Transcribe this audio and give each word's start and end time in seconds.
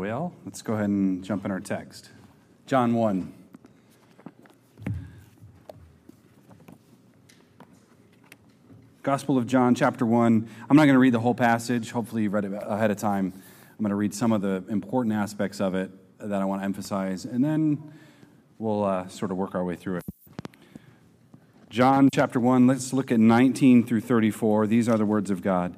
Well, 0.00 0.32
let's 0.46 0.62
go 0.62 0.72
ahead 0.72 0.88
and 0.88 1.22
jump 1.22 1.44
in 1.44 1.50
our 1.50 1.60
text. 1.60 2.08
John 2.64 2.94
1. 2.94 3.34
Gospel 9.02 9.36
of 9.36 9.46
John, 9.46 9.74
chapter 9.74 10.06
1. 10.06 10.48
I'm 10.70 10.76
not 10.78 10.84
going 10.84 10.94
to 10.94 10.98
read 10.98 11.12
the 11.12 11.20
whole 11.20 11.34
passage. 11.34 11.90
Hopefully, 11.90 12.22
you 12.22 12.30
read 12.30 12.46
it 12.46 12.52
ahead 12.62 12.90
of 12.90 12.96
time. 12.96 13.34
I'm 13.34 13.82
going 13.82 13.90
to 13.90 13.94
read 13.94 14.14
some 14.14 14.32
of 14.32 14.40
the 14.40 14.64
important 14.70 15.14
aspects 15.14 15.60
of 15.60 15.74
it 15.74 15.90
that 16.18 16.40
I 16.40 16.46
want 16.46 16.62
to 16.62 16.64
emphasize, 16.64 17.26
and 17.26 17.44
then 17.44 17.92
we'll 18.58 18.82
uh, 18.84 19.06
sort 19.08 19.30
of 19.30 19.36
work 19.36 19.54
our 19.54 19.64
way 19.66 19.76
through 19.76 19.96
it. 19.96 20.04
John 21.68 22.08
chapter 22.10 22.40
1, 22.40 22.66
let's 22.66 22.94
look 22.94 23.12
at 23.12 23.20
19 23.20 23.84
through 23.84 24.00
34. 24.00 24.66
These 24.66 24.88
are 24.88 24.96
the 24.96 25.04
words 25.04 25.30
of 25.30 25.42
God. 25.42 25.76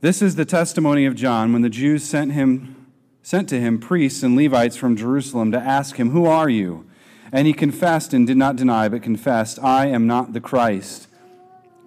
This 0.00 0.22
is 0.22 0.34
the 0.34 0.44
testimony 0.44 1.06
of 1.06 1.14
John 1.14 1.52
when 1.52 1.62
the 1.62 1.70
Jews 1.70 2.02
sent 2.02 2.32
him 2.32 2.83
sent 3.24 3.48
to 3.48 3.58
him 3.58 3.78
priests 3.78 4.22
and 4.22 4.36
Levites 4.36 4.76
from 4.76 4.96
Jerusalem 4.96 5.50
to 5.50 5.58
ask 5.58 5.96
him, 5.96 6.10
"Who 6.10 6.26
are 6.26 6.48
you?" 6.48 6.84
And 7.32 7.46
he 7.46 7.54
confessed 7.54 8.12
and 8.12 8.26
did 8.26 8.36
not 8.36 8.54
deny, 8.54 8.88
but 8.88 9.02
confessed, 9.02 9.58
"I 9.62 9.86
am 9.86 10.06
not 10.06 10.34
the 10.34 10.40
Christ." 10.40 11.08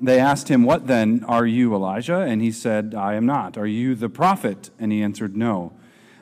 They 0.02 0.20
asked 0.20 0.50
him, 0.50 0.64
"What 0.64 0.88
then? 0.88 1.24
Are 1.28 1.46
you 1.46 1.76
Elijah?" 1.76 2.22
And 2.22 2.42
he 2.42 2.52
said, 2.52 2.96
"I 2.98 3.14
am 3.14 3.28
not." 3.28 3.56
"Are 3.56 3.68
you 3.68 3.94
the 3.94 4.10
prophet?" 4.10 4.72
And 4.80 4.92
he 4.92 5.04
answered, 5.04 5.38
"No." 5.38 5.74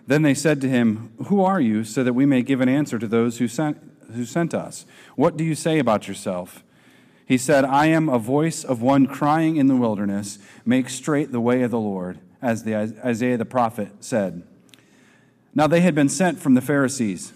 Then 0.06 0.22
they 0.22 0.34
said 0.34 0.60
to 0.62 0.70
him, 0.70 1.12
"Who 1.28 1.42
are 1.42 1.62
you?" 1.62 1.86
so 1.86 2.04
that 2.04 2.14
we 2.14 2.26
may 2.26 2.44
give 2.44 2.60
an 2.60 2.70
answer 2.70 3.00
to 3.00 3.08
those 3.08 3.38
who 3.38 3.48
sent 3.48 3.78
who 4.14 4.26
sent 4.26 4.54
us. 4.54 4.86
What 5.16 5.38
do 5.38 5.44
you 5.44 5.56
say 5.56 5.80
about 5.80 6.08
yourself? 6.10 6.64
He 7.26 7.38
said, 7.38 7.66
I 7.66 7.88
am 7.88 8.08
a 8.08 8.20
voice 8.20 8.64
of 8.64 8.82
one 8.84 9.08
crying 9.08 9.56
in 9.56 9.66
the 9.66 9.76
wilderness, 9.76 10.38
make 10.64 10.90
straight 10.90 11.32
the 11.32 11.42
way 11.42 11.64
of 11.64 11.72
the 11.72 11.80
Lord, 11.80 12.20
as 12.40 12.64
the 12.64 12.76
Isaiah 13.04 13.38
the 13.38 13.46
prophet 13.46 13.90
said. 14.02 14.44
Now 15.56 15.68
they 15.68 15.82
had 15.82 15.96
been 15.96 16.10
sent 16.10 16.40
from 16.40 16.54
the 16.54 16.62
Pharisees. 16.62 17.32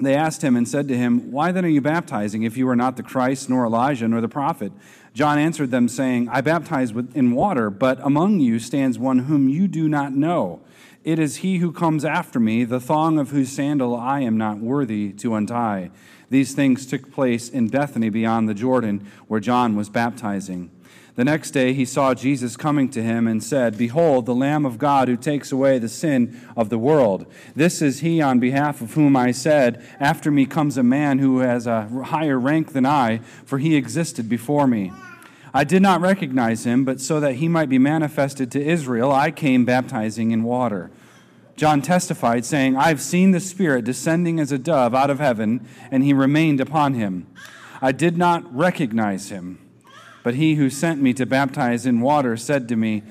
They 0.00 0.14
asked 0.14 0.42
him 0.42 0.56
and 0.56 0.66
said 0.66 0.88
to 0.88 0.96
him, 0.96 1.30
Why 1.30 1.52
then 1.52 1.64
are 1.64 1.68
you 1.68 1.80
baptizing 1.80 2.44
if 2.44 2.56
you 2.56 2.68
are 2.68 2.76
not 2.76 2.96
the 2.96 3.02
Christ, 3.02 3.50
nor 3.50 3.66
Elijah, 3.66 4.08
nor 4.08 4.20
the 4.20 4.28
prophet? 4.28 4.72
John 5.12 5.38
answered 5.38 5.70
them, 5.70 5.88
saying, 5.88 6.28
I 6.28 6.40
baptize 6.40 6.92
in 7.14 7.32
water, 7.32 7.70
but 7.70 7.98
among 8.02 8.40
you 8.40 8.58
stands 8.58 8.98
one 8.98 9.20
whom 9.20 9.48
you 9.48 9.66
do 9.68 9.88
not 9.88 10.12
know. 10.12 10.60
It 11.04 11.18
is 11.18 11.36
he 11.38 11.58
who 11.58 11.72
comes 11.72 12.04
after 12.04 12.38
me, 12.38 12.64
the 12.64 12.80
thong 12.80 13.18
of 13.18 13.30
whose 13.30 13.50
sandal 13.50 13.96
I 13.96 14.20
am 14.20 14.38
not 14.38 14.58
worthy 14.58 15.12
to 15.14 15.34
untie. 15.34 15.90
These 16.30 16.54
things 16.54 16.86
took 16.86 17.10
place 17.10 17.48
in 17.48 17.68
Bethany 17.68 18.10
beyond 18.10 18.48
the 18.48 18.54
Jordan, 18.54 19.10
where 19.26 19.40
John 19.40 19.74
was 19.74 19.88
baptizing. 19.88 20.70
The 21.18 21.24
next 21.24 21.50
day 21.50 21.72
he 21.72 21.84
saw 21.84 22.14
Jesus 22.14 22.56
coming 22.56 22.88
to 22.90 23.02
him 23.02 23.26
and 23.26 23.42
said, 23.42 23.76
Behold, 23.76 24.24
the 24.24 24.36
Lamb 24.36 24.64
of 24.64 24.78
God 24.78 25.08
who 25.08 25.16
takes 25.16 25.50
away 25.50 25.80
the 25.80 25.88
sin 25.88 26.40
of 26.56 26.68
the 26.68 26.78
world. 26.78 27.26
This 27.56 27.82
is 27.82 27.98
he 27.98 28.22
on 28.22 28.38
behalf 28.38 28.80
of 28.80 28.94
whom 28.94 29.16
I 29.16 29.32
said, 29.32 29.84
After 29.98 30.30
me 30.30 30.46
comes 30.46 30.78
a 30.78 30.84
man 30.84 31.18
who 31.18 31.40
has 31.40 31.66
a 31.66 31.86
higher 31.86 32.38
rank 32.38 32.72
than 32.72 32.86
I, 32.86 33.18
for 33.44 33.58
he 33.58 33.74
existed 33.74 34.28
before 34.28 34.68
me. 34.68 34.92
I 35.52 35.64
did 35.64 35.82
not 35.82 36.00
recognize 36.00 36.64
him, 36.64 36.84
but 36.84 37.00
so 37.00 37.18
that 37.18 37.34
he 37.34 37.48
might 37.48 37.68
be 37.68 37.78
manifested 37.78 38.52
to 38.52 38.64
Israel, 38.64 39.10
I 39.10 39.32
came 39.32 39.64
baptizing 39.64 40.30
in 40.30 40.44
water. 40.44 40.88
John 41.56 41.82
testified, 41.82 42.44
saying, 42.44 42.76
I've 42.76 43.00
seen 43.00 43.32
the 43.32 43.40
Spirit 43.40 43.84
descending 43.84 44.38
as 44.38 44.52
a 44.52 44.58
dove 44.58 44.94
out 44.94 45.10
of 45.10 45.18
heaven, 45.18 45.66
and 45.90 46.04
he 46.04 46.12
remained 46.12 46.60
upon 46.60 46.94
him. 46.94 47.26
I 47.82 47.90
did 47.90 48.16
not 48.16 48.54
recognize 48.54 49.30
him, 49.30 49.67
but 50.22 50.34
he 50.34 50.56
who 50.56 50.70
sent 50.70 51.00
me 51.00 51.12
to 51.14 51.26
baptize 51.26 51.86
in 51.86 52.00
water 52.00 52.36
said 52.36 52.68
to 52.68 52.76
me, 52.76 53.02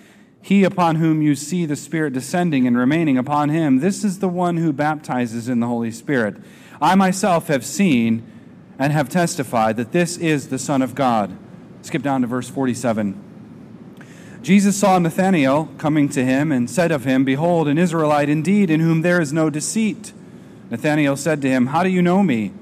He 0.41 0.63
upon 0.63 0.97
whom 0.97 1.21
you 1.21 1.35
see 1.35 1.65
the 1.65 1.75
Spirit 1.75 2.13
descending 2.13 2.67
and 2.67 2.77
remaining 2.77 3.17
upon 3.17 3.49
him, 3.49 3.79
this 3.79 4.03
is 4.03 4.19
the 4.19 4.29
one 4.29 4.57
who 4.57 4.73
baptizes 4.73 5.49
in 5.49 5.59
the 5.59 5.67
Holy 5.67 5.91
Spirit. 5.91 6.37
I 6.81 6.95
myself 6.95 7.47
have 7.47 7.65
seen 7.65 8.23
and 8.79 8.93
have 8.93 9.09
testified 9.09 9.77
that 9.77 9.91
this 9.91 10.17
is 10.17 10.49
the 10.49 10.59
Son 10.59 10.81
of 10.81 10.95
God. 10.95 11.35
Skip 11.81 12.03
down 12.03 12.21
to 12.21 12.27
verse 12.27 12.49
47. 12.49 13.23
Jesus 14.41 14.77
saw 14.77 14.99
Nathanael 14.99 15.69
coming 15.77 16.07
to 16.09 16.23
him 16.23 16.51
and 16.51 16.69
said 16.69 16.91
of 16.91 17.03
him, 17.03 17.25
Behold, 17.25 17.67
an 17.67 17.77
Israelite 17.77 18.29
indeed, 18.29 18.69
in 18.69 18.79
whom 18.79 19.01
there 19.01 19.19
is 19.19 19.33
no 19.33 19.49
deceit. 19.49 20.13
Nathanael 20.69 21.17
said 21.17 21.41
to 21.41 21.49
him, 21.49 21.67
How 21.67 21.83
do 21.83 21.89
you 21.89 22.01
know 22.01 22.23
me? 22.23 22.53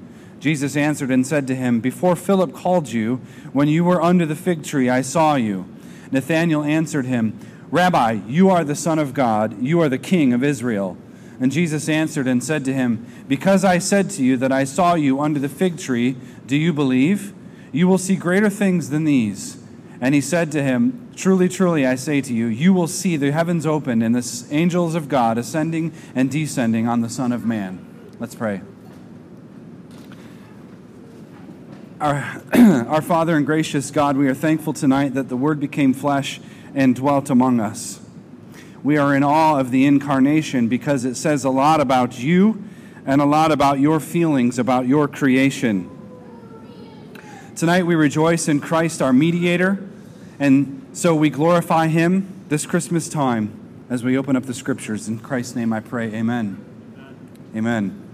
Jesus 0.46 0.76
answered 0.76 1.10
and 1.10 1.26
said 1.26 1.48
to 1.48 1.56
him, 1.56 1.80
Before 1.80 2.14
Philip 2.14 2.54
called 2.54 2.92
you, 2.92 3.16
when 3.52 3.66
you 3.66 3.82
were 3.82 4.00
under 4.00 4.24
the 4.24 4.36
fig 4.36 4.62
tree, 4.62 4.88
I 4.88 5.00
saw 5.02 5.34
you. 5.34 5.66
Nathanael 6.12 6.62
answered 6.62 7.04
him, 7.04 7.36
Rabbi, 7.72 8.20
you 8.28 8.48
are 8.48 8.62
the 8.62 8.76
Son 8.76 9.00
of 9.00 9.12
God, 9.12 9.60
you 9.60 9.80
are 9.80 9.88
the 9.88 9.98
King 9.98 10.32
of 10.32 10.44
Israel. 10.44 10.96
And 11.40 11.50
Jesus 11.50 11.88
answered 11.88 12.28
and 12.28 12.44
said 12.44 12.64
to 12.66 12.72
him, 12.72 13.04
Because 13.26 13.64
I 13.64 13.78
said 13.78 14.08
to 14.10 14.22
you 14.22 14.36
that 14.36 14.52
I 14.52 14.62
saw 14.62 14.94
you 14.94 15.20
under 15.20 15.40
the 15.40 15.48
fig 15.48 15.78
tree, 15.78 16.16
do 16.46 16.56
you 16.56 16.72
believe? 16.72 17.34
You 17.72 17.88
will 17.88 17.98
see 17.98 18.14
greater 18.14 18.48
things 18.48 18.90
than 18.90 19.02
these. 19.02 19.60
And 20.00 20.14
he 20.14 20.20
said 20.20 20.52
to 20.52 20.62
him, 20.62 21.10
Truly, 21.16 21.48
truly, 21.48 21.84
I 21.84 21.96
say 21.96 22.20
to 22.20 22.32
you, 22.32 22.46
you 22.46 22.72
will 22.72 22.86
see 22.86 23.16
the 23.16 23.32
heavens 23.32 23.66
opened 23.66 24.04
and 24.04 24.14
the 24.14 24.46
angels 24.52 24.94
of 24.94 25.08
God 25.08 25.38
ascending 25.38 25.92
and 26.14 26.30
descending 26.30 26.86
on 26.86 27.00
the 27.00 27.10
Son 27.10 27.32
of 27.32 27.44
Man. 27.44 27.84
Let's 28.20 28.36
pray. 28.36 28.60
Our, 31.98 32.42
our 32.88 33.00
Father 33.00 33.36
and 33.36 33.46
gracious 33.46 33.90
God, 33.90 34.18
we 34.18 34.28
are 34.28 34.34
thankful 34.34 34.74
tonight 34.74 35.14
that 35.14 35.30
the 35.30 35.36
Word 35.36 35.58
became 35.58 35.94
flesh 35.94 36.40
and 36.74 36.94
dwelt 36.94 37.30
among 37.30 37.58
us. 37.58 38.00
We 38.82 38.98
are 38.98 39.16
in 39.16 39.22
awe 39.22 39.58
of 39.58 39.70
the 39.70 39.86
incarnation 39.86 40.68
because 40.68 41.06
it 41.06 41.14
says 41.14 41.42
a 41.44 41.50
lot 41.50 41.80
about 41.80 42.18
you 42.18 42.62
and 43.06 43.22
a 43.22 43.24
lot 43.24 43.50
about 43.50 43.80
your 43.80 43.98
feelings 43.98 44.58
about 44.58 44.86
your 44.86 45.08
creation. 45.08 45.90
Tonight 47.56 47.86
we 47.86 47.94
rejoice 47.94 48.46
in 48.46 48.60
Christ, 48.60 49.00
our 49.00 49.14
mediator, 49.14 49.78
and 50.38 50.86
so 50.92 51.14
we 51.14 51.30
glorify 51.30 51.86
him 51.86 52.44
this 52.50 52.66
Christmas 52.66 53.08
time 53.08 53.58
as 53.88 54.04
we 54.04 54.18
open 54.18 54.36
up 54.36 54.44
the 54.44 54.54
scriptures. 54.54 55.08
In 55.08 55.18
Christ's 55.18 55.56
name 55.56 55.72
I 55.72 55.80
pray, 55.80 56.12
amen. 56.12 56.62
Amen. 57.56 58.05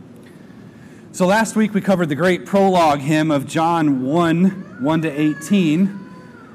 So 1.15 1.27
last 1.27 1.56
week 1.56 1.75
we 1.75 1.83
covered 1.83 2.09
the 2.09 2.15
great 2.15 2.47
prologue 2.47 3.00
hymn 3.00 3.31
of 3.31 3.47
John 3.47 4.03
1 4.03 4.83
1 4.83 5.03
to 5.03 5.11
18, 5.11 6.00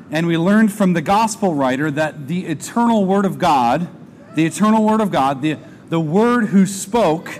and 0.09 0.25
we 0.25 0.35
learned 0.35 0.73
from 0.73 0.93
the 0.93 1.01
gospel 1.03 1.53
writer 1.53 1.91
that 1.91 2.27
the 2.27 2.47
eternal 2.47 3.05
Word 3.05 3.25
of 3.25 3.37
God, 3.37 3.87
the 4.33 4.47
eternal 4.47 4.83
Word 4.83 4.99
of 4.99 5.11
God, 5.11 5.43
the, 5.43 5.59
the 5.89 5.99
Word 5.99 6.47
who 6.47 6.65
spoke 6.65 7.39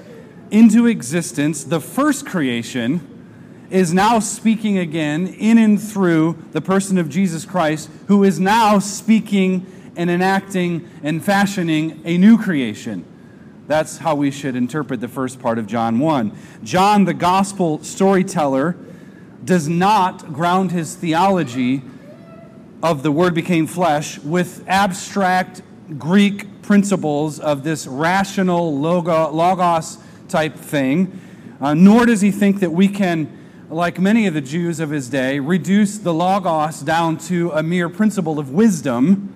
into 0.52 0.86
existence 0.86 1.64
the 1.64 1.80
first 1.80 2.28
creation, 2.28 3.02
is 3.72 3.96
now 3.96 4.20
speaking 4.20 4.78
again 4.78 5.26
in 5.26 5.58
and 5.58 5.82
through 5.82 6.38
the 6.52 6.62
person 6.62 7.00
of 7.00 7.10
Jesus 7.10 7.46
Christ, 7.46 7.90
who 8.10 8.24
is 8.24 8.40
now 8.40 8.78
speaking 8.78 9.66
and 9.96 10.12
enacting 10.12 10.88
and 11.02 11.26
fashioning 11.26 12.00
a 12.06 12.16
new 12.16 12.38
creation. 12.38 13.04
That's 13.68 13.98
how 13.98 14.16
we 14.16 14.32
should 14.32 14.56
interpret 14.56 15.02
the 15.02 15.08
first 15.08 15.40
part 15.40 15.60
of 15.60 15.68
John 15.68 16.00
1. 16.00 16.32
John, 16.64 17.06
the 17.06 17.14
gospel 17.14 17.84
storyteller, 17.84 18.78
does 19.44 19.68
not 19.68 20.34
ground 20.34 20.72
his 20.72 20.96
theology 20.96 21.82
of 22.82 23.04
the 23.04 23.12
Word 23.12 23.34
became 23.34 23.68
flesh 23.68 24.20
with 24.20 24.64
abstract 24.68 25.62
Greek 25.98 26.62
principles 26.62 27.40
of 27.40 27.64
this 27.64 27.88
rational 27.88 28.78
logos 28.78 29.98
type 30.28 30.56
thing, 30.56 31.20
uh, 31.60 31.74
nor 31.74 32.06
does 32.06 32.22
he 32.22 32.32
think 32.32 32.60
that 32.62 32.72
we 32.72 32.88
can 32.88 33.38
like 33.70 34.00
many 34.00 34.28
of 34.28 34.34
the 34.34 34.42
Jews 34.42 34.80
of 34.80 34.92
his 34.92 35.10
day, 35.10 35.40
reduce 35.40 35.98
the 35.98 36.14
Logos 36.14 36.80
down 36.80 37.18
to 37.18 37.52
a 37.52 37.62
mere 37.62 37.90
principle 37.90 38.40
of 38.40 38.52
wisdom. 38.52 39.34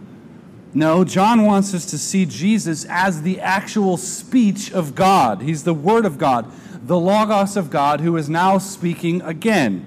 No, 0.74 1.04
John 1.04 1.46
wants 1.46 1.74
us 1.74 1.86
to 1.88 1.98
see 1.98 2.26
Jesus 2.26 2.86
as 2.86 3.24
the 3.24 3.42
actual 3.42 3.98
speech 3.98 4.72
of 4.72 4.96
God. 4.96 5.42
He's 5.42 5.64
the 5.64 5.74
Word 5.74 6.06
of 6.06 6.18
God, 6.18 6.50
the 6.88 6.98
Logos 6.98 7.58
of 7.58 7.70
God, 7.70 8.00
who 8.00 8.16
is 8.16 8.30
now 8.30 8.58
speaking 8.58 9.22
again. 9.22 9.86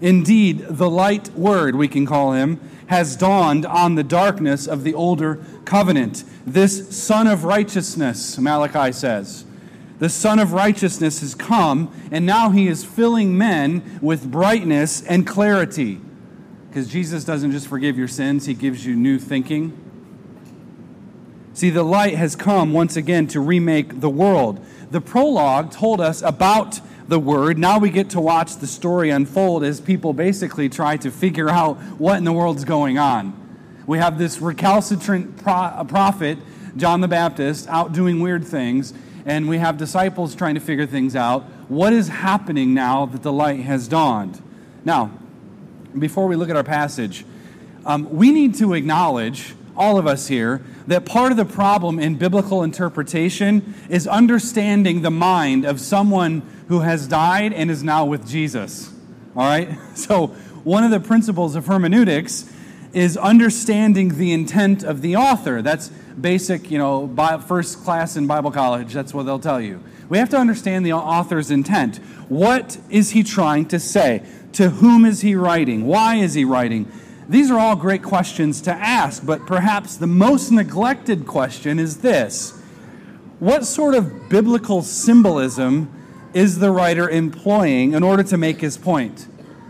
Indeed, 0.00 0.66
the 0.68 0.90
light 0.90 1.28
Word, 1.30 1.76
we 1.76 1.86
can 1.86 2.06
call 2.06 2.32
him, 2.32 2.60
has 2.86 3.14
dawned 3.14 3.64
on 3.64 3.94
the 3.94 4.02
darkness 4.02 4.66
of 4.66 4.82
the 4.82 4.94
older 4.94 5.44
covenant. 5.64 6.24
This 6.44 6.96
Sun 6.96 7.28
of 7.28 7.44
Righteousness, 7.44 8.36
Malachi 8.38 8.92
says 8.92 9.44
the 10.00 10.08
Sun 10.08 10.38
of 10.38 10.54
Righteousness 10.54 11.20
has 11.20 11.34
come, 11.34 11.92
and 12.10 12.24
now 12.24 12.50
he 12.50 12.66
is 12.66 12.82
filling 12.84 13.36
men 13.36 13.98
with 14.00 14.30
brightness 14.30 15.02
and 15.02 15.26
clarity. 15.26 16.00
Because 16.68 16.88
Jesus 16.88 17.22
doesn't 17.22 17.52
just 17.52 17.68
forgive 17.68 17.98
your 17.98 18.08
sins, 18.08 18.46
he 18.46 18.54
gives 18.54 18.86
you 18.86 18.96
new 18.96 19.18
thinking. 19.18 19.89
See, 21.60 21.68
the 21.68 21.82
light 21.82 22.14
has 22.14 22.36
come 22.36 22.72
once 22.72 22.96
again 22.96 23.26
to 23.26 23.40
remake 23.40 24.00
the 24.00 24.08
world. 24.08 24.64
The 24.92 25.02
prologue 25.02 25.70
told 25.70 26.00
us 26.00 26.22
about 26.22 26.80
the 27.06 27.18
word. 27.18 27.58
Now 27.58 27.78
we 27.78 27.90
get 27.90 28.08
to 28.10 28.20
watch 28.22 28.56
the 28.56 28.66
story 28.66 29.10
unfold 29.10 29.62
as 29.62 29.78
people 29.78 30.14
basically 30.14 30.70
try 30.70 30.96
to 30.96 31.10
figure 31.10 31.50
out 31.50 31.76
what 31.98 32.16
in 32.16 32.24
the 32.24 32.32
world's 32.32 32.64
going 32.64 32.96
on. 32.96 33.34
We 33.86 33.98
have 33.98 34.16
this 34.16 34.40
recalcitrant 34.40 35.36
prophet 35.36 36.38
John 36.78 37.02
the 37.02 37.08
Baptist 37.08 37.68
out 37.68 37.92
doing 37.92 38.20
weird 38.20 38.46
things, 38.46 38.94
and 39.26 39.46
we 39.46 39.58
have 39.58 39.76
disciples 39.76 40.34
trying 40.34 40.54
to 40.54 40.62
figure 40.62 40.86
things 40.86 41.14
out. 41.14 41.42
What 41.68 41.92
is 41.92 42.08
happening 42.08 42.72
now 42.72 43.04
that 43.04 43.22
the 43.22 43.34
light 43.34 43.60
has 43.60 43.86
dawned? 43.86 44.42
Now, 44.86 45.10
before 45.98 46.26
we 46.26 46.36
look 46.36 46.48
at 46.48 46.56
our 46.56 46.64
passage, 46.64 47.26
um, 47.84 48.08
we 48.16 48.30
need 48.30 48.54
to 48.54 48.72
acknowledge, 48.72 49.54
all 49.80 49.96
of 49.96 50.06
us 50.06 50.28
here, 50.28 50.62
that 50.86 51.06
part 51.06 51.32
of 51.32 51.38
the 51.38 51.44
problem 51.46 51.98
in 51.98 52.16
biblical 52.16 52.62
interpretation 52.62 53.74
is 53.88 54.06
understanding 54.06 55.00
the 55.00 55.10
mind 55.10 55.64
of 55.64 55.80
someone 55.80 56.42
who 56.68 56.80
has 56.80 57.08
died 57.08 57.54
and 57.54 57.70
is 57.70 57.82
now 57.82 58.04
with 58.04 58.28
Jesus. 58.28 58.92
All 59.34 59.42
right? 59.42 59.70
So, 59.94 60.28
one 60.62 60.84
of 60.84 60.90
the 60.90 61.00
principles 61.00 61.56
of 61.56 61.66
hermeneutics 61.66 62.52
is 62.92 63.16
understanding 63.16 64.18
the 64.18 64.32
intent 64.32 64.82
of 64.82 65.00
the 65.00 65.16
author. 65.16 65.62
That's 65.62 65.88
basic, 66.20 66.70
you 66.70 66.76
know, 66.76 67.08
first 67.46 67.82
class 67.82 68.16
in 68.16 68.26
Bible 68.26 68.50
college. 68.50 68.92
That's 68.92 69.14
what 69.14 69.24
they'll 69.24 69.38
tell 69.38 69.60
you. 69.60 69.82
We 70.10 70.18
have 70.18 70.28
to 70.30 70.36
understand 70.36 70.84
the 70.84 70.92
author's 70.92 71.50
intent. 71.50 71.96
What 72.28 72.76
is 72.90 73.12
he 73.12 73.22
trying 73.22 73.66
to 73.68 73.80
say? 73.80 74.22
To 74.54 74.68
whom 74.68 75.06
is 75.06 75.22
he 75.22 75.34
writing? 75.34 75.86
Why 75.86 76.16
is 76.16 76.34
he 76.34 76.44
writing? 76.44 76.90
These 77.30 77.48
are 77.52 77.60
all 77.60 77.76
great 77.76 78.02
questions 78.02 78.60
to 78.62 78.72
ask, 78.72 79.24
but 79.24 79.46
perhaps 79.46 79.96
the 79.96 80.08
most 80.08 80.50
neglected 80.50 81.28
question 81.28 81.78
is 81.78 81.98
this 81.98 82.60
What 83.38 83.64
sort 83.64 83.94
of 83.94 84.28
biblical 84.28 84.82
symbolism 84.82 85.92
is 86.34 86.58
the 86.58 86.72
writer 86.72 87.08
employing 87.08 87.92
in 87.92 88.02
order 88.02 88.24
to 88.24 88.36
make 88.36 88.60
his 88.60 88.76
point? 88.76 89.28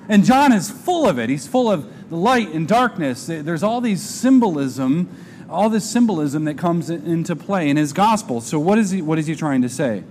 And 0.08 0.24
John 0.24 0.52
is 0.52 0.70
full 0.70 1.06
of 1.06 1.18
it. 1.18 1.28
He's 1.28 1.46
full 1.46 1.70
of 1.70 2.08
the 2.08 2.16
light 2.16 2.48
and 2.48 2.66
darkness. 2.66 3.26
There's 3.26 3.62
all 3.62 3.82
these 3.82 4.02
symbolism, 4.02 5.14
all 5.50 5.68
this 5.68 5.88
symbolism 5.88 6.46
that 6.46 6.56
comes 6.56 6.88
into 6.88 7.36
play 7.36 7.68
in 7.68 7.76
his 7.76 7.92
gospel. 7.92 8.40
So 8.40 8.58
what 8.58 8.78
is 8.78 8.90
he, 8.90 9.02
what 9.02 9.18
is 9.18 9.26
he 9.26 9.34
trying 9.34 9.60
to 9.60 9.68
say? 9.68 10.02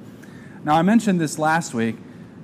Now, 0.63 0.75
I 0.75 0.83
mentioned 0.83 1.19
this 1.19 1.39
last 1.39 1.73
week. 1.73 1.95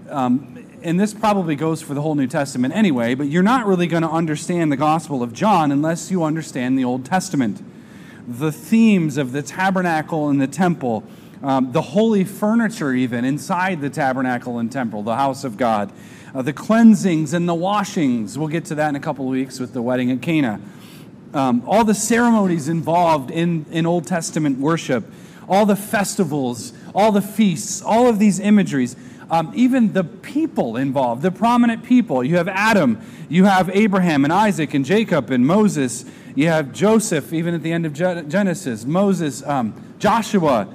Um, 0.09 0.64
and 0.85 0.99
this 0.99 1.15
probably 1.15 1.55
goes 1.55 1.81
for 1.81 1.95
the 1.95 2.01
whole 2.01 2.13
New 2.13 2.27
Testament 2.27 2.75
anyway, 2.75 3.15
but 3.15 3.27
you're 3.27 3.41
not 3.41 3.65
really 3.65 3.87
going 3.87 4.03
to 4.03 4.09
understand 4.09 4.71
the 4.71 4.77
Gospel 4.77 5.23
of 5.23 5.33
John 5.33 5.71
unless 5.71 6.11
you 6.11 6.23
understand 6.23 6.77
the 6.77 6.85
Old 6.85 7.05
Testament. 7.05 7.59
The 8.27 8.51
themes 8.51 9.17
of 9.17 9.31
the 9.31 9.41
tabernacle 9.41 10.29
and 10.29 10.39
the 10.39 10.45
temple, 10.45 11.03
um, 11.41 11.71
the 11.71 11.81
holy 11.81 12.23
furniture, 12.23 12.93
even 12.93 13.25
inside 13.25 13.81
the 13.81 13.89
tabernacle 13.89 14.59
and 14.59 14.71
temple, 14.71 15.01
the 15.01 15.15
house 15.15 15.43
of 15.43 15.57
God, 15.57 15.91
uh, 16.35 16.43
the 16.43 16.53
cleansings 16.53 17.33
and 17.33 17.49
the 17.49 17.55
washings. 17.55 18.38
We'll 18.38 18.47
get 18.47 18.65
to 18.65 18.75
that 18.75 18.89
in 18.89 18.95
a 18.95 18.99
couple 18.99 19.25
of 19.25 19.31
weeks 19.31 19.59
with 19.59 19.73
the 19.73 19.81
wedding 19.81 20.11
at 20.11 20.21
Cana. 20.21 20.61
Um, 21.33 21.63
all 21.65 21.83
the 21.83 21.95
ceremonies 21.95 22.69
involved 22.69 23.31
in, 23.31 23.65
in 23.71 23.88
Old 23.88 24.05
Testament 24.05 24.59
worship, 24.59 25.03
all 25.49 25.65
the 25.65 25.75
festivals, 25.75 26.73
all 26.93 27.11
the 27.11 27.21
feasts, 27.21 27.81
all 27.81 28.07
of 28.07 28.19
these 28.19 28.39
imageries 28.39 28.95
um, 29.30 29.51
even 29.56 29.94
the 29.94 30.04
people 30.04 30.77
involved, 30.77 31.22
the 31.22 31.31
prominent 31.31 31.83
people. 31.83 32.24
You 32.24 32.38
have 32.38 32.48
Adam, 32.48 33.01
you 33.30 33.45
have 33.45 33.69
Abraham 33.69 34.24
and 34.24 34.31
Isaac 34.31 34.74
and 34.74 34.86
Jacob 34.86 35.31
and 35.31 35.45
Moses, 35.45 36.06
you 36.36 36.48
have 36.48 36.74
Joseph, 36.74 37.33
even 37.33 37.54
at 37.54 37.63
the 37.63 37.72
end 37.72 37.86
of 37.86 37.94
Genesis, 37.94 38.86
Moses, 38.86 39.42
um, 39.44 39.74
Joshua, 40.00 40.68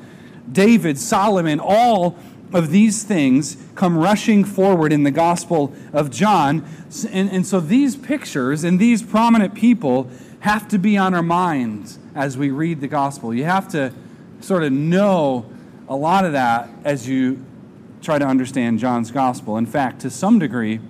David, 0.51 0.99
Solomon, 0.99 1.61
all 1.61 2.17
of 2.53 2.71
these 2.71 3.05
things 3.05 3.57
come 3.75 3.97
rushing 3.97 4.45
forward 4.45 4.93
in 4.93 5.05
the 5.05 5.11
Gospel 5.11 5.73
of 5.93 6.11
John. 6.11 6.65
And, 7.11 7.31
and 7.31 7.47
so 7.47 7.61
these 7.61 7.95
pictures 7.95 8.65
and 8.65 8.79
these 8.79 9.03
prominent 9.03 9.55
people 9.55 10.11
have 10.41 10.67
to 10.69 10.79
be 10.79 10.97
on 10.97 11.15
our 11.15 11.23
minds 11.23 11.99
as 12.15 12.37
we 12.37 12.51
read 12.51 12.81
the 12.81 12.89
Gospel. 12.89 13.33
You 13.35 13.45
have 13.45 13.69
to 13.69 13.93
sort 14.41 14.65
of 14.65 14.73
know 14.73 15.47
a 15.89 15.95
lot 15.95 16.25
of 16.25 16.33
that 16.33 16.71
as 16.85 17.07
you 17.07 17.45
try 18.01 18.19
to 18.19 18.27
understand 18.27 18.79
John's 18.79 19.11
gospel. 19.11 19.57
In 19.57 19.67
fact, 19.67 20.01
to 20.01 20.11
some 20.11 20.39
degree, 20.39 20.81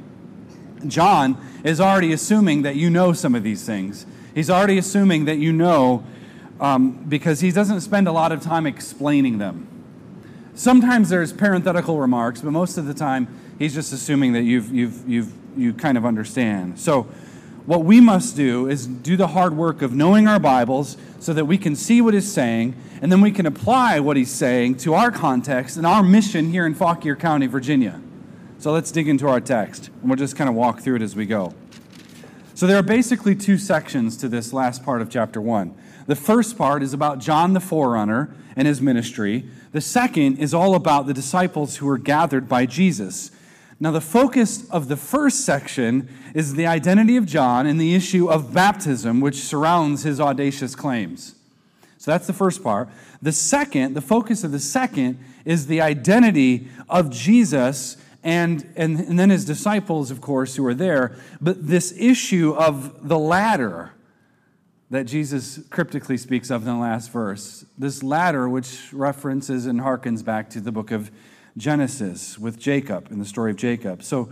John 0.87 1.37
is 1.65 1.81
already 1.81 2.13
assuming 2.13 2.63
that 2.63 2.77
you 2.77 2.91
know 2.91 3.13
some 3.13 3.35
of 3.35 3.43
these 3.43 3.65
things. 3.65 4.07
He's 4.35 4.51
already 4.51 4.79
assuming 4.79 5.25
that 5.27 5.39
you 5.39 5.53
know 5.53 6.05
um, 6.61 7.05
because 7.09 7.41
he 7.41 7.51
doesn't 7.51 7.81
spend 7.81 8.07
a 8.07 8.13
lot 8.13 8.33
of 8.33 8.41
time 8.41 8.67
explaining 8.67 9.39
them. 9.39 9.67
Sometimes 10.55 11.09
there's 11.09 11.33
parenthetical 11.33 11.99
remarks, 11.99 12.41
but 12.41 12.51
most 12.51 12.77
of 12.77 12.87
the 12.87 12.95
time 12.95 13.29
he's 13.59 13.75
just 13.75 13.93
assuming 13.93 14.35
that 14.35 14.43
you've, 14.43 14.73
you've, 14.73 15.09
you've, 15.09 15.33
you 15.57 15.73
kind 15.73 15.97
of 15.97 16.05
understand. 16.05 16.79
So, 16.79 17.07
what 17.71 17.85
we 17.85 18.01
must 18.01 18.35
do 18.35 18.69
is 18.69 18.85
do 18.85 19.17
the 19.17 19.29
hard 19.29 19.57
work 19.57 19.81
of 19.81 19.95
knowing 19.95 20.27
our 20.27 20.41
Bibles 20.41 20.97
so 21.21 21.33
that 21.33 21.45
we 21.45 21.57
can 21.57 21.77
see 21.77 22.01
what 22.01 22.15
he's 22.15 22.29
saying 22.29 22.75
and 23.01 23.13
then 23.13 23.21
we 23.21 23.31
can 23.31 23.47
apply 23.47 24.01
what 24.01 24.17
he's 24.17 24.29
saying 24.29 24.75
to 24.79 24.95
our 24.95 25.13
context 25.13 25.77
and 25.77 25.87
our 25.87 26.03
mission 26.03 26.51
here 26.51 26.67
in 26.67 26.75
Fauquier 26.75 27.15
County, 27.15 27.47
Virginia. 27.47 28.03
So 28.59 28.73
let's 28.73 28.91
dig 28.91 29.07
into 29.07 29.29
our 29.29 29.41
text 29.41 29.87
and 29.87 30.11
we'll 30.11 30.17
just 30.17 30.35
kind 30.35 30.51
of 30.51 30.57
walk 30.57 30.81
through 30.81 30.97
it 30.97 31.03
as 31.03 31.15
we 31.15 31.27
go. 31.27 31.55
So 32.55 32.67
there 32.67 32.77
are 32.77 32.83
basically 32.83 33.37
two 33.37 33.57
sections 33.57 34.17
to 34.17 34.27
this 34.27 34.53
last 34.53 34.85
part 34.85 35.01
of 35.01 35.09
chapter 35.09 35.41
1. 35.41 35.73
The 36.09 36.17
first 36.17 36.59
part 36.59 36.83
is 36.83 36.93
about 36.93 37.21
John 37.21 37.53
the 37.53 37.61
forerunner 37.61 38.35
and 38.57 38.67
his 38.67 38.83
ministry. 38.83 39.49
The 39.71 39.81
second 39.81 40.39
is 40.39 40.53
all 40.53 40.75
about 40.75 41.07
the 41.07 41.15
disciples 41.15 41.77
who 41.77 41.87
were 41.87 41.99
gathered 41.99 42.49
by 42.49 42.67
Jesus. 42.67 43.31
Now, 43.83 43.91
the 43.91 44.03
focus 44.03 44.69
of 44.69 44.89
the 44.89 44.97
first 44.97 45.47
section 45.47 46.09
is 46.35 46.55
the 46.55 46.67
identity 46.67 47.17
of 47.17 47.25
John 47.25 47.67
and 47.67 47.81
the 47.81 47.95
issue 47.95 48.29
of 48.29 48.53
baptism, 48.53 49.23
which 49.23 49.37
surrounds 49.37 50.03
his 50.03 50.21
audacious 50.21 50.77
claims. 50.77 51.35
So 51.97 52.11
that's 52.11 52.27
the 52.27 52.35
first 52.35 52.63
part. 52.63 52.91
The 53.23 53.33
second, 53.33 53.95
the 53.95 54.03
focus 54.03 54.45
of 54.45 54.53
the 54.53 54.61
second, 54.61 55.19
is 55.47 55.67
the 55.67 55.81
identity 55.81 56.69
of 56.91 57.11
Jesus 57.11 57.97
and, 58.23 58.71
and, 58.77 59.01
and 59.01 59.19
then 59.19 59.31
his 59.31 59.47
disciples, 59.47 60.11
of 60.11 60.21
course, 60.21 60.57
who 60.57 60.67
are 60.67 60.75
there. 60.75 61.17
But 61.41 61.67
this 61.67 61.95
issue 61.99 62.53
of 62.53 63.09
the 63.09 63.19
ladder 63.19 63.93
that 64.91 65.05
Jesus 65.05 65.61
cryptically 65.71 66.19
speaks 66.19 66.51
of 66.51 66.63
in 66.63 66.69
the 66.69 66.75
last 66.75 67.11
verse, 67.13 67.65
this 67.79 68.03
ladder, 68.03 68.49
which 68.49 68.93
references 68.93 69.67
and 69.67 69.81
harkens 69.81 70.23
back 70.23 70.51
to 70.51 70.61
the 70.61 70.73
book 70.73 70.91
of 70.91 71.11
Genesis 71.57 72.39
with 72.39 72.59
Jacob 72.59 73.11
in 73.11 73.19
the 73.19 73.25
story 73.25 73.51
of 73.51 73.57
Jacob. 73.57 74.03
So, 74.03 74.31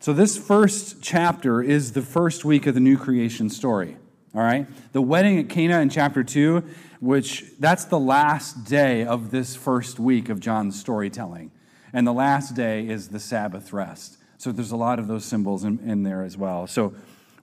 so 0.00 0.12
this 0.12 0.36
first 0.36 1.02
chapter 1.02 1.62
is 1.62 1.92
the 1.92 2.02
first 2.02 2.44
week 2.44 2.66
of 2.66 2.74
the 2.74 2.80
new 2.80 2.96
creation 2.96 3.50
story. 3.50 3.96
All 4.34 4.42
right? 4.42 4.66
The 4.92 5.00
wedding 5.00 5.38
at 5.38 5.48
Cana 5.48 5.80
in 5.80 5.88
chapter 5.88 6.22
2, 6.22 6.62
which 7.00 7.44
that's 7.58 7.86
the 7.86 7.98
last 7.98 8.64
day 8.64 9.04
of 9.04 9.30
this 9.30 9.56
first 9.56 9.98
week 9.98 10.28
of 10.28 10.40
John's 10.40 10.78
storytelling. 10.78 11.50
And 11.92 12.06
the 12.06 12.12
last 12.12 12.54
day 12.54 12.86
is 12.86 13.08
the 13.08 13.20
Sabbath 13.20 13.72
rest. 13.72 14.18
So 14.38 14.52
there's 14.52 14.72
a 14.72 14.76
lot 14.76 14.98
of 14.98 15.08
those 15.08 15.24
symbols 15.24 15.64
in, 15.64 15.78
in 15.88 16.02
there 16.02 16.22
as 16.22 16.36
well. 16.36 16.66
So 16.66 16.94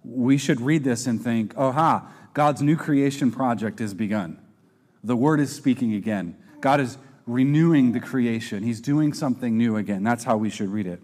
we 0.04 0.38
should 0.38 0.62
read 0.62 0.84
this 0.84 1.08
and 1.08 1.22
think, 1.22 1.54
oh, 1.58 1.72
ha, 1.72 2.12
God's 2.34 2.62
new 2.62 2.76
creation 2.76 3.32
project 3.32 3.82
is 3.82 3.94
begun. 3.94 4.40
The 5.04 5.16
word 5.16 5.40
is 5.40 5.54
speaking 5.54 5.94
again. 5.94 6.38
God 6.62 6.80
is 6.80 6.98
renewing 7.26 7.92
the 7.92 8.00
creation. 8.00 8.64
He's 8.64 8.82
doing 8.82 9.14
something 9.14 9.58
new 9.58 9.78
again. 9.78 10.04
That's 10.04 10.24
how 10.24 10.38
we 10.38 10.50
should 10.50 10.70
read 10.70 10.88
it. 10.88 11.02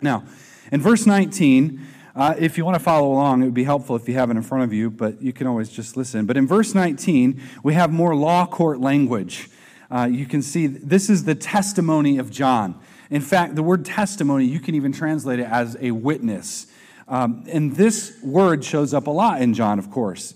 Now, 0.00 0.24
in 0.70 0.80
verse 0.80 1.06
19, 1.06 1.80
uh, 2.14 2.34
if 2.38 2.58
you 2.58 2.64
want 2.64 2.74
to 2.74 2.82
follow 2.82 3.10
along, 3.12 3.42
it 3.42 3.46
would 3.46 3.54
be 3.54 3.64
helpful 3.64 3.96
if 3.96 4.06
you 4.06 4.14
have 4.14 4.30
it 4.30 4.36
in 4.36 4.42
front 4.42 4.64
of 4.64 4.72
you, 4.72 4.90
but 4.90 5.22
you 5.22 5.32
can 5.32 5.46
always 5.46 5.70
just 5.70 5.96
listen. 5.96 6.26
But 6.26 6.36
in 6.36 6.46
verse 6.46 6.74
19, 6.74 7.40
we 7.62 7.74
have 7.74 7.90
more 7.90 8.14
law 8.14 8.46
court 8.46 8.80
language. 8.80 9.48
Uh, 9.90 10.08
you 10.10 10.26
can 10.26 10.42
see 10.42 10.66
this 10.66 11.08
is 11.08 11.24
the 11.24 11.34
testimony 11.34 12.18
of 12.18 12.30
John. 12.30 12.78
In 13.10 13.20
fact, 13.20 13.56
the 13.56 13.62
word 13.62 13.84
testimony, 13.84 14.46
you 14.46 14.60
can 14.60 14.74
even 14.74 14.92
translate 14.92 15.38
it 15.38 15.46
as 15.46 15.76
a 15.80 15.90
witness. 15.90 16.66
Um, 17.08 17.44
and 17.48 17.76
this 17.76 18.18
word 18.22 18.64
shows 18.64 18.94
up 18.94 19.06
a 19.06 19.10
lot 19.10 19.42
in 19.42 19.54
John, 19.54 19.78
of 19.78 19.90
course. 19.90 20.34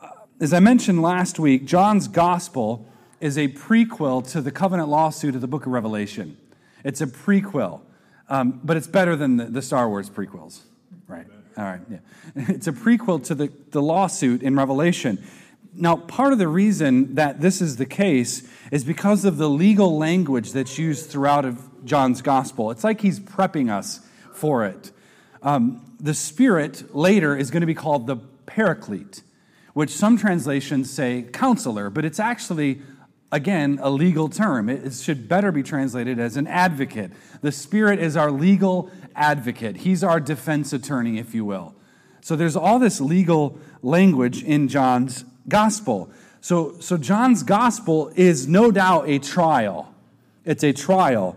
Uh, 0.00 0.08
as 0.40 0.52
I 0.52 0.60
mentioned 0.60 1.02
last 1.02 1.38
week, 1.38 1.64
John's 1.64 2.08
gospel 2.08 2.88
is 3.20 3.38
a 3.38 3.48
prequel 3.48 4.28
to 4.32 4.40
the 4.40 4.50
covenant 4.50 4.88
lawsuit 4.88 5.34
of 5.34 5.40
the 5.40 5.46
book 5.46 5.66
of 5.66 5.72
Revelation. 5.72 6.36
It's 6.84 7.00
a 7.00 7.06
prequel, 7.06 7.80
um, 8.28 8.60
but 8.62 8.76
it's 8.76 8.86
better 8.86 9.16
than 9.16 9.36
the, 9.36 9.44
the, 9.46 9.62
Star 9.62 9.88
Wars 9.88 10.10
prequels. 10.10 10.60
Right. 11.06 11.26
All 11.56 11.64
right. 11.64 11.80
Yeah. 11.90 11.98
It's 12.48 12.66
a 12.66 12.72
prequel 12.72 13.24
to 13.26 13.34
the, 13.34 13.52
the 13.70 13.82
lawsuit 13.82 14.42
in 14.42 14.56
Revelation. 14.56 15.24
Now, 15.74 15.96
part 15.96 16.32
of 16.32 16.38
the 16.38 16.48
reason 16.48 17.16
that 17.16 17.40
this 17.40 17.60
is 17.60 17.76
the 17.76 17.86
case 17.86 18.48
is 18.70 18.84
because 18.84 19.24
of 19.24 19.38
the 19.38 19.48
legal 19.48 19.98
language 19.98 20.52
that's 20.52 20.78
used 20.78 21.10
throughout 21.10 21.44
of 21.44 21.84
John's 21.84 22.22
gospel. 22.22 22.70
It's 22.70 22.84
like 22.84 23.00
he's 23.00 23.18
prepping 23.18 23.70
us 23.70 24.00
for 24.32 24.64
it. 24.64 24.92
Um, 25.42 25.96
the 26.00 26.14
Spirit 26.14 26.94
later 26.94 27.36
is 27.36 27.50
going 27.50 27.60
to 27.62 27.66
be 27.66 27.74
called 27.74 28.06
the 28.06 28.16
Paraclete, 28.46 29.22
which 29.72 29.90
some 29.90 30.16
translations 30.16 30.90
say 30.90 31.22
counselor, 31.32 31.90
but 31.90 32.04
it's 32.04 32.20
actually 32.20 32.80
again, 33.34 33.80
a 33.82 33.90
legal 33.90 34.28
term. 34.28 34.68
It 34.68 34.92
should 34.92 35.28
better 35.28 35.50
be 35.50 35.64
translated 35.64 36.20
as 36.20 36.36
an 36.36 36.46
advocate. 36.46 37.10
The 37.42 37.50
Spirit 37.50 37.98
is 37.98 38.16
our 38.16 38.30
legal 38.30 38.90
advocate, 39.14 39.78
He's 39.78 40.02
our 40.04 40.20
defense 40.20 40.72
attorney, 40.72 41.18
if 41.18 41.34
you 41.34 41.44
will. 41.44 41.74
So 42.20 42.36
there's 42.36 42.56
all 42.56 42.78
this 42.78 43.00
legal 43.00 43.58
language 43.82 44.42
in 44.42 44.68
John's 44.68 45.24
gospel. 45.48 46.10
So, 46.40 46.78
so 46.80 46.96
John's 46.96 47.42
gospel 47.42 48.12
is 48.14 48.46
no 48.46 48.70
doubt 48.70 49.08
a 49.08 49.18
trial. 49.18 49.92
It's 50.44 50.62
a 50.62 50.72
trial. 50.72 51.36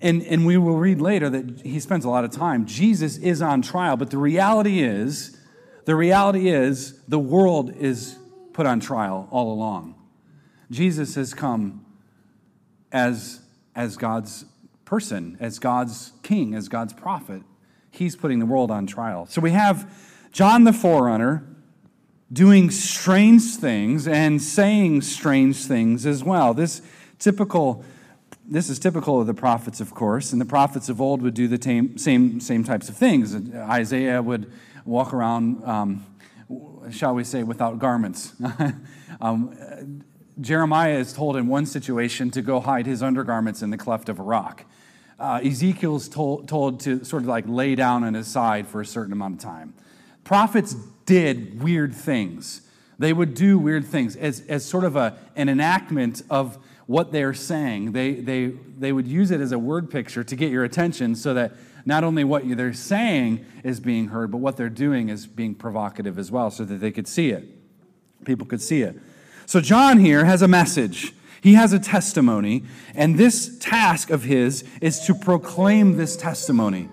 And, 0.00 0.22
and 0.22 0.46
we 0.46 0.56
will 0.56 0.78
read 0.78 1.00
later 1.00 1.28
that 1.30 1.60
he 1.60 1.78
spends 1.78 2.04
a 2.04 2.10
lot 2.10 2.24
of 2.24 2.30
time. 2.30 2.66
Jesus 2.66 3.18
is 3.18 3.42
on 3.42 3.62
trial, 3.62 3.96
but 3.96 4.10
the 4.10 4.18
reality 4.18 4.80
is, 4.80 5.36
the 5.84 5.94
reality 5.94 6.48
is, 6.48 7.00
the 7.06 7.18
world 7.18 7.76
is 7.76 8.16
put 8.52 8.66
on 8.66 8.80
trial 8.80 9.28
all 9.30 9.52
along. 9.52 10.01
Jesus 10.72 11.16
has 11.16 11.34
come 11.34 11.84
as, 12.90 13.40
as 13.76 13.96
God's 13.96 14.46
person, 14.86 15.36
as 15.38 15.58
God's 15.58 16.12
king, 16.22 16.54
as 16.54 16.68
God's 16.68 16.94
prophet. 16.94 17.42
He's 17.90 18.16
putting 18.16 18.38
the 18.38 18.46
world 18.46 18.70
on 18.70 18.86
trial. 18.86 19.26
So 19.26 19.42
we 19.42 19.50
have 19.50 19.92
John 20.32 20.64
the 20.64 20.72
forerunner 20.72 21.46
doing 22.32 22.70
strange 22.70 23.42
things 23.56 24.08
and 24.08 24.40
saying 24.40 25.02
strange 25.02 25.66
things 25.66 26.06
as 26.06 26.24
well. 26.24 26.54
This 26.54 26.80
typical 27.18 27.84
this 28.44 28.68
is 28.68 28.78
typical 28.78 29.20
of 29.20 29.26
the 29.26 29.34
prophets, 29.34 29.80
of 29.80 29.94
course, 29.94 30.32
and 30.32 30.40
the 30.40 30.46
prophets 30.46 30.88
of 30.88 31.00
old 31.00 31.22
would 31.22 31.34
do 31.34 31.46
the 31.46 31.62
same, 31.62 31.96
same, 31.96 32.40
same 32.40 32.64
types 32.64 32.88
of 32.88 32.96
things. 32.96 33.34
Isaiah 33.54 34.20
would 34.20 34.52
walk 34.84 35.14
around, 35.14 35.62
um, 35.64 36.04
shall 36.90 37.14
we 37.14 37.22
say, 37.22 37.44
without 37.44 37.78
garments. 37.78 38.32
um, 39.20 40.04
Jeremiah 40.40 40.98
is 40.98 41.12
told 41.12 41.36
in 41.36 41.46
one 41.46 41.66
situation 41.66 42.30
to 42.30 42.42
go 42.42 42.60
hide 42.60 42.86
his 42.86 43.02
undergarments 43.02 43.62
in 43.62 43.70
the 43.70 43.76
cleft 43.76 44.08
of 44.08 44.18
a 44.18 44.22
rock. 44.22 44.64
Uh, 45.18 45.40
Ezekiel's 45.44 46.08
told, 46.08 46.48
told 46.48 46.80
to 46.80 47.04
sort 47.04 47.22
of 47.22 47.28
like 47.28 47.44
lay 47.46 47.74
down 47.74 48.02
on 48.02 48.14
his 48.14 48.26
side 48.26 48.66
for 48.66 48.80
a 48.80 48.86
certain 48.86 49.12
amount 49.12 49.34
of 49.34 49.40
time. 49.40 49.74
Prophets 50.24 50.74
did 51.04 51.62
weird 51.62 51.94
things. 51.94 52.62
They 52.98 53.12
would 53.12 53.34
do 53.34 53.58
weird 53.58 53.84
things 53.84 54.16
as, 54.16 54.42
as 54.48 54.64
sort 54.64 54.84
of 54.84 54.96
a, 54.96 55.16
an 55.36 55.48
enactment 55.48 56.22
of 56.30 56.58
what 56.86 57.12
they're 57.12 57.34
saying. 57.34 57.92
They, 57.92 58.14
they, 58.14 58.46
they 58.78 58.92
would 58.92 59.06
use 59.06 59.30
it 59.30 59.40
as 59.40 59.52
a 59.52 59.58
word 59.58 59.90
picture 59.90 60.24
to 60.24 60.36
get 60.36 60.50
your 60.50 60.64
attention 60.64 61.14
so 61.14 61.34
that 61.34 61.52
not 61.84 62.04
only 62.04 62.24
what 62.24 62.48
they're 62.56 62.72
saying 62.72 63.44
is 63.64 63.80
being 63.80 64.08
heard, 64.08 64.30
but 64.30 64.38
what 64.38 64.56
they're 64.56 64.68
doing 64.68 65.08
is 65.08 65.26
being 65.26 65.54
provocative 65.54 66.18
as 66.18 66.30
well 66.30 66.50
so 66.50 66.64
that 66.64 66.76
they 66.76 66.90
could 66.90 67.08
see 67.08 67.30
it. 67.30 67.44
People 68.24 68.46
could 68.46 68.62
see 68.62 68.82
it. 68.82 68.96
So, 69.46 69.60
John 69.60 69.98
here 69.98 70.24
has 70.24 70.42
a 70.42 70.48
message. 70.48 71.12
He 71.42 71.54
has 71.54 71.72
a 71.72 71.78
testimony, 71.80 72.62
and 72.94 73.18
this 73.18 73.58
task 73.58 74.10
of 74.10 74.22
his 74.22 74.64
is 74.80 75.00
to 75.06 75.14
proclaim 75.14 75.96
this 75.96 76.16
testimony. 76.16 76.88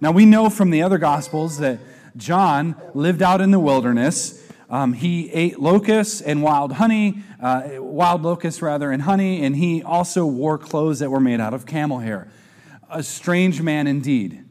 Now, 0.00 0.10
we 0.10 0.26
know 0.26 0.50
from 0.50 0.70
the 0.70 0.82
other 0.82 0.98
Gospels 0.98 1.58
that 1.58 1.78
John 2.16 2.74
lived 2.94 3.22
out 3.22 3.40
in 3.40 3.52
the 3.52 3.60
wilderness. 3.60 4.42
Um, 4.68 4.92
he 4.94 5.30
ate 5.30 5.60
locusts 5.60 6.20
and 6.20 6.42
wild 6.42 6.72
honey, 6.72 7.22
uh, 7.40 7.68
wild 7.78 8.22
locusts 8.22 8.60
rather, 8.60 8.90
and 8.90 9.02
honey, 9.02 9.44
and 9.44 9.54
he 9.54 9.82
also 9.82 10.26
wore 10.26 10.58
clothes 10.58 10.98
that 10.98 11.10
were 11.10 11.20
made 11.20 11.40
out 11.40 11.54
of 11.54 11.66
camel 11.66 12.00
hair. 12.00 12.28
A 12.90 13.02
strange 13.02 13.62
man 13.62 13.86
indeed. 13.86 14.44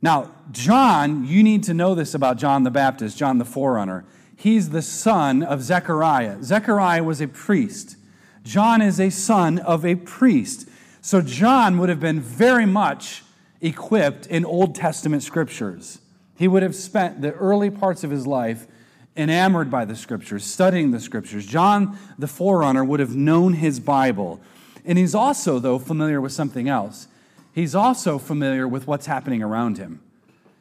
Now, 0.00 0.30
John, 0.52 1.26
you 1.26 1.42
need 1.42 1.64
to 1.64 1.74
know 1.74 1.94
this 1.94 2.14
about 2.14 2.38
John 2.38 2.62
the 2.62 2.70
Baptist, 2.70 3.18
John 3.18 3.38
the 3.38 3.44
forerunner. 3.44 4.04
He's 4.36 4.70
the 4.70 4.82
son 4.82 5.42
of 5.42 5.62
Zechariah. 5.62 6.42
Zechariah 6.42 7.02
was 7.02 7.20
a 7.20 7.26
priest. 7.26 7.96
John 8.44 8.82
is 8.82 9.00
a 9.00 9.10
son 9.10 9.58
of 9.58 9.84
a 9.84 9.96
priest. 9.96 10.68
So, 11.00 11.22
John 11.22 11.78
would 11.78 11.88
have 11.88 12.00
been 12.00 12.20
very 12.20 12.66
much 12.66 13.24
equipped 13.60 14.26
in 14.26 14.44
Old 14.44 14.74
Testament 14.74 15.22
scriptures. 15.22 15.98
He 16.36 16.46
would 16.46 16.62
have 16.62 16.74
spent 16.74 17.22
the 17.22 17.32
early 17.32 17.70
parts 17.70 18.04
of 18.04 18.10
his 18.10 18.26
life 18.26 18.66
enamored 19.16 19.70
by 19.70 19.84
the 19.84 19.96
scriptures, 19.96 20.44
studying 20.44 20.90
the 20.90 21.00
scriptures. 21.00 21.46
John, 21.46 21.98
the 22.18 22.28
forerunner, 22.28 22.84
would 22.84 23.00
have 23.00 23.16
known 23.16 23.54
his 23.54 23.80
Bible. 23.80 24.40
And 24.84 24.98
he's 24.98 25.14
also, 25.14 25.58
though, 25.58 25.78
familiar 25.78 26.20
with 26.20 26.32
something 26.32 26.68
else. 26.68 27.08
He's 27.52 27.74
also 27.74 28.18
familiar 28.18 28.68
with 28.68 28.86
what's 28.86 29.06
happening 29.06 29.42
around 29.42 29.78
him. 29.78 30.02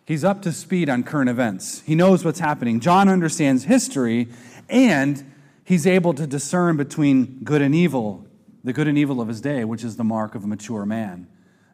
He's 0.06 0.24
up 0.24 0.44
to 0.44 0.52
speed 0.52 0.88
on 0.88 1.04
current 1.04 1.30
events. 1.30 1.82
He 1.82 1.96
knows 1.96 2.24
what's 2.24 2.40
happening. 2.40 2.80
John 2.80 3.10
understands 3.10 3.64
history, 3.64 4.28
and 4.70 5.32
he's 5.64 5.88
able 5.88 6.14
to 6.14 6.28
discern 6.28 6.78
between 6.78 7.44
good 7.44 7.64
and 7.64 7.74
evil, 7.74 8.28
the 8.64 8.72
good 8.72 8.88
and 8.88 8.98
evil 8.98 9.20
of 9.20 9.28
his 9.28 9.42
day, 9.42 9.66
which 9.66 9.84
is 9.84 9.98
the 9.98 10.04
mark 10.04 10.36
of 10.36 10.44
a 10.44 10.48
mature 10.48 10.86
man. 10.86 11.28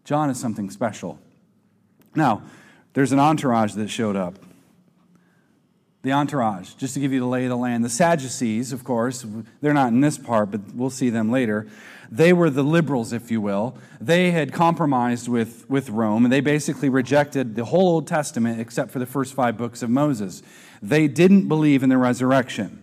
John 0.06 0.30
is 0.30 0.40
something 0.40 0.70
special. 0.70 1.20
Now, 2.16 2.44
there's 2.94 3.12
an 3.12 3.20
entourage 3.20 3.74
that 3.74 3.90
showed 3.90 4.16
up. 4.16 4.40
The 6.04 6.12
entourage, 6.12 6.74
just 6.74 6.96
to 6.96 7.00
give 7.00 7.14
you 7.14 7.20
the 7.20 7.28
lay 7.28 7.44
of 7.44 7.50
the 7.50 7.58
land. 7.58 7.84
The 7.86 7.90
Sadducees, 7.90 8.74
of 8.74 8.84
course, 8.84 9.24
they're 9.62 9.74
not 9.74 9.90
in 9.90 10.02
this 10.02 10.18
part, 10.18 10.50
but 10.50 10.62
we'll 10.74 10.90
see 10.90 11.12
them 11.12 11.32
later. 11.32 11.68
They 12.10 12.34
were 12.34 12.50
the 12.50 12.64
liberals, 12.64 13.14
if 13.14 13.30
you 13.30 13.40
will. 13.40 13.78
They 14.02 14.32
had 14.32 14.52
compromised 14.52 15.28
with, 15.28 15.70
with 15.70 15.90
Rome, 15.90 16.26
and 16.26 16.34
they 16.34 16.42
basically 16.42 16.90
rejected 16.90 17.56
the 17.56 17.66
whole 17.66 17.88
Old 17.88 18.08
Testament 18.08 18.60
except 18.60 18.92
for 18.92 19.00
the 19.00 19.06
first 19.06 19.34
five 19.34 19.58
books 19.58 19.84
of 19.84 19.90
Moses. 19.90 20.42
They 20.82 21.08
didn't 21.08 21.48
believe 21.48 21.84
in 21.84 21.90
the 21.90 21.98
resurrection. 21.98 22.82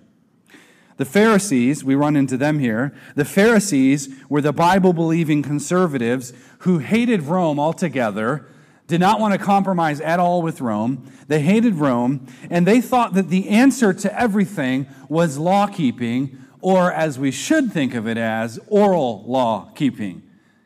The 0.96 1.04
Pharisees, 1.04 1.84
we 1.84 1.94
run 1.94 2.16
into 2.16 2.36
them 2.36 2.58
here. 2.58 2.94
The 3.16 3.24
Pharisees 3.24 4.08
were 4.28 4.40
the 4.40 4.52
Bible 4.52 4.92
believing 4.92 5.42
conservatives 5.42 6.32
who 6.60 6.78
hated 6.78 7.22
Rome 7.22 7.60
altogether 7.60 8.46
did 8.88 9.00
not 9.00 9.20
want 9.20 9.34
to 9.34 9.38
compromise 9.38 10.00
at 10.00 10.18
all 10.18 10.42
with 10.42 10.60
Rome. 10.60 11.12
They 11.28 11.40
hated 11.40 11.74
Rome, 11.74 12.26
and 12.50 12.66
they 12.66 12.80
thought 12.80 13.14
that 13.14 13.28
the 13.28 13.50
answer 13.50 13.92
to 13.92 14.20
everything 14.20 14.86
was 15.08 15.38
law 15.38 15.66
keeping, 15.66 16.42
or 16.60 16.90
as 16.90 17.18
we 17.18 17.30
should 17.30 17.70
think 17.70 17.94
of 17.94 18.08
it 18.08 18.16
as, 18.16 18.58
oral 18.66 19.24
law 19.26 19.70
keeping, 19.74 20.22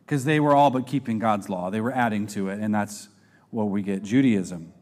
because 0.06 0.24
they 0.24 0.38
were 0.38 0.54
all 0.54 0.70
but 0.70 0.86
keeping 0.86 1.18
God's 1.18 1.48
law. 1.48 1.68
They 1.68 1.80
were 1.80 1.92
adding 1.92 2.28
to 2.28 2.48
it, 2.48 2.60
and 2.60 2.72
that's 2.72 3.08
what 3.50 3.64
we 3.64 3.82
get 3.82 4.04
Judaism. 4.04 4.72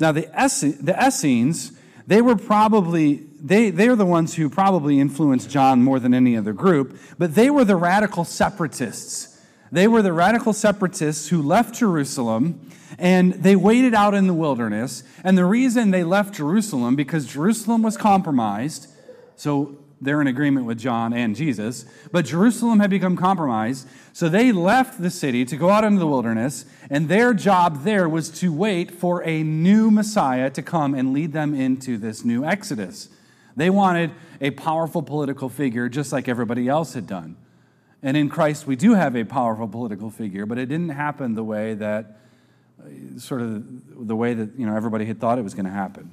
Now, 0.00 0.10
the, 0.10 0.22
the 0.22 0.96
Essenes, 1.06 1.72
they 2.06 2.22
were 2.22 2.36
probably, 2.36 3.26
they, 3.38 3.68
they're 3.68 3.96
the 3.96 4.06
ones 4.06 4.34
who 4.34 4.48
probably 4.48 4.98
influenced 4.98 5.50
John 5.50 5.82
more 5.82 6.00
than 6.00 6.14
any 6.14 6.38
other 6.38 6.54
group, 6.54 6.98
but 7.18 7.34
they 7.34 7.50
were 7.50 7.66
the 7.66 7.76
radical 7.76 8.24
separatists 8.24 9.33
they 9.74 9.88
were 9.88 10.02
the 10.02 10.12
radical 10.12 10.52
separatists 10.52 11.28
who 11.28 11.42
left 11.42 11.74
Jerusalem 11.74 12.70
and 12.98 13.34
they 13.34 13.56
waited 13.56 13.92
out 13.92 14.14
in 14.14 14.26
the 14.28 14.34
wilderness. 14.34 15.02
And 15.24 15.36
the 15.36 15.44
reason 15.44 15.90
they 15.90 16.04
left 16.04 16.34
Jerusalem, 16.34 16.94
because 16.94 17.26
Jerusalem 17.26 17.82
was 17.82 17.96
compromised, 17.96 18.88
so 19.36 19.76
they're 20.00 20.20
in 20.20 20.26
agreement 20.26 20.66
with 20.66 20.78
John 20.78 21.12
and 21.12 21.34
Jesus, 21.34 21.86
but 22.12 22.24
Jerusalem 22.24 22.78
had 22.78 22.90
become 22.90 23.16
compromised. 23.16 23.88
So 24.12 24.28
they 24.28 24.52
left 24.52 25.02
the 25.02 25.10
city 25.10 25.44
to 25.46 25.56
go 25.56 25.70
out 25.70 25.82
into 25.82 25.98
the 25.98 26.06
wilderness, 26.06 26.66
and 26.88 27.08
their 27.08 27.34
job 27.34 27.82
there 27.82 28.08
was 28.08 28.30
to 28.40 28.52
wait 28.52 28.92
for 28.92 29.24
a 29.24 29.42
new 29.42 29.90
Messiah 29.90 30.50
to 30.50 30.62
come 30.62 30.94
and 30.94 31.12
lead 31.12 31.32
them 31.32 31.52
into 31.54 31.98
this 31.98 32.24
new 32.24 32.44
Exodus. 32.44 33.08
They 33.56 33.70
wanted 33.70 34.12
a 34.40 34.50
powerful 34.50 35.02
political 35.02 35.48
figure 35.48 35.88
just 35.88 36.12
like 36.12 36.28
everybody 36.28 36.68
else 36.68 36.94
had 36.94 37.06
done. 37.06 37.36
And 38.04 38.18
in 38.18 38.28
Christ, 38.28 38.66
we 38.66 38.76
do 38.76 38.92
have 38.92 39.16
a 39.16 39.24
powerful 39.24 39.66
political 39.66 40.10
figure, 40.10 40.44
but 40.44 40.58
it 40.58 40.66
didn't 40.66 40.90
happen 40.90 41.34
the 41.34 41.42
way 41.42 41.72
that, 41.72 42.18
sort 43.16 43.40
of 43.40 44.06
the 44.06 44.14
way 44.14 44.34
that 44.34 44.58
you 44.58 44.66
know 44.66 44.76
everybody 44.76 45.06
had 45.06 45.18
thought 45.18 45.38
it 45.38 45.42
was 45.42 45.54
going 45.54 45.64
to 45.64 45.70
happen. 45.70 46.12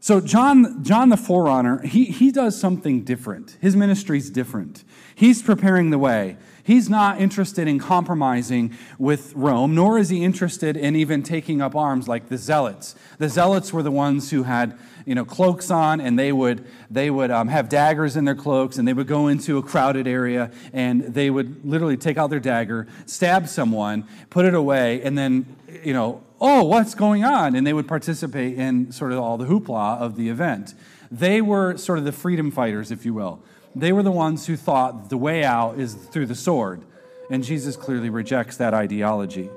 So 0.00 0.20
John, 0.20 0.82
John 0.82 1.10
the 1.10 1.16
forerunner, 1.16 1.80
he, 1.82 2.06
he 2.06 2.32
does 2.32 2.58
something 2.58 3.04
different. 3.04 3.56
His 3.60 3.76
ministry 3.76 4.18
is 4.18 4.30
different. 4.30 4.82
He's 5.14 5.42
preparing 5.42 5.90
the 5.90 5.98
way. 5.98 6.36
He's 6.62 6.88
not 6.88 7.20
interested 7.20 7.68
in 7.68 7.78
compromising 7.78 8.76
with 8.98 9.32
Rome, 9.34 9.74
nor 9.74 9.98
is 9.98 10.08
he 10.08 10.24
interested 10.24 10.76
in 10.76 10.96
even 10.96 11.22
taking 11.22 11.60
up 11.60 11.74
arms 11.76 12.08
like 12.08 12.28
the 12.28 12.36
Zealots. 12.36 12.94
The 13.18 13.28
Zealots 13.28 13.72
were 13.72 13.82
the 13.82 13.90
ones 13.90 14.30
who 14.30 14.44
had 14.44 14.78
you 15.08 15.14
know, 15.14 15.24
cloaks 15.24 15.70
on, 15.70 16.02
and 16.02 16.18
they 16.18 16.32
would, 16.32 16.66
they 16.90 17.08
would 17.08 17.30
um, 17.30 17.48
have 17.48 17.70
daggers 17.70 18.14
in 18.14 18.26
their 18.26 18.34
cloaks, 18.34 18.76
and 18.76 18.86
they 18.86 18.92
would 18.92 19.06
go 19.06 19.28
into 19.28 19.56
a 19.56 19.62
crowded 19.62 20.06
area, 20.06 20.50
and 20.74 21.02
they 21.02 21.30
would 21.30 21.64
literally 21.64 21.96
take 21.96 22.18
out 22.18 22.28
their 22.28 22.38
dagger, 22.38 22.86
stab 23.06 23.48
someone, 23.48 24.06
put 24.28 24.44
it 24.44 24.52
away, 24.52 25.00
and 25.00 25.16
then, 25.16 25.46
you 25.82 25.94
know, 25.94 26.22
oh, 26.42 26.62
what's 26.62 26.94
going 26.94 27.24
on? 27.24 27.56
And 27.56 27.66
they 27.66 27.72
would 27.72 27.88
participate 27.88 28.58
in 28.58 28.92
sort 28.92 29.12
of 29.12 29.18
all 29.18 29.38
the 29.38 29.46
hoopla 29.46 29.98
of 29.98 30.16
the 30.16 30.28
event. 30.28 30.74
They 31.10 31.40
were 31.40 31.78
sort 31.78 31.98
of 31.98 32.04
the 32.04 32.12
freedom 32.12 32.50
fighters, 32.50 32.90
if 32.90 33.06
you 33.06 33.14
will. 33.14 33.40
They 33.74 33.92
were 33.92 34.02
the 34.02 34.12
ones 34.12 34.46
who 34.46 34.56
thought 34.56 35.08
the 35.08 35.16
way 35.16 35.42
out 35.42 35.78
is 35.78 35.94
through 35.94 36.26
the 36.26 36.34
sword. 36.34 36.82
And 37.30 37.42
Jesus 37.42 37.76
clearly 37.76 38.10
rejects 38.10 38.58
that 38.58 38.74
ideology. 38.74 39.48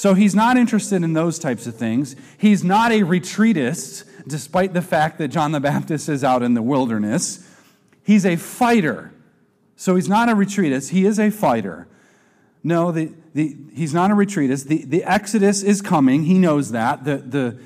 So 0.00 0.14
he's 0.14 0.34
not 0.34 0.56
interested 0.56 1.02
in 1.02 1.12
those 1.12 1.38
types 1.38 1.66
of 1.66 1.74
things. 1.74 2.16
He's 2.38 2.64
not 2.64 2.90
a 2.90 3.00
retreatist, 3.00 4.04
despite 4.26 4.72
the 4.72 4.80
fact 4.80 5.18
that 5.18 5.28
John 5.28 5.52
the 5.52 5.60
Baptist 5.60 6.08
is 6.08 6.24
out 6.24 6.42
in 6.42 6.54
the 6.54 6.62
wilderness. 6.62 7.46
He's 8.02 8.24
a 8.24 8.36
fighter. 8.36 9.12
So 9.76 9.96
he's 9.96 10.08
not 10.08 10.30
a 10.30 10.32
retreatist, 10.32 10.88
he 10.88 11.04
is 11.04 11.20
a 11.20 11.28
fighter. 11.28 11.86
No, 12.64 12.90
the, 12.92 13.12
the, 13.34 13.54
he's 13.74 13.92
not 13.92 14.10
a 14.10 14.14
retreatist. 14.14 14.68
The, 14.68 14.86
the 14.86 15.04
Exodus 15.04 15.62
is 15.62 15.82
coming. 15.82 16.24
He 16.24 16.38
knows 16.38 16.70
that. 16.70 17.04
The, 17.04 17.18
the, 17.18 17.58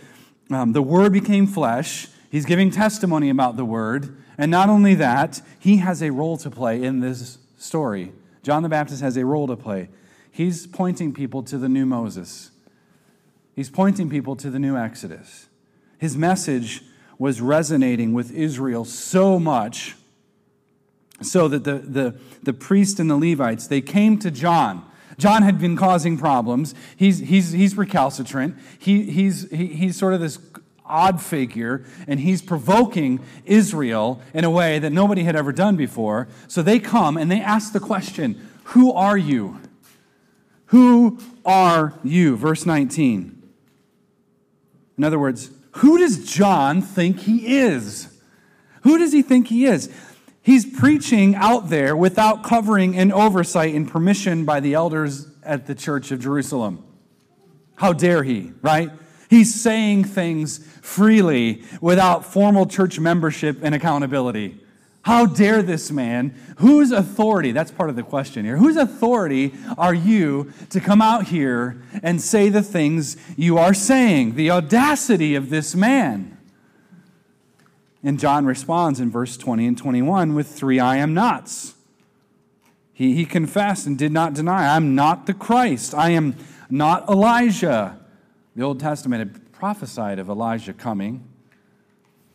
um, 0.53 0.73
the 0.73 0.83
Word 0.83 1.12
became 1.12 1.47
flesh. 1.47 2.09
He's 2.33 2.47
giving 2.47 2.73
testimony 2.73 3.31
about 3.31 3.57
the 3.57 3.64
word. 3.64 4.21
And 4.37 4.50
not 4.50 4.69
only 4.69 4.97
that, 4.97 5.41
he 5.61 5.76
has 5.76 6.03
a 6.03 6.11
role 6.11 6.37
to 6.38 6.50
play 6.50 6.83
in 6.83 6.99
this 6.99 7.38
story. 7.59 8.11
John 8.43 8.64
the 8.64 8.69
Baptist 8.69 9.03
has 9.03 9.17
a 9.17 9.25
role 9.25 9.47
to 9.47 9.55
play. 9.55 9.88
He's 10.35 10.67
pointing 10.67 11.14
people 11.14 11.45
to 11.45 11.59
the 11.59 11.69
new 11.69 11.87
Moses, 11.87 12.50
he's 13.55 13.71
pointing 13.71 14.11
people 14.11 14.35
to 14.35 14.50
the 14.50 14.59
new 14.59 14.76
Exodus. 14.76 15.47
His 15.97 16.17
message 16.17 16.83
was 17.19 17.41
resonating 17.41 18.12
with 18.12 18.33
Israel 18.33 18.85
so 18.85 19.38
much 19.38 19.95
so 21.23 21.47
that 21.47 21.62
the, 21.62 21.75
the, 21.79 22.19
the 22.43 22.53
priest 22.53 22.99
and 22.99 23.09
the 23.09 23.17
Levites, 23.17 23.69
they 23.69 23.81
came 23.81 24.19
to 24.19 24.31
John. 24.33 24.85
John 25.19 25.43
had 25.43 25.61
been 25.61 25.76
causing 25.76 26.19
problems. 26.19 26.75
He's, 26.97 27.21
he's, 27.21 27.53
he's 27.53 27.76
recalcitrant. 27.76 28.57
He, 28.81 29.05
he's, 29.05 29.49
he, 29.53 29.69
he's 29.69 29.97
sort 29.97 30.14
of 30.14 30.21
this 30.21 30.41
odd 30.85 31.23
figure, 31.23 31.85
and 32.09 32.19
he's 32.19 32.43
provoking 32.43 33.25
Israel 33.45 34.21
in 34.35 34.43
a 34.43 34.50
way 34.50 34.81
that 34.81 34.91
nobody 34.91 35.23
had 35.23 35.37
ever 35.37 35.53
done 35.53 35.76
before. 35.76 36.26
So 36.49 36.61
they 36.61 36.81
come 36.81 37.17
and 37.17 37.31
they 37.31 37.41
ask 37.41 37.73
the 37.73 37.79
question 37.79 38.49
Who 38.64 38.93
are 38.93 39.17
you? 39.17 39.61
Who 40.75 41.21
are 41.45 41.95
you? 42.02 42.35
Verse 42.37 42.66
19. 42.66 43.43
In 44.99 45.04
other 45.04 45.21
words, 45.21 45.52
who 45.76 45.99
does 45.99 46.28
John 46.28 46.83
think 46.83 47.21
he 47.21 47.59
is? 47.59 48.09
Who 48.83 48.99
does 48.99 49.12
he 49.12 49.23
think 49.23 49.47
he 49.47 49.66
is? 49.66 49.88
He's 50.43 50.66
preaching 50.66 51.37
out 51.37 51.69
there 51.69 51.97
without 51.97 52.43
covering 52.43 52.97
and 52.97 53.12
oversight 53.12 53.73
and 53.73 53.88
permission 53.88 54.45
by 54.45 54.59
the 54.59 54.75
elders 54.75 55.28
at 55.45 55.69
the 55.69 55.76
church 55.76 56.11
of 56.11 56.19
Jerusalem. 56.19 56.85
How 57.76 57.93
dare 57.93 58.25
he, 58.25 58.50
right? 58.61 58.90
He's 59.31 59.54
saying 59.54 60.02
things 60.02 60.59
freely 60.83 61.62
without 61.81 62.25
formal 62.25 62.66
church 62.66 62.99
membership 62.99 63.61
and 63.62 63.76
accountability. 63.76 64.61
How 65.04 65.26
dare 65.26 65.62
this 65.62 65.90
man? 65.90 66.34
Whose 66.58 66.90
authority, 66.90 67.52
that's 67.52 67.70
part 67.70 67.90
of 67.90 67.96
the 67.96 68.02
question 68.02 68.46
here, 68.46 68.56
whose 68.56 68.76
authority 68.76 69.52
are 69.76 69.92
you 69.92 70.50
to 70.70 70.80
come 70.80 71.02
out 71.02 71.26
here 71.26 71.82
and 72.02 72.23
say 72.23 72.49
the 72.49 72.62
things 72.62 73.18
you 73.37 73.58
are 73.58 73.75
saying? 73.75 74.34
The 74.34 74.50
audacity 74.50 75.34
of 75.34 75.50
this 75.50 75.75
man. 75.75 76.38
And 78.02 78.18
John 78.18 78.46
responds 78.46 78.99
in 78.99 79.11
verse 79.11 79.37
20 79.37 79.66
and 79.66 79.76
21 79.76 80.34
with 80.34 80.49
three 80.49 80.80
I 80.80 80.96
am 80.96 81.12
nots. 81.12 81.75
He, 82.94 83.14
he 83.14 83.26
confessed 83.26 83.87
and 83.87 83.99
did 83.99 84.12
not 84.12 84.32
deny, 84.32 84.75
I'm 84.75 84.94
not 84.94 85.26
the 85.26 85.34
Christ. 85.34 85.94
I 85.94 86.11
am 86.11 86.34
not 86.70 87.06
Elijah. 87.11 88.00
The 88.56 88.62
Old 88.62 88.80
Testament 88.80 89.18
had 89.18 89.52
prophesied 89.52 90.18
of 90.18 90.30
Elijah 90.30 90.73
coming. 90.73 91.28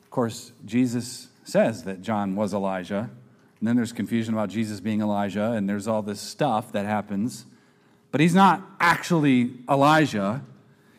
Of 0.04 0.12
course, 0.12 0.52
Jesus 0.66 1.29
says 1.50 1.84
that 1.84 2.02
John 2.02 2.36
was 2.36 2.54
Elijah. 2.54 3.10
And 3.60 3.68
then 3.68 3.76
there's 3.76 3.92
confusion 3.92 4.34
about 4.34 4.50
Jesus 4.50 4.80
being 4.80 5.02
Elijah, 5.02 5.52
and 5.52 5.68
there's 5.68 5.88
all 5.88 6.02
this 6.02 6.22
stuff 6.22 6.72
that 6.72 6.86
happens. 6.86 7.46
But 8.12 8.22
he's 8.22 8.34
not 8.34 8.64
actually 8.80 9.52
Elijah. 9.70 10.42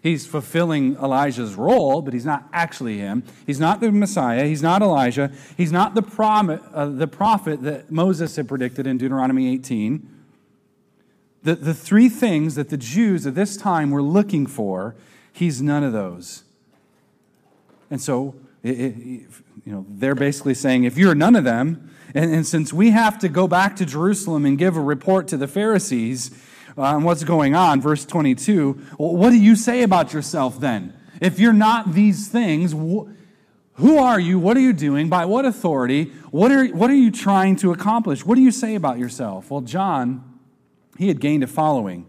He's 0.03 0.27
fulfilling 0.27 0.97
Elijah's 0.97 1.55
role, 1.55 2.03
but 2.03 2.13
he's 2.13 2.25
not 2.25 2.49
actually 2.53 2.99
him. 2.99 3.23
He's 3.47 3.59
not 3.59 3.81
the 3.81 3.91
Messiah. 3.91 4.45
He's 4.45 4.63
not 4.63 4.83
Elijah. 4.83 5.33
He's 5.57 5.73
not 5.73 5.95
the, 5.95 6.03
prom- 6.03 6.61
uh, 6.73 6.87
the 6.87 7.07
prophet 7.07 7.63
that 7.63 7.91
Moses 7.91 8.37
had 8.37 8.47
predicted 8.47 8.87
in 8.87 8.99
Deuteronomy 8.99 9.53
18. 9.55 10.09
The, 11.43 11.55
the 11.55 11.75
three 11.75 12.11
things 12.11 12.55
that 12.55 12.69
the 12.69 12.77
Jews 12.77 13.27
at 13.27 13.35
this 13.35 13.57
time 13.57 13.91
were 13.91 14.03
looking 14.03 14.47
for, 14.47 14.95
he's 15.33 15.63
none 15.63 15.83
of 15.83 15.95
those. 15.95 16.45
And 17.91 18.01
so 18.01 18.35
it, 18.63 18.79
it, 18.79 19.27
you 19.71 19.77
know, 19.77 19.87
they're 19.89 20.17
basically 20.17 20.55
saying, 20.55 20.83
if 20.83 20.99
you're 20.99 21.15
none 21.15 21.37
of 21.37 21.45
them, 21.45 21.95
and, 22.13 22.35
and, 22.35 22.45
since 22.45 22.73
we 22.73 22.91
have 22.91 23.21
to 23.21 23.29
go 23.29 23.47
back 23.47 23.77
to 23.77 23.87
Jerusalem 23.87 24.45
and 24.45 24.59
give 24.59 24.77
a 24.77 24.81
report 24.81 25.29
to 25.29 25.37
the 25.37 25.47
Pharisees 25.47 26.33
uh, 26.77 26.83
on 26.83 27.05
what's 27.05 27.23
going 27.23 27.55
on, 27.55 27.81
verse 27.81 28.05
22, 28.05 28.81
well, 28.99 29.17
what 29.17 29.31
do 29.31 29.37
you 29.37 29.55
say 29.55 29.85
about 29.85 30.13
yourself 30.13 30.59
then? 30.59 30.93
If 31.21 31.39
you're 31.39 31.53
not 31.53 31.93
these 31.93 32.27
things, 32.27 32.73
wh- 32.73 33.09
who 33.75 33.99
are 33.99 34.19
you? 34.19 34.41
What 34.41 34.57
are 34.57 34.61
you 34.61 34.73
doing? 34.73 35.09
By 35.09 35.25
what 35.25 35.45
authority? 35.45 36.07
What 36.33 36.51
are, 36.51 36.67
what 36.67 36.91
are 36.91 36.97
you 36.97 37.13
trying 37.13 37.55
to 37.57 37.71
accomplish? 37.71 38.27
What 38.27 38.35
do 38.35 38.43
you 38.43 38.51
say 38.51 38.75
about 38.75 38.99
yourself? 38.99 39.53
Well, 39.53 39.61
John, 39.61 40.41
he 40.99 41.07
had 41.07 41.21
gained 41.21 41.45
a 41.45 41.47
following, 41.47 42.09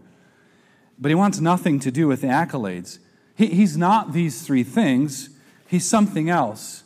but 0.98 1.10
he 1.10 1.14
wants 1.14 1.38
nothing 1.38 1.78
to 1.78 1.92
do 1.92 2.08
with 2.08 2.22
the 2.22 2.26
accolades. 2.26 2.98
He, 3.36 3.46
he's 3.46 3.76
not 3.76 4.12
these 4.12 4.42
three 4.42 4.64
things. 4.64 5.30
He's 5.68 5.86
something 5.86 6.28
else. 6.28 6.82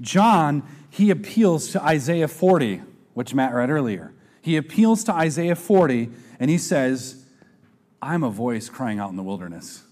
John, 0.00 0.62
he 0.90 1.10
appeals 1.10 1.70
to 1.72 1.82
Isaiah 1.82 2.28
40, 2.28 2.82
which 3.14 3.34
Matt 3.34 3.54
read 3.54 3.70
earlier. 3.70 4.12
He 4.42 4.56
appeals 4.56 5.04
to 5.04 5.12
Isaiah 5.12 5.56
40 5.56 6.10
and 6.38 6.50
he 6.50 6.58
says, 6.58 7.24
I'm 8.00 8.22
a 8.22 8.30
voice 8.30 8.68
crying 8.68 8.98
out 8.98 9.10
in 9.10 9.16
the 9.16 9.22
wilderness. 9.22 9.82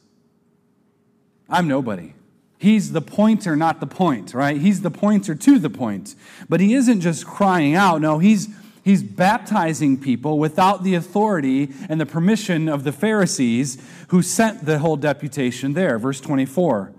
I'm 1.49 1.69
nobody. 1.69 2.15
He's 2.59 2.93
the 2.93 3.03
pointer, 3.03 3.57
not 3.57 3.81
the 3.81 3.87
point, 3.87 4.33
right? 4.33 4.57
He's 4.57 4.83
the 4.83 4.91
pointer 4.91 5.35
to 5.35 5.59
the 5.59 5.71
point. 5.71 6.15
But 6.49 6.61
he 6.61 6.75
isn't 6.75 7.01
just 7.01 7.27
crying 7.27 7.75
out. 7.75 8.01
No, 8.01 8.19
he's, 8.19 8.49
he's 8.83 9.03
baptizing 9.03 10.01
people 10.01 10.39
without 10.39 10.83
the 10.83 10.95
authority 10.95 11.71
and 11.89 12.01
the 12.01 12.07
permission 12.07 12.69
of 12.69 12.85
the 12.85 12.93
Pharisees 12.93 13.77
who 14.09 14.23
sent 14.23 14.65
the 14.65 14.79
whole 14.79 14.97
deputation 14.97 15.75
there. 15.75 15.99
Verse 15.99 16.21
24. 16.21 16.93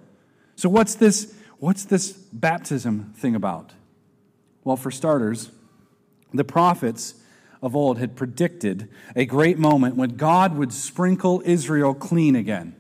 So, 0.56 0.70
what's 0.70 0.96
this, 0.96 1.35
what's 1.65 1.84
this 1.84 2.12
baptism 2.12 3.12
thing 3.17 3.34
about? 3.34 3.73
Well, 4.63 4.78
for 4.78 4.91
starters, 4.91 5.49
the 6.32 6.43
prophets 6.43 7.15
of 7.60 7.75
old 7.75 7.97
had 7.97 8.15
predicted 8.15 8.88
a 9.15 9.25
great 9.25 9.58
moment 9.58 9.95
when 9.95 10.12
God 10.12 10.56
would 10.56 10.71
sprinkle 10.71 11.41
Israel 11.43 11.95
clean 11.95 12.36
again. 12.36 12.75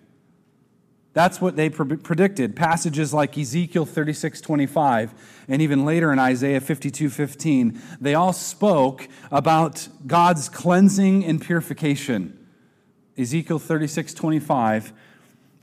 That's 1.13 1.41
what 1.41 1.55
they 1.55 1.67
pre- 1.71 1.97
predicted. 1.97 2.55
Passages 2.55 3.11
like 3.11 3.35
Ezekiel 3.35 3.87
36 3.87 4.39
25 4.39 5.15
and 5.47 5.63
even 5.63 5.83
later 5.83 6.13
in 6.13 6.19
Isaiah 6.19 6.61
52 6.61 7.09
15, 7.09 7.81
they 7.99 8.13
all 8.13 8.33
spoke 8.33 9.07
about 9.31 9.87
God's 10.05 10.47
cleansing 10.47 11.25
and 11.25 11.41
purification. 11.41 12.37
Ezekiel 13.17 13.57
36 13.57 14.13
25 14.13 14.93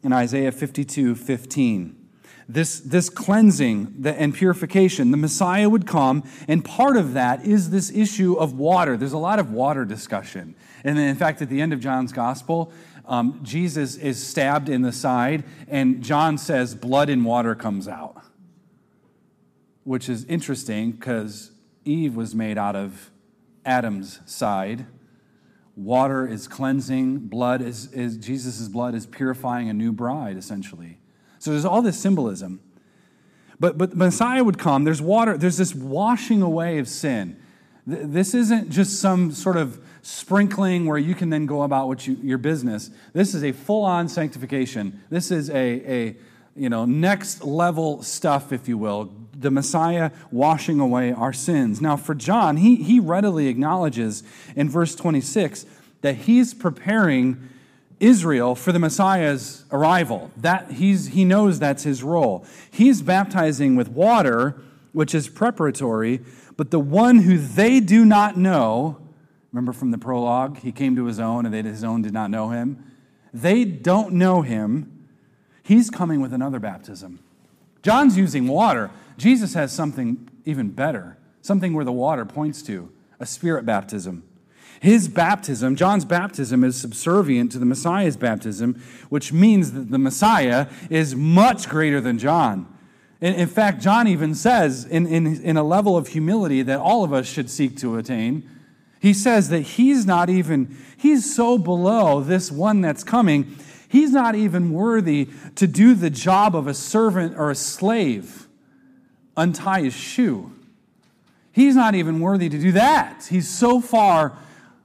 and 0.03 0.13
Isaiah 0.13 0.51
52 0.51 1.15
15 1.15 2.02
this, 2.49 2.81
this 2.81 3.09
cleansing 3.09 4.03
and 4.05 4.35
purification. 4.35 5.11
The 5.11 5.17
Messiah 5.17 5.69
would 5.69 5.87
come, 5.87 6.25
and 6.49 6.65
part 6.65 6.97
of 6.97 7.15
that 7.15 7.45
is 7.45 7.71
this 7.71 7.91
issue 7.91 8.35
of 8.35 8.55
water. 8.55 8.97
There's 8.97 9.13
a 9.13 9.19
lot 9.19 9.39
of 9.39 9.51
water 9.51 9.85
discussion. 9.85 10.55
And 10.85 10.99
in 10.99 11.17
fact, 11.17 11.41
at 11.43 11.49
the 11.49 11.61
end 11.61 11.73
of 11.73 11.81
John's 11.81 12.13
gospel, 12.13 12.73
um, 13.05 13.41
Jesus 13.43 13.97
is 13.97 14.25
stabbed 14.25 14.69
in 14.69 14.83
the 14.83 14.93
side, 14.93 15.45
and 15.69 16.03
John 16.03 16.39
says 16.39 16.75
blood 16.75 17.09
and 17.09 17.25
water 17.25 17.55
comes 17.55 17.89
out, 17.89 18.17
which 19.85 20.09
is 20.09 20.25
interesting 20.25 20.93
because 20.93 21.51
Eve 21.85 22.15
was 22.15 22.35
made 22.35 22.59
out 22.59 22.77
of 22.77 23.11
Adam's 23.65 24.21
side. 24.27 24.87
Water 25.75 26.29
is 26.29 26.47
cleansing, 26.47 27.19
blood 27.19 27.63
is, 27.63 27.93
is 27.93 28.17
Jesus' 28.19 28.69
blood 28.69 28.95
is 28.95 29.07
purifying 29.07 29.69
a 29.69 29.73
new 29.73 29.91
bride, 29.91 30.37
essentially. 30.37 30.99
So 31.43 31.51
there's 31.51 31.65
all 31.65 31.83
this 31.83 31.99
symbolism. 31.99 32.61
But, 33.59 33.77
but 33.77 33.97
Messiah 33.97 34.45
would 34.45 34.61
come, 34.61 34.85
there's 34.85 35.03
water, 35.03 35.37
there's 35.37 35.57
this 35.57 35.75
washing 35.75 36.41
away 36.41 36.79
of 36.79 36.87
sin. 36.87 37.37
This 37.85 38.33
isn't 38.33 38.71
just 38.71 39.01
some 39.01 39.33
sort 39.33 39.57
of 39.57 39.85
sprinkling 40.03 40.87
where 40.87 40.99
you 40.99 41.17
can 41.17 41.31
then 41.31 41.47
go 41.47 41.63
about 41.63 41.89
what 41.89 42.07
you, 42.07 42.17
your 42.23 42.39
business. 42.39 42.91
This 43.13 43.35
is 43.35 43.43
a 43.43 43.51
full 43.51 43.83
on 43.83 44.09
sanctification. 44.09 45.03
This 45.11 45.33
is 45.33 45.51
a, 45.51 45.93
a 45.93 46.17
you 46.55 46.69
know, 46.69 46.85
next 46.85 47.43
level 47.43 48.05
stuff, 48.05 48.53
if 48.53 48.69
you 48.69 48.79
will. 48.79 49.13
The 49.37 49.51
Messiah 49.51 50.13
washing 50.31 50.79
away 50.79 51.11
our 51.11 51.33
sins. 51.33 51.81
Now, 51.81 51.97
for 51.97 52.15
John, 52.15 52.57
he, 52.57 52.77
he 52.77 53.01
readily 53.01 53.49
acknowledges 53.49 54.23
in 54.55 54.69
verse 54.69 54.95
26 54.95 55.67
that 56.03 56.15
he's 56.19 56.55
preparing 56.55 57.49
Israel 58.03 58.57
for 58.57 58.73
the 58.73 58.79
Messiah's 58.81 59.65
arrival. 59.71 60.31
That 60.37 60.73
he's, 60.73 61.09
he 61.09 61.25
knows 61.25 61.61
that's 61.61 61.85
his 61.85 62.03
role. 62.03 62.45
He's 62.71 63.01
baptizing 63.01 63.77
with 63.77 63.89
water, 63.89 64.61
which 64.93 65.15
is 65.15 65.29
preparatory, 65.29 66.21
but 66.57 66.73
the 66.73 66.81
one 66.81 67.21
who 67.21 67.39
they 67.39 67.79
do 67.79 68.05
not 68.05 68.37
know, 68.37 68.99
remember 69.53 69.73
from 69.73 69.93
the 69.93 69.99
prologue, 69.99 70.59
he 70.59 70.73
came 70.73 70.97
to 70.97 71.07
his 71.07 71.21
own 71.21 71.47
and 71.47 71.55
they, 71.55 71.63
his 71.63 71.85
own 71.85 72.03
did 72.03 72.13
not 72.13 72.29
know 72.29 72.51
him. 72.51 72.85
They 73.33 73.65
don't 73.65 74.15
know 74.15 74.43
him. 74.43 75.09
He's 75.63 75.89
coming 75.89 76.21
with 76.21 76.33
another 76.33 76.59
baptism. 76.59 77.21
John's 77.83 78.19
using 78.19 78.49
water. 78.49 78.91
Jesus 79.17 79.55
has 79.55 79.73
something 79.73 80.29
even 80.45 80.71
better, 80.71 81.17
something 81.41 81.73
where 81.73 81.85
the 81.85 81.93
water 81.93 82.25
points 82.25 82.63
to 82.63 82.91
a 83.21 83.27
spirit 83.27 83.65
baptism. 83.65 84.25
His 84.83 85.07
baptism, 85.07 85.77
John's 85.77 86.05
baptism, 86.05 86.65
is 86.65 86.75
subservient 86.75 87.53
to 87.53 87.61
the 87.61 87.65
Messiah's 87.65 88.17
baptism, 88.17 88.83
which 89.11 89.33
means 89.33 89.71
that 89.75 89.93
the 89.93 89.99
Messiah 89.99 90.67
is 90.91 91.15
much 91.15 91.69
greater 91.69 92.01
than 92.01 92.19
John. 92.19 92.67
In, 93.21 93.35
in 93.35 93.47
fact, 93.47 93.81
John 93.81 94.09
even 94.09 94.35
says, 94.35 94.85
in, 94.85 95.07
in, 95.07 95.41
in 95.41 95.57
a 95.57 95.63
level 95.63 95.97
of 95.97 96.09
humility 96.09 96.63
that 96.63 96.81
all 96.81 97.05
of 97.05 97.13
us 97.13 97.29
should 97.29 97.49
seek 97.49 97.77
to 97.77 97.97
attain, 97.97 98.51
he 98.99 99.15
says 99.15 99.51
that 99.51 99.61
he's 99.61 100.05
not 100.05 100.29
even, 100.29 100.77
he's 100.97 101.33
so 101.33 101.59
below 101.59 102.21
this 102.21 102.51
one 102.51 102.81
that's 102.81 103.05
coming, 103.05 103.57
he's 103.89 104.11
not 104.11 104.35
even 104.35 104.73
worthy 104.73 105.29
to 105.55 105.69
do 105.69 105.95
the 105.95 106.11
job 106.11 106.57
of 106.57 106.67
a 106.67 106.75
servant 106.75 107.39
or 107.39 107.53
a 107.53 107.55
slave, 107.55 108.49
untie 109.37 109.83
his 109.83 109.95
shoe. 109.95 110.51
He's 111.53 111.77
not 111.77 111.95
even 111.95 112.19
worthy 112.19 112.49
to 112.49 112.59
do 112.59 112.73
that. 112.73 113.29
He's 113.31 113.49
so 113.49 113.81
far 113.81 114.37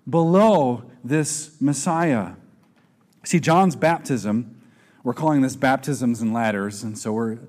below 0.10 0.84
this 1.04 1.60
Messiah. 1.60 2.34
See, 3.24 3.39
John's 3.39 3.76
baptism, 3.76 4.62
we're 5.04 5.13
calling 5.13 5.41
this 5.41 5.56
baptisms 5.56 6.22
and 6.22 6.34
ladders, 6.34 6.84
and 6.84 6.98
so 6.98 7.12
we're 7.12 7.39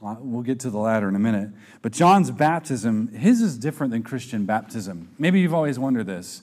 We'll 0.00 0.42
get 0.42 0.60
to 0.60 0.70
the 0.70 0.78
ladder 0.78 1.08
in 1.08 1.16
a 1.16 1.20
minute. 1.20 1.50
But 1.82 1.92
John's 1.92 2.30
baptism, 2.30 3.08
his 3.08 3.42
is 3.42 3.58
different 3.58 3.92
than 3.92 4.02
Christian 4.02 4.46
baptism. 4.46 5.08
Maybe 5.18 5.40
you've 5.40 5.54
always 5.54 5.78
wondered 5.78 6.06
this. 6.06 6.42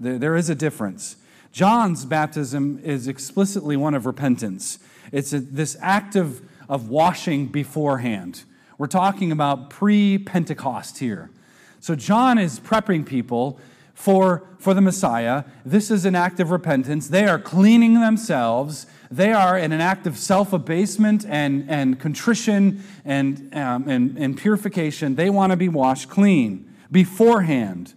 There, 0.00 0.18
there 0.18 0.36
is 0.36 0.48
a 0.48 0.54
difference. 0.54 1.16
John's 1.52 2.04
baptism 2.04 2.80
is 2.82 3.06
explicitly 3.06 3.76
one 3.76 3.94
of 3.94 4.06
repentance, 4.06 4.78
it's 5.12 5.32
a, 5.32 5.40
this 5.40 5.76
act 5.80 6.16
of, 6.16 6.42
of 6.68 6.88
washing 6.88 7.46
beforehand. 7.46 8.44
We're 8.76 8.88
talking 8.88 9.30
about 9.30 9.70
pre 9.70 10.18
Pentecost 10.18 10.98
here. 10.98 11.30
So 11.80 11.94
John 11.94 12.38
is 12.38 12.58
prepping 12.58 13.06
people 13.06 13.60
for, 13.96 14.46
for 14.60 14.72
the 14.72 14.80
Messiah. 14.80 15.42
This 15.64 15.90
is 15.90 16.04
an 16.04 16.14
act 16.14 16.38
of 16.38 16.52
repentance. 16.52 17.08
They 17.08 17.26
are 17.26 17.40
cleaning 17.40 18.00
themselves 18.00 18.86
they 19.10 19.32
are 19.32 19.56
in 19.56 19.72
an 19.72 19.80
act 19.80 20.06
of 20.06 20.18
self 20.18 20.52
abasement 20.52 21.24
and, 21.26 21.68
and 21.70 21.98
contrition 21.98 22.82
and, 23.04 23.54
um, 23.54 23.88
and, 23.88 24.16
and 24.18 24.36
purification. 24.36 25.14
They 25.14 25.30
want 25.30 25.52
to 25.52 25.56
be 25.56 25.68
washed 25.68 26.08
clean 26.08 26.72
beforehand. 26.90 27.94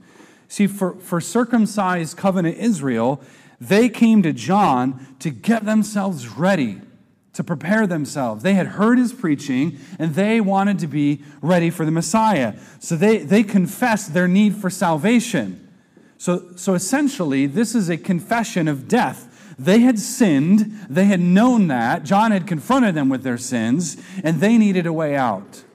See, 0.48 0.68
for, 0.68 0.96
for 0.96 1.22
circumcised 1.22 2.18
covenant 2.18 2.58
Israel, 2.58 3.22
they 3.62 3.90
came 3.90 4.24
to 4.24 4.34
John 4.34 5.16
to 5.20 5.30
get 5.30 5.66
themselves 5.66 6.28
ready, 6.28 6.82
to 7.34 7.44
prepare 7.44 7.86
themselves. 7.86 8.42
They 8.42 8.54
had 8.54 8.68
heard 8.68 8.98
his 8.98 9.14
preaching 9.14 9.78
and 10.00 10.16
they 10.16 10.42
wanted 10.42 10.80
to 10.80 10.88
be 10.88 11.24
ready 11.42 11.70
for 11.70 11.86
the 11.86 11.92
Messiah. 11.92 12.56
So 12.80 12.96
they, 12.96 13.20
they 13.20 13.44
confessed 13.44 14.14
their 14.14 14.28
need 14.28 14.56
for 14.56 14.70
salvation. 14.70 15.69
So, 16.20 16.52
so 16.58 16.76
essentially, 16.76 17.48
this 17.48 17.74
is 17.74 17.90
a 17.90 17.98
confession 17.98 18.68
of 18.68 18.88
death 18.88 19.26
they 19.60 19.80
had 19.80 20.00
sinned, 20.00 20.86
they 20.90 21.06
had 21.06 21.20
known 21.20 21.68
that. 21.68 22.04
John 22.04 22.32
had 22.32 22.48
confronted 22.48 22.96
them 22.96 23.10
with 23.10 23.24
their 23.24 23.38
sins, 23.38 23.98
and 24.24 24.40
they 24.40 24.58
needed 24.58 24.86
a 24.86 24.94
way 24.94 25.18
out. 25.18 25.66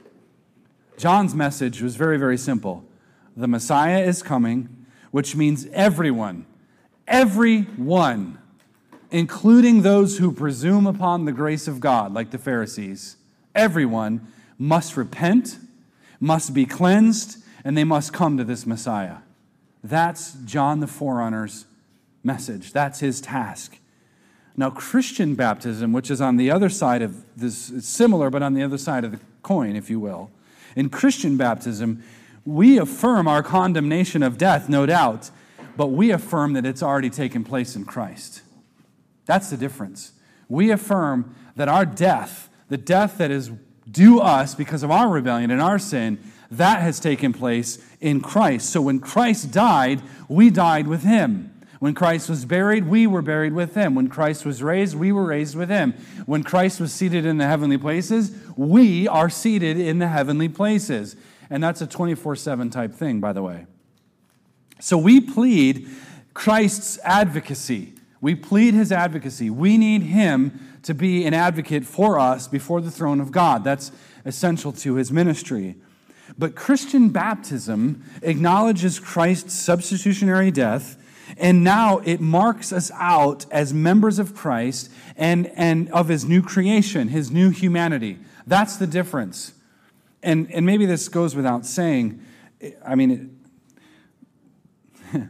John's 0.96 1.34
message 1.34 1.82
was 1.82 1.94
very, 1.94 2.18
very 2.18 2.38
simple 2.38 2.84
The 3.36 3.46
Messiah 3.46 4.02
is 4.02 4.22
coming, 4.22 4.86
which 5.10 5.36
means 5.36 5.66
everyone, 5.72 6.46
everyone, 7.06 8.38
including 9.10 9.82
those 9.82 10.16
who 10.16 10.32
presume 10.32 10.86
upon 10.86 11.26
the 11.26 11.32
grace 11.32 11.68
of 11.68 11.80
God, 11.80 12.14
like 12.14 12.30
the 12.30 12.38
Pharisees, 12.38 13.16
everyone 13.54 14.26
must 14.58 14.96
repent, 14.96 15.58
must 16.20 16.54
be 16.54 16.64
cleansed, 16.64 17.36
and 17.64 17.76
they 17.76 17.84
must 17.84 18.14
come 18.14 18.38
to 18.38 18.44
this 18.44 18.64
Messiah. 18.64 19.18
That's 19.84 20.32
John 20.46 20.80
the 20.80 20.86
forerunner's 20.86 21.66
message. 22.24 22.72
That's 22.72 23.00
his 23.00 23.20
task. 23.20 23.78
Now, 24.56 24.70
Christian 24.70 25.34
baptism, 25.34 25.92
which 25.92 26.10
is 26.10 26.20
on 26.20 26.38
the 26.38 26.50
other 26.50 26.70
side 26.70 27.02
of 27.02 27.22
this, 27.36 27.70
it's 27.70 27.88
similar, 27.88 28.30
but 28.30 28.42
on 28.42 28.54
the 28.54 28.62
other 28.62 28.78
side 28.78 29.04
of 29.04 29.10
the 29.10 29.20
coin, 29.42 29.76
if 29.76 29.90
you 29.90 30.00
will. 30.00 30.30
In 30.74 30.88
Christian 30.88 31.36
baptism, 31.36 32.02
we 32.46 32.78
affirm 32.78 33.28
our 33.28 33.42
condemnation 33.42 34.22
of 34.22 34.38
death, 34.38 34.68
no 34.68 34.86
doubt, 34.86 35.30
but 35.76 35.88
we 35.88 36.10
affirm 36.10 36.54
that 36.54 36.64
it's 36.64 36.82
already 36.82 37.10
taken 37.10 37.44
place 37.44 37.76
in 37.76 37.84
Christ. 37.84 38.42
That's 39.26 39.50
the 39.50 39.56
difference. 39.56 40.12
We 40.48 40.70
affirm 40.70 41.34
that 41.56 41.68
our 41.68 41.84
death, 41.84 42.48
the 42.68 42.76
death 42.76 43.18
that 43.18 43.30
is 43.30 43.50
due 43.90 44.20
us 44.20 44.54
because 44.54 44.82
of 44.82 44.90
our 44.90 45.08
rebellion 45.08 45.50
and 45.50 45.60
our 45.60 45.78
sin, 45.78 46.18
that 46.58 46.82
has 46.82 47.00
taken 47.00 47.32
place 47.32 47.78
in 48.00 48.20
Christ. 48.20 48.70
So 48.70 48.82
when 48.82 49.00
Christ 49.00 49.50
died, 49.50 50.02
we 50.28 50.50
died 50.50 50.86
with 50.86 51.02
him. 51.02 51.50
When 51.80 51.94
Christ 51.94 52.30
was 52.30 52.44
buried, 52.44 52.88
we 52.88 53.06
were 53.06 53.20
buried 53.20 53.52
with 53.52 53.74
him. 53.74 53.94
When 53.94 54.08
Christ 54.08 54.46
was 54.46 54.62
raised, 54.62 54.96
we 54.96 55.12
were 55.12 55.26
raised 55.26 55.54
with 55.54 55.68
him. 55.68 55.92
When 56.24 56.42
Christ 56.42 56.80
was 56.80 56.92
seated 56.92 57.26
in 57.26 57.36
the 57.36 57.46
heavenly 57.46 57.76
places, 57.76 58.34
we 58.56 59.06
are 59.06 59.28
seated 59.28 59.78
in 59.78 59.98
the 59.98 60.08
heavenly 60.08 60.48
places. 60.48 61.14
And 61.50 61.62
that's 61.62 61.82
a 61.82 61.86
24 61.86 62.36
7 62.36 62.70
type 62.70 62.92
thing, 62.92 63.20
by 63.20 63.32
the 63.32 63.42
way. 63.42 63.66
So 64.80 64.96
we 64.96 65.20
plead 65.20 65.88
Christ's 66.32 66.98
advocacy. 67.04 67.92
We 68.20 68.34
plead 68.34 68.74
his 68.74 68.90
advocacy. 68.90 69.50
We 69.50 69.76
need 69.76 70.02
him 70.02 70.78
to 70.84 70.94
be 70.94 71.26
an 71.26 71.34
advocate 71.34 71.84
for 71.84 72.18
us 72.18 72.48
before 72.48 72.80
the 72.80 72.90
throne 72.90 73.20
of 73.20 73.30
God. 73.30 73.64
That's 73.64 73.92
essential 74.24 74.72
to 74.72 74.94
his 74.94 75.12
ministry. 75.12 75.76
But 76.38 76.54
Christian 76.54 77.10
baptism 77.10 78.04
acknowledges 78.22 78.98
Christ's 78.98 79.54
substitutionary 79.54 80.50
death 80.50 80.98
and 81.36 81.64
now 81.64 81.98
it 81.98 82.20
marks 82.20 82.72
us 82.72 82.90
out 82.94 83.46
as 83.50 83.72
members 83.72 84.18
of 84.18 84.34
Christ 84.34 84.90
and, 85.16 85.50
and 85.56 85.90
of 85.90 86.08
his 86.08 86.24
new 86.24 86.42
creation, 86.42 87.08
his 87.08 87.30
new 87.30 87.50
humanity. 87.50 88.18
That's 88.46 88.76
the 88.76 88.86
difference. 88.86 89.54
And, 90.22 90.50
and 90.52 90.64
maybe 90.64 90.86
this 90.86 91.08
goes 91.08 91.34
without 91.34 91.66
saying. 91.66 92.20
I 92.86 92.94
mean, 92.94 93.38
it, 95.12 95.22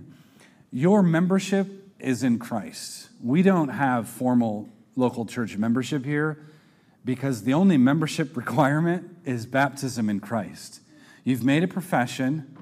your 0.73 1.03
membership 1.03 1.69
is 1.99 2.23
in 2.23 2.39
Christ. 2.39 3.09
We 3.23 3.43
don't 3.43 3.69
have 3.69 4.09
formal 4.09 4.69
local 4.97 5.27
church 5.27 5.57
membership 5.57 6.05
here 6.05 6.45
because 7.05 7.45
the 7.45 7.55
only 7.55 7.77
membership 7.77 8.37
requirement 8.37 9.17
is 9.25 9.47
baptism 9.47 10.11
in 10.11 10.21
Christ. 10.21 10.81
You've 11.25 11.43
made 11.43 11.65
a 11.65 11.69
profession 11.69 12.55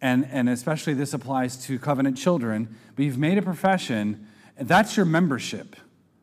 and, 0.00 0.26
and 0.30 0.48
especially 0.48 0.94
this 0.94 1.12
applies 1.12 1.56
to 1.66 1.78
covenant 1.78 2.16
children, 2.16 2.76
but 2.94 3.04
you've 3.04 3.18
made 3.18 3.36
a 3.36 3.42
profession, 3.42 4.26
and 4.56 4.68
that's 4.68 4.96
your 4.96 5.06
membership. 5.06 5.76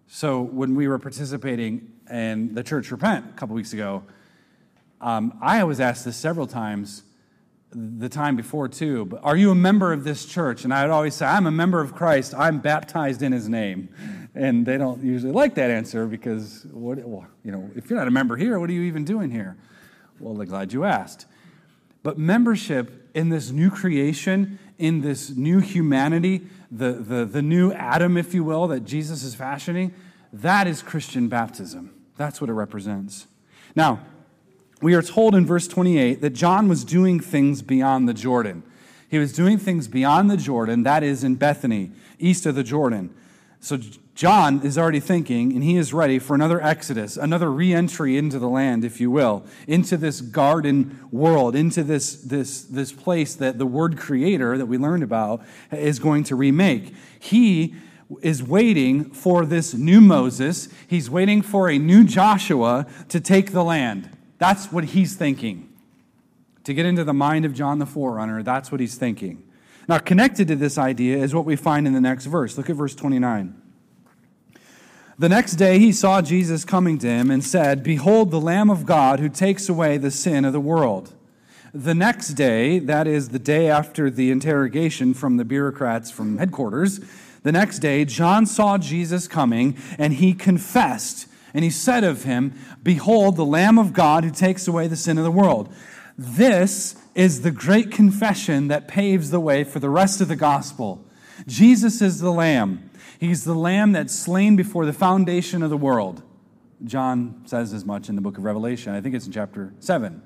So 0.08 0.42
when 0.42 0.76
we 0.76 0.88
were 0.88 1.00
participating 1.00 1.92
in 2.10 2.54
the 2.54 2.64
church 2.64 2.92
repent 2.92 3.26
a 3.30 3.34
couple 3.34 3.56
weeks 3.56 3.74
ago, 3.74 4.04
um, 5.02 5.38
I 5.42 5.64
was 5.66 5.80
asked 5.80 6.06
this 6.06 6.16
several 6.16 6.48
times 6.48 7.04
the 7.72 8.08
time 8.08 8.38
before 8.38 8.70
too 8.70 9.04
but 9.04 9.22
are 9.22 9.36
you 9.36 9.52
a 9.52 9.56
member 9.56 9.92
of 9.92 10.06
this 10.06 10.26
church? 10.26 10.64
And 10.64 10.74
i 10.74 10.84
would 10.84 10.92
always 10.92 11.14
say 11.14 11.26
i'm 11.26 11.46
a 11.46 11.52
member 11.52 11.82
of 11.82 11.94
christ. 11.94 12.34
I'm 12.34 12.60
baptized 12.60 13.22
in 13.22 13.34
his 13.34 13.50
name. 13.50 13.90
And 14.34 14.66
they 14.66 14.78
don't 14.78 15.04
usually 15.04 15.34
like 15.34 15.56
that 15.56 15.70
answer 15.70 16.08
because 16.08 16.66
what 16.72 17.00
well, 17.00 17.28
you 17.44 17.52
know 17.52 17.70
if 17.76 17.90
you're 17.90 18.00
not 18.00 18.08
a 18.08 18.12
member 18.12 18.38
here 18.38 18.58
what 18.60 18.70
are 18.70 18.74
you 18.74 18.84
even 18.84 19.04
doing 19.04 19.30
here? 19.30 19.58
Well 20.22 20.36
they're 20.36 20.46
glad 20.46 20.72
you 20.72 20.86
asked 20.86 21.26
but 22.06 22.20
membership 22.20 23.10
in 23.16 23.30
this 23.30 23.50
new 23.50 23.72
creation, 23.72 24.60
in 24.78 25.02
this 25.02 25.32
new 25.32 25.58
humanity, 25.58 26.46
the, 26.70 26.92
the, 26.92 27.26
the 27.26 27.42
new 27.42 27.72
Adam, 27.72 28.16
if 28.16 28.32
you 28.32 28.44
will, 28.44 28.68
that 28.68 28.82
Jesus 28.82 29.24
is 29.24 29.34
fashioning, 29.34 29.92
that 30.32 30.68
is 30.68 30.84
Christian 30.84 31.30
baptism. 31.30 31.92
That's 32.16 32.40
what 32.40 32.52
it 32.52 32.54
represents. 32.54 33.26
Now, 33.76 34.02
we 34.84 34.94
are 34.94 35.02
told 35.02 35.34
in 35.34 35.48
verse 35.48 35.68
28 35.68 36.22
that 36.22 36.34
John 36.34 36.70
was 36.70 36.84
doing 36.84 37.20
things 37.20 37.64
beyond 37.64 38.08
the 38.08 38.14
Jordan. 38.14 38.62
He 39.10 39.18
was 39.18 39.34
doing 39.34 39.58
things 39.58 39.88
beyond 39.88 40.30
the 40.30 40.38
Jordan, 40.38 40.84
that 40.84 41.02
is 41.02 41.24
in 41.24 41.34
Bethany, 41.36 41.92
east 42.20 42.46
of 42.46 42.54
the 42.54 42.64
Jordan. 42.64 43.16
So 43.66 43.80
John 44.14 44.62
is 44.62 44.78
already 44.78 45.00
thinking, 45.00 45.52
and 45.54 45.64
he 45.64 45.76
is 45.76 45.92
ready 45.92 46.20
for 46.20 46.36
another 46.36 46.62
exodus, 46.62 47.18
another 47.18 47.52
re 47.52 47.74
entry 47.74 48.16
into 48.16 48.38
the 48.38 48.48
land, 48.48 48.86
if 48.86 49.02
you 49.02 49.10
will, 49.10 49.44
into 49.68 49.98
this 49.98 50.22
garden 50.22 51.00
world, 51.12 51.56
into 51.56 51.82
this, 51.82 52.14
this, 52.14 52.62
this 52.62 52.92
place 52.92 53.34
that 53.34 53.58
the 53.58 53.66
word 53.66 53.98
creator 53.98 54.56
that 54.56 54.68
we 54.68 54.78
learned 54.78 55.02
about 55.02 55.44
is 55.72 55.98
going 55.98 56.24
to 56.26 56.36
remake. 56.36 56.94
He 57.20 57.74
is 58.22 58.44
waiting 58.44 59.06
for 59.06 59.48
this 59.48 59.74
new 59.74 60.00
Moses, 60.00 60.70
he's 60.88 61.10
waiting 61.10 61.42
for 61.42 61.68
a 61.68 61.80
new 61.80 62.04
Joshua 62.04 62.86
to 63.10 63.20
take 63.20 63.52
the 63.52 63.64
land. 63.64 64.16
That's 64.38 64.72
what 64.72 64.84
he's 64.84 65.16
thinking. 65.16 65.74
To 66.66 66.74
get 66.76 66.86
into 66.86 67.04
the 67.04 67.16
mind 67.16 67.46
of 67.46 67.56
John 67.56 67.80
the 67.80 67.88
Forerunner, 67.88 68.44
that's 68.44 68.72
what 68.72 68.80
he's 68.80 68.96
thinking. 68.96 69.45
Now, 69.88 70.00
connected 70.00 70.48
to 70.48 70.56
this 70.56 70.78
idea 70.78 71.18
is 71.18 71.36
what 71.36 71.46
we 71.46 71.56
find 71.56 71.86
in 71.86 71.94
the 71.94 72.02
next 72.02 72.26
verse. 72.26 72.58
Look 72.58 72.70
at 72.70 72.76
verse 72.76 72.96
29. 72.96 73.62
The 75.18 75.30
next 75.30 75.54
day 75.54 75.80
he 75.80 75.92
saw 75.92 76.22
Jesus 76.22 76.66
coming 76.66 76.98
to 77.00 77.08
him 77.08 77.32
and 77.32 77.44
said, 77.44 77.84
Behold, 77.84 78.32
the 78.32 78.42
Lamb 78.42 78.70
of 78.70 78.86
God 78.86 79.20
who 79.20 79.30
takes 79.30 79.70
away 79.70 79.98
the 79.98 80.12
sin 80.12 80.44
of 80.44 80.54
the 80.54 80.60
world. 80.60 81.14
The 81.74 81.96
next 81.96 82.30
day, 82.30 82.80
that 82.80 83.08
is 83.08 83.30
the 83.30 83.40
day 83.40 83.70
after 83.70 84.10
the 84.10 84.32
interrogation 84.32 85.14
from 85.14 85.38
the 85.38 85.46
bureaucrats 85.46 86.10
from 86.10 86.38
headquarters, 86.38 87.00
the 87.44 87.52
next 87.52 87.80
day, 87.80 88.06
John 88.06 88.46
saw 88.46 88.78
Jesus 88.80 89.28
coming 89.28 89.78
and 90.00 90.14
he 90.14 90.34
confessed. 90.34 91.28
And 91.56 91.64
he 91.64 91.70
said 91.70 92.04
of 92.04 92.26
him, 92.26 92.54
Behold, 92.84 93.38
the 93.38 93.46
Lamb 93.46 93.80
of 93.80 93.94
God 93.94 94.26
who 94.26 94.30
takes 94.30 94.68
away 94.68 94.88
the 94.88 94.98
sin 94.98 95.18
of 95.18 95.24
the 95.24 95.32
world. 95.32 95.74
This 96.18 96.96
is 97.16 97.44
the 97.44 97.52
great 97.52 97.92
confession 97.92 98.68
that 98.68 98.90
paves 98.90 99.32
the 99.32 99.40
way 99.40 99.64
for 99.64 99.80
the 99.80 99.90
rest 99.90 100.20
of 100.20 100.28
the 100.28 100.36
gospel. 100.36 101.06
Jesus 101.48 102.02
is 102.02 102.20
the 102.20 102.32
Lamb. 102.32 102.90
He's 103.22 103.46
the 103.46 103.56
Lamb 103.56 103.94
that's 103.94 104.14
slain 104.14 104.58
before 104.58 104.86
the 104.86 104.92
foundation 104.92 105.64
of 105.64 105.70
the 105.70 105.78
world. 105.78 106.24
John 106.84 107.44
says 107.46 107.72
as 107.72 107.86
much 107.86 108.10
in 108.10 108.16
the 108.16 108.22
book 108.22 108.38
of 108.38 108.44
Revelation. 108.44 108.94
I 108.94 109.00
think 109.00 109.16
it's 109.16 109.26
in 109.26 109.32
chapter 109.32 109.74
7. 109.80 110.22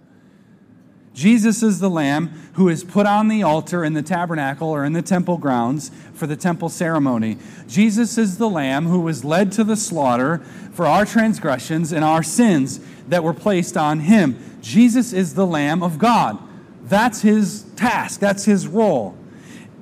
Jesus 1.20 1.62
is 1.62 1.82
the 1.82 1.90
Lamb 1.90 2.30
who 2.54 2.70
is 2.70 2.86
put 2.86 3.06
on 3.06 3.28
the 3.28 3.44
altar 3.44 3.84
in 3.84 3.92
the 3.92 4.02
tabernacle 4.02 4.70
or 4.70 4.86
in 4.86 4.94
the 4.94 5.02
temple 5.02 5.38
grounds 5.38 5.92
for 6.14 6.28
the 6.28 6.38
temple 6.38 6.70
ceremony. 6.70 7.38
Jesus 7.68 8.18
is 8.18 8.38
the 8.38 8.50
Lamb 8.50 8.86
who 8.86 9.02
was 9.02 9.26
led 9.26 9.52
to 9.52 9.66
the 9.66 9.76
slaughter 9.76 10.38
for 10.72 10.86
our 10.86 11.06
transgressions 11.06 11.92
and 11.92 12.06
our 12.06 12.24
sins 12.24 12.80
that 13.10 13.22
were 13.22 13.34
placed 13.34 13.76
on 13.76 14.00
him. 14.00 14.40
Jesus 14.62 15.12
is 15.12 15.34
the 15.34 15.46
Lamb 15.46 15.84
of 15.84 16.00
God. 16.00 16.40
That's 16.84 17.20
his 17.20 17.64
task, 17.76 18.22
that's 18.22 18.46
his 18.46 18.66
role. 18.66 19.18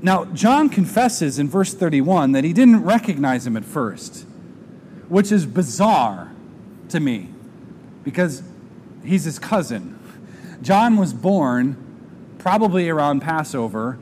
Now, 0.02 0.26
John 0.26 0.70
confesses 0.70 1.38
in 1.38 1.50
verse 1.50 1.72
31 1.72 2.32
that 2.32 2.46
he 2.46 2.54
didn't 2.54 2.84
recognize 2.84 3.46
him 3.46 3.56
at 3.56 3.64
first, 3.64 4.26
which 5.08 5.32
is 5.32 5.46
bizarre 5.46 6.32
to 6.90 7.00
me 7.00 7.30
because 8.04 8.42
he's 9.06 9.26
his 9.26 9.38
cousin. 9.38 9.97
John 10.62 10.98
was 10.98 11.14
born 11.14 11.78
probably 12.40 12.90
around 12.90 13.22
Passover, 13.22 13.98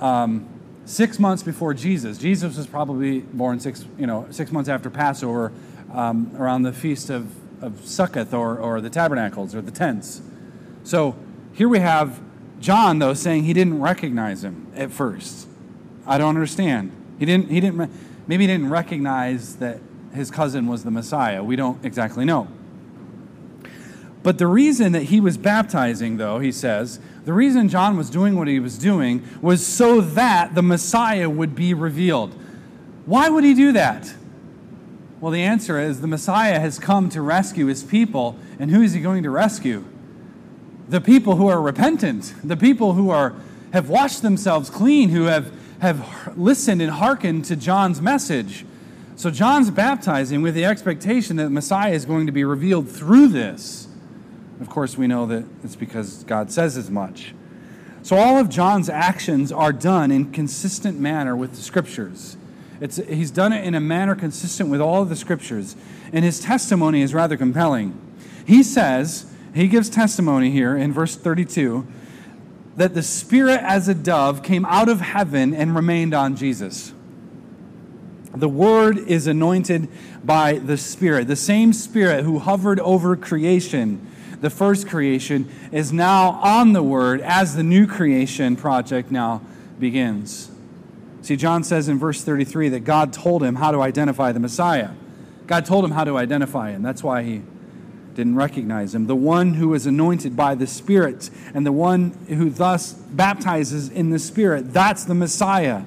um, 0.00 0.48
six 0.84 1.18
months 1.18 1.42
before 1.42 1.74
Jesus. 1.74 2.18
Jesus 2.18 2.56
was 2.56 2.66
probably 2.66 3.20
born 3.20 3.60
six, 3.60 3.84
you 3.98 4.06
know, 4.06 4.26
six 4.30 4.52
months 4.52 4.68
after 4.68 4.90
Passover, 4.90 5.52
um, 5.92 6.34
around 6.38 6.62
the 6.62 6.72
feast 6.72 7.10
of, 7.10 7.32
of 7.62 7.86
Succoth 7.86 8.34
or, 8.34 8.58
or 8.58 8.80
the 8.80 8.90
tabernacles 8.90 9.54
or 9.54 9.62
the 9.62 9.70
tents. 9.70 10.20
So 10.82 11.16
here 11.52 11.68
we 11.68 11.78
have 11.78 12.20
John, 12.60 12.98
though, 12.98 13.14
saying 13.14 13.44
he 13.44 13.52
didn't 13.52 13.80
recognize 13.80 14.44
him 14.44 14.66
at 14.74 14.90
first. 14.90 15.46
I 16.06 16.18
don't 16.18 16.30
understand. 16.30 16.92
He 17.18 17.24
didn't, 17.24 17.50
he 17.50 17.60
didn't, 17.60 17.90
maybe 18.26 18.44
he 18.44 18.46
didn't 18.48 18.70
recognize 18.70 19.56
that 19.56 19.80
his 20.14 20.30
cousin 20.30 20.66
was 20.66 20.84
the 20.84 20.90
Messiah. 20.90 21.42
We 21.42 21.56
don't 21.56 21.84
exactly 21.84 22.24
know. 22.24 22.48
But 24.24 24.38
the 24.38 24.46
reason 24.46 24.92
that 24.92 25.04
he 25.04 25.20
was 25.20 25.36
baptizing, 25.36 26.16
though, 26.16 26.38
he 26.38 26.50
says, 26.50 26.98
the 27.26 27.34
reason 27.34 27.68
John 27.68 27.96
was 27.96 28.08
doing 28.08 28.36
what 28.36 28.48
he 28.48 28.58
was 28.58 28.78
doing 28.78 29.22
was 29.42 29.64
so 29.64 30.00
that 30.00 30.54
the 30.54 30.62
Messiah 30.62 31.28
would 31.28 31.54
be 31.54 31.74
revealed. 31.74 32.34
Why 33.04 33.28
would 33.28 33.44
he 33.44 33.52
do 33.52 33.72
that? 33.72 34.14
Well, 35.20 35.30
the 35.30 35.42
answer 35.42 35.78
is 35.78 36.00
the 36.00 36.06
Messiah 36.06 36.58
has 36.58 36.78
come 36.78 37.10
to 37.10 37.20
rescue 37.20 37.66
his 37.66 37.82
people, 37.82 38.38
and 38.58 38.70
who 38.70 38.80
is 38.80 38.94
he 38.94 39.00
going 39.02 39.24
to 39.24 39.30
rescue? 39.30 39.84
The 40.88 41.02
people 41.02 41.36
who 41.36 41.48
are 41.48 41.60
repentant, 41.60 42.32
the 42.42 42.56
people 42.56 42.94
who 42.94 43.10
are 43.10 43.34
have 43.74 43.90
washed 43.90 44.22
themselves 44.22 44.70
clean, 44.70 45.10
who 45.10 45.24
have, 45.24 45.52
have 45.80 46.32
listened 46.38 46.80
and 46.80 46.92
hearkened 46.92 47.44
to 47.46 47.56
John's 47.56 48.00
message. 48.00 48.64
So 49.16 49.30
John's 49.30 49.70
baptizing 49.70 50.40
with 50.40 50.54
the 50.54 50.64
expectation 50.64 51.36
that 51.36 51.50
Messiah 51.50 51.92
is 51.92 52.06
going 52.06 52.24
to 52.24 52.32
be 52.32 52.44
revealed 52.44 52.88
through 52.88 53.28
this. 53.28 53.88
Of 54.60 54.68
course, 54.70 54.96
we 54.96 55.06
know 55.06 55.26
that 55.26 55.44
it's 55.62 55.76
because 55.76 56.24
God 56.24 56.50
says 56.50 56.76
as 56.76 56.90
much. 56.90 57.34
So 58.02 58.16
all 58.16 58.38
of 58.38 58.48
John's 58.48 58.88
actions 58.88 59.50
are 59.50 59.72
done 59.72 60.10
in 60.10 60.30
consistent 60.30 61.00
manner 61.00 61.34
with 61.34 61.52
the 61.52 61.62
scriptures. 61.62 62.36
It's, 62.80 62.96
he's 62.96 63.30
done 63.30 63.52
it 63.52 63.64
in 63.64 63.74
a 63.74 63.80
manner 63.80 64.14
consistent 64.14 64.68
with 64.68 64.80
all 64.80 65.02
of 65.02 65.08
the 65.08 65.16
scriptures, 65.16 65.74
and 66.12 66.24
his 66.24 66.38
testimony 66.40 67.02
is 67.02 67.14
rather 67.14 67.36
compelling. 67.36 67.98
He 68.46 68.62
says, 68.62 69.26
he 69.54 69.68
gives 69.68 69.88
testimony 69.88 70.50
here 70.50 70.76
in 70.76 70.92
verse 70.92 71.16
32 71.16 71.86
that 72.76 72.94
the 72.94 73.02
Spirit 73.02 73.60
as 73.62 73.88
a 73.88 73.94
dove 73.94 74.42
came 74.42 74.64
out 74.66 74.88
of 74.88 75.00
heaven 75.00 75.54
and 75.54 75.74
remained 75.74 76.12
on 76.12 76.36
Jesus. 76.36 76.92
The 78.34 78.48
Word 78.48 78.98
is 78.98 79.28
anointed 79.28 79.88
by 80.24 80.54
the 80.54 80.76
Spirit, 80.76 81.28
the 81.28 81.36
same 81.36 81.72
Spirit 81.72 82.24
who 82.24 82.40
hovered 82.40 82.80
over 82.80 83.16
creation 83.16 84.04
the 84.44 84.50
first 84.50 84.86
creation, 84.86 85.50
is 85.72 85.90
now 85.90 86.32
on 86.32 86.74
the 86.74 86.82
Word 86.82 87.22
as 87.22 87.56
the 87.56 87.62
new 87.62 87.86
creation 87.86 88.56
project 88.56 89.10
now 89.10 89.40
begins. 89.80 90.50
See, 91.22 91.34
John 91.34 91.64
says 91.64 91.88
in 91.88 91.98
verse 91.98 92.22
33 92.22 92.68
that 92.68 92.80
God 92.80 93.14
told 93.14 93.42
him 93.42 93.54
how 93.54 93.70
to 93.70 93.80
identify 93.80 94.32
the 94.32 94.40
Messiah. 94.40 94.90
God 95.46 95.64
told 95.64 95.82
him 95.82 95.92
how 95.92 96.04
to 96.04 96.18
identify 96.18 96.72
him. 96.72 96.82
That's 96.82 97.02
why 97.02 97.22
he 97.22 97.40
didn't 98.12 98.36
recognize 98.36 98.94
him. 98.94 99.06
The 99.06 99.16
one 99.16 99.54
who 99.54 99.72
is 99.72 99.86
anointed 99.86 100.36
by 100.36 100.54
the 100.54 100.66
Spirit 100.66 101.30
and 101.54 101.64
the 101.64 101.72
one 101.72 102.10
who 102.28 102.50
thus 102.50 102.92
baptizes 102.92 103.88
in 103.88 104.10
the 104.10 104.18
Spirit, 104.18 104.74
that's 104.74 105.04
the 105.04 105.14
Messiah. 105.14 105.84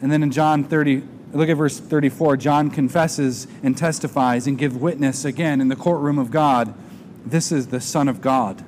And 0.00 0.12
then 0.12 0.22
in 0.22 0.30
John 0.30 0.62
30, 0.62 1.02
look 1.32 1.48
at 1.48 1.56
verse 1.56 1.80
34, 1.80 2.36
John 2.36 2.70
confesses 2.70 3.48
and 3.64 3.76
testifies 3.76 4.46
and 4.46 4.56
gives 4.56 4.76
witness 4.76 5.24
again 5.24 5.60
in 5.60 5.66
the 5.66 5.74
courtroom 5.74 6.20
of 6.20 6.30
God 6.30 6.72
this 7.24 7.52
is 7.52 7.68
the 7.68 7.80
Son 7.80 8.08
of 8.08 8.20
God. 8.20 8.64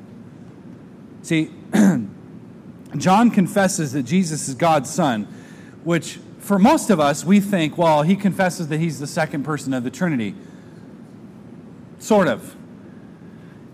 See, 1.23 1.51
John 2.97 3.31
confesses 3.31 3.93
that 3.93 4.03
Jesus 4.03 4.49
is 4.49 4.55
God's 4.55 4.91
Son, 4.91 5.25
which 5.85 6.19
for 6.43 6.59
most 6.59 6.91
of 6.91 6.99
us, 6.99 7.25
we 7.25 7.39
think, 7.39 7.79
well, 7.79 8.03
he 8.03 8.17
confesses 8.17 8.69
that 8.69 8.81
he's 8.81 8.99
the 8.99 9.07
second 9.07 9.45
person 9.45 9.73
of 9.73 9.85
the 9.85 9.91
Trinity. 9.91 10.35
Sort 12.01 12.27
of. 12.27 12.57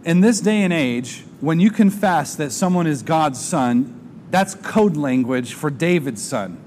In 0.05 0.21
this 0.21 0.41
day 0.41 0.63
and 0.63 0.73
age, 0.73 1.25
when 1.41 1.61
you 1.61 1.71
confess 1.71 2.35
that 2.37 2.53
someone 2.53 2.87
is 2.87 3.03
God's 3.03 3.41
son, 3.41 3.95
that's 4.31 4.55
code 4.55 4.97
language 4.97 5.55
for 5.55 5.71
David's 5.71 6.23
son, 6.23 6.59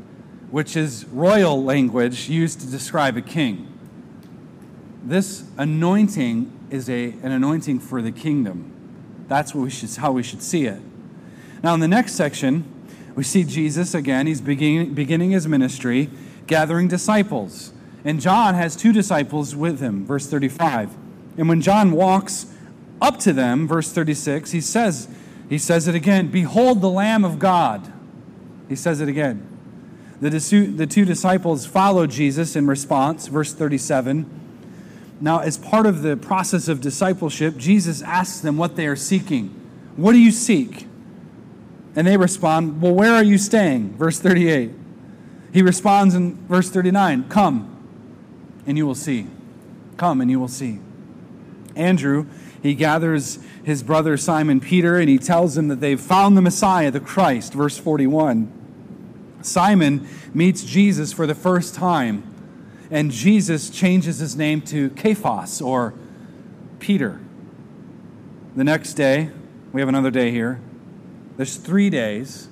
which 0.49 0.75
is 0.75 1.05
royal 1.05 1.63
language 1.63 2.27
used 2.27 2.61
to 2.61 2.67
describe 2.67 3.15
a 3.15 3.21
king. 3.21 3.67
This 5.03 5.43
anointing 5.57 6.51
is 6.71 6.89
a, 6.89 7.05
an 7.23 7.31
anointing 7.31 7.79
for 7.79 8.01
the 8.01 8.11
kingdom. 8.11 8.71
That's 9.27 9.53
what 9.53 9.63
we 9.63 9.69
should, 9.69 9.93
how 9.95 10.11
we 10.11 10.23
should 10.23 10.41
see 10.41 10.65
it. 10.65 10.81
Now, 11.63 11.73
in 11.73 11.79
the 11.79 11.87
next 11.87 12.13
section, 12.13 12.65
we 13.15 13.23
see 13.23 13.43
Jesus 13.43 13.93
again. 13.93 14.27
He's 14.27 14.41
beginning, 14.41 14.93
beginning 14.93 15.31
his 15.31 15.47
ministry, 15.47 16.09
gathering 16.47 16.87
disciples. 16.87 17.73
And 18.03 18.19
John 18.19 18.55
has 18.55 18.75
two 18.75 18.91
disciples 18.91 19.55
with 19.55 19.79
him, 19.79 20.05
verse 20.05 20.27
35. 20.27 20.95
And 21.37 21.47
when 21.47 21.61
John 21.61 21.91
walks 21.91 22.53
up 23.01 23.19
to 23.19 23.33
them, 23.33 23.67
verse 23.67 23.91
36, 23.91 24.51
he 24.51 24.61
says, 24.61 25.07
he 25.49 25.57
says 25.57 25.87
it 25.87 25.95
again, 25.95 26.27
Behold 26.27 26.81
the 26.81 26.89
Lamb 26.89 27.23
of 27.23 27.37
God. 27.37 27.91
He 28.69 28.75
says 28.75 29.01
it 29.01 29.09
again. 29.09 29.47
The, 30.21 30.29
the 30.29 30.87
two 30.87 31.05
disciples 31.05 31.65
follow 31.65 32.07
Jesus 32.07 32.55
in 32.55 32.67
response, 32.67 33.27
verse 33.27 33.53
37. 33.53 34.40
Now, 35.21 35.39
as 35.39 35.55
part 35.57 35.85
of 35.85 36.01
the 36.01 36.17
process 36.17 36.67
of 36.67 36.81
discipleship, 36.81 37.55
Jesus 37.55 38.01
asks 38.01 38.41
them 38.41 38.57
what 38.57 38.75
they 38.75 38.87
are 38.87 38.95
seeking. 38.95 39.49
What 39.95 40.13
do 40.13 40.17
you 40.17 40.31
seek? 40.31 40.87
And 41.95 42.07
they 42.07 42.17
respond, 42.17 42.81
Well, 42.81 42.95
where 42.95 43.13
are 43.13 43.23
you 43.23 43.37
staying? 43.37 43.97
Verse 43.97 44.19
38. 44.19 44.71
He 45.53 45.61
responds 45.61 46.15
in 46.15 46.35
verse 46.47 46.71
39 46.71 47.29
Come, 47.29 48.63
and 48.65 48.77
you 48.77 48.87
will 48.87 48.95
see. 48.95 49.27
Come, 49.97 50.21
and 50.21 50.31
you 50.31 50.39
will 50.39 50.47
see. 50.47 50.79
Andrew, 51.75 52.25
he 52.63 52.73
gathers 52.73 53.37
his 53.63 53.83
brother 53.83 54.17
Simon 54.17 54.59
Peter, 54.59 54.97
and 54.97 55.07
he 55.07 55.19
tells 55.19 55.55
him 55.55 55.67
that 55.67 55.81
they've 55.81 56.01
found 56.01 56.35
the 56.35 56.41
Messiah, 56.41 56.89
the 56.89 56.99
Christ. 56.99 57.53
Verse 57.53 57.77
41. 57.77 58.51
Simon 59.43 60.07
meets 60.33 60.63
Jesus 60.63 61.13
for 61.13 61.27
the 61.27 61.35
first 61.35 61.75
time 61.75 62.30
and 62.91 63.09
Jesus 63.09 63.69
changes 63.69 64.19
his 64.19 64.35
name 64.35 64.61
to 64.63 64.89
Cephas 64.89 65.61
or 65.61 65.93
Peter. 66.79 67.21
The 68.55 68.65
next 68.65 68.93
day, 68.95 69.31
we 69.71 69.79
have 69.79 69.87
another 69.87 70.11
day 70.11 70.29
here. 70.29 70.59
There's 71.37 71.55
three 71.55 71.89
days, 71.89 72.49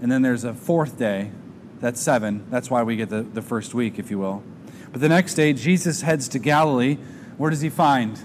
and 0.00 0.10
then 0.10 0.22
there's 0.22 0.42
a 0.42 0.52
fourth 0.52 0.98
day. 0.98 1.30
That's 1.78 2.00
seven. 2.00 2.44
That's 2.50 2.68
why 2.68 2.82
we 2.82 2.96
get 2.96 3.10
the, 3.10 3.22
the 3.22 3.42
first 3.42 3.74
week, 3.74 3.98
if 3.98 4.10
you 4.10 4.18
will. 4.18 4.42
But 4.90 5.00
the 5.00 5.08
next 5.08 5.34
day, 5.34 5.52
Jesus 5.52 6.02
heads 6.02 6.28
to 6.28 6.40
Galilee. 6.40 6.98
Where 7.38 7.50
does 7.50 7.60
he 7.60 7.70
find? 7.70 8.20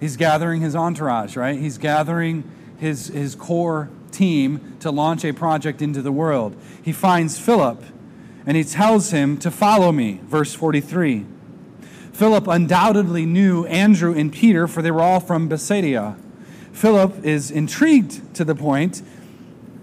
He's 0.00 0.16
gathering 0.16 0.60
his 0.60 0.74
entourage, 0.74 1.36
right? 1.36 1.58
He's 1.58 1.78
gathering 1.78 2.50
his, 2.78 3.06
his 3.08 3.36
core 3.36 3.88
team 4.10 4.76
to 4.80 4.90
launch 4.90 5.24
a 5.24 5.32
project 5.32 5.80
into 5.80 6.02
the 6.02 6.12
world. 6.12 6.56
He 6.82 6.92
finds 6.92 7.38
Philip 7.38 7.82
and 8.46 8.56
he 8.56 8.64
tells 8.64 9.10
him 9.10 9.36
to 9.38 9.50
follow 9.50 9.92
me. 9.92 10.20
Verse 10.24 10.54
43. 10.54 11.26
Philip 12.12 12.48
undoubtedly 12.48 13.24
knew 13.24 13.64
Andrew 13.66 14.14
and 14.14 14.32
Peter, 14.32 14.68
for 14.68 14.82
they 14.82 14.90
were 14.90 15.00
all 15.00 15.20
from 15.20 15.48
Bethsaida. 15.48 16.16
Philip 16.72 17.24
is 17.24 17.50
intrigued 17.50 18.34
to 18.34 18.44
the 18.44 18.54
point 18.54 19.02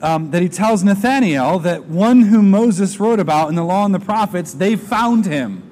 um, 0.02 0.32
that 0.32 0.42
he 0.42 0.50
tells 0.50 0.84
Nathanael 0.84 1.60
that 1.60 1.86
one 1.86 2.24
whom 2.24 2.52
Moses 2.52 3.00
wrote 3.00 3.20
about 3.20 3.50
in 3.50 3.56
the 3.56 3.64
law 3.64 3.86
and 3.86 3.94
the 3.94 4.00
prophets, 4.00 4.54
they 4.54 4.76
found 4.76 5.26
him. 5.26 5.64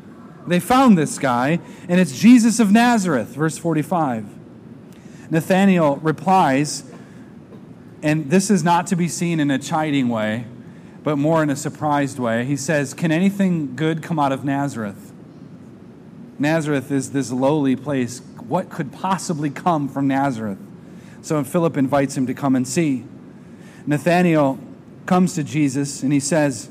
They 0.48 0.60
found 0.60 0.98
this 0.98 1.18
guy, 1.18 1.60
and 1.88 2.00
it's 2.00 2.18
Jesus 2.20 2.60
of 2.60 2.72
Nazareth, 2.72 3.30
verse 3.30 3.58
45. 3.58 4.26
Nathanael 5.32 5.98
replies, 5.98 6.84
and 8.04 8.30
this 8.30 8.52
is 8.52 8.64
not 8.64 8.88
to 8.88 8.96
be 8.96 9.08
seen 9.08 9.40
in 9.40 9.50
a 9.50 9.58
chiding 9.58 10.10
way, 10.10 10.46
but 11.06 11.18
more 11.18 11.44
in 11.44 11.52
a 11.52 11.56
surprised 11.56 12.18
way. 12.18 12.44
He 12.46 12.58
says, 12.58 12.96
Can 12.96 13.12
anything 13.12 13.76
good 13.76 14.02
come 14.02 14.18
out 14.18 14.32
of 14.32 14.44
Nazareth? 14.44 15.14
Nazareth 16.40 16.92
is 16.92 17.12
this 17.12 17.32
lowly 17.32 17.76
place. 17.76 18.22
What 18.48 18.72
could 18.72 18.92
possibly 18.92 19.52
come 19.52 19.88
from 19.88 20.08
Nazareth? 20.08 20.58
So 21.22 21.44
Philip 21.44 21.78
invites 21.78 22.18
him 22.18 22.26
to 22.26 22.34
come 22.34 22.56
and 22.56 22.68
see. 22.68 23.06
Nathanael 23.86 24.58
comes 25.06 25.36
to 25.36 25.44
Jesus 25.44 26.02
and 26.02 26.12
he 26.12 26.20
says, 26.20 26.70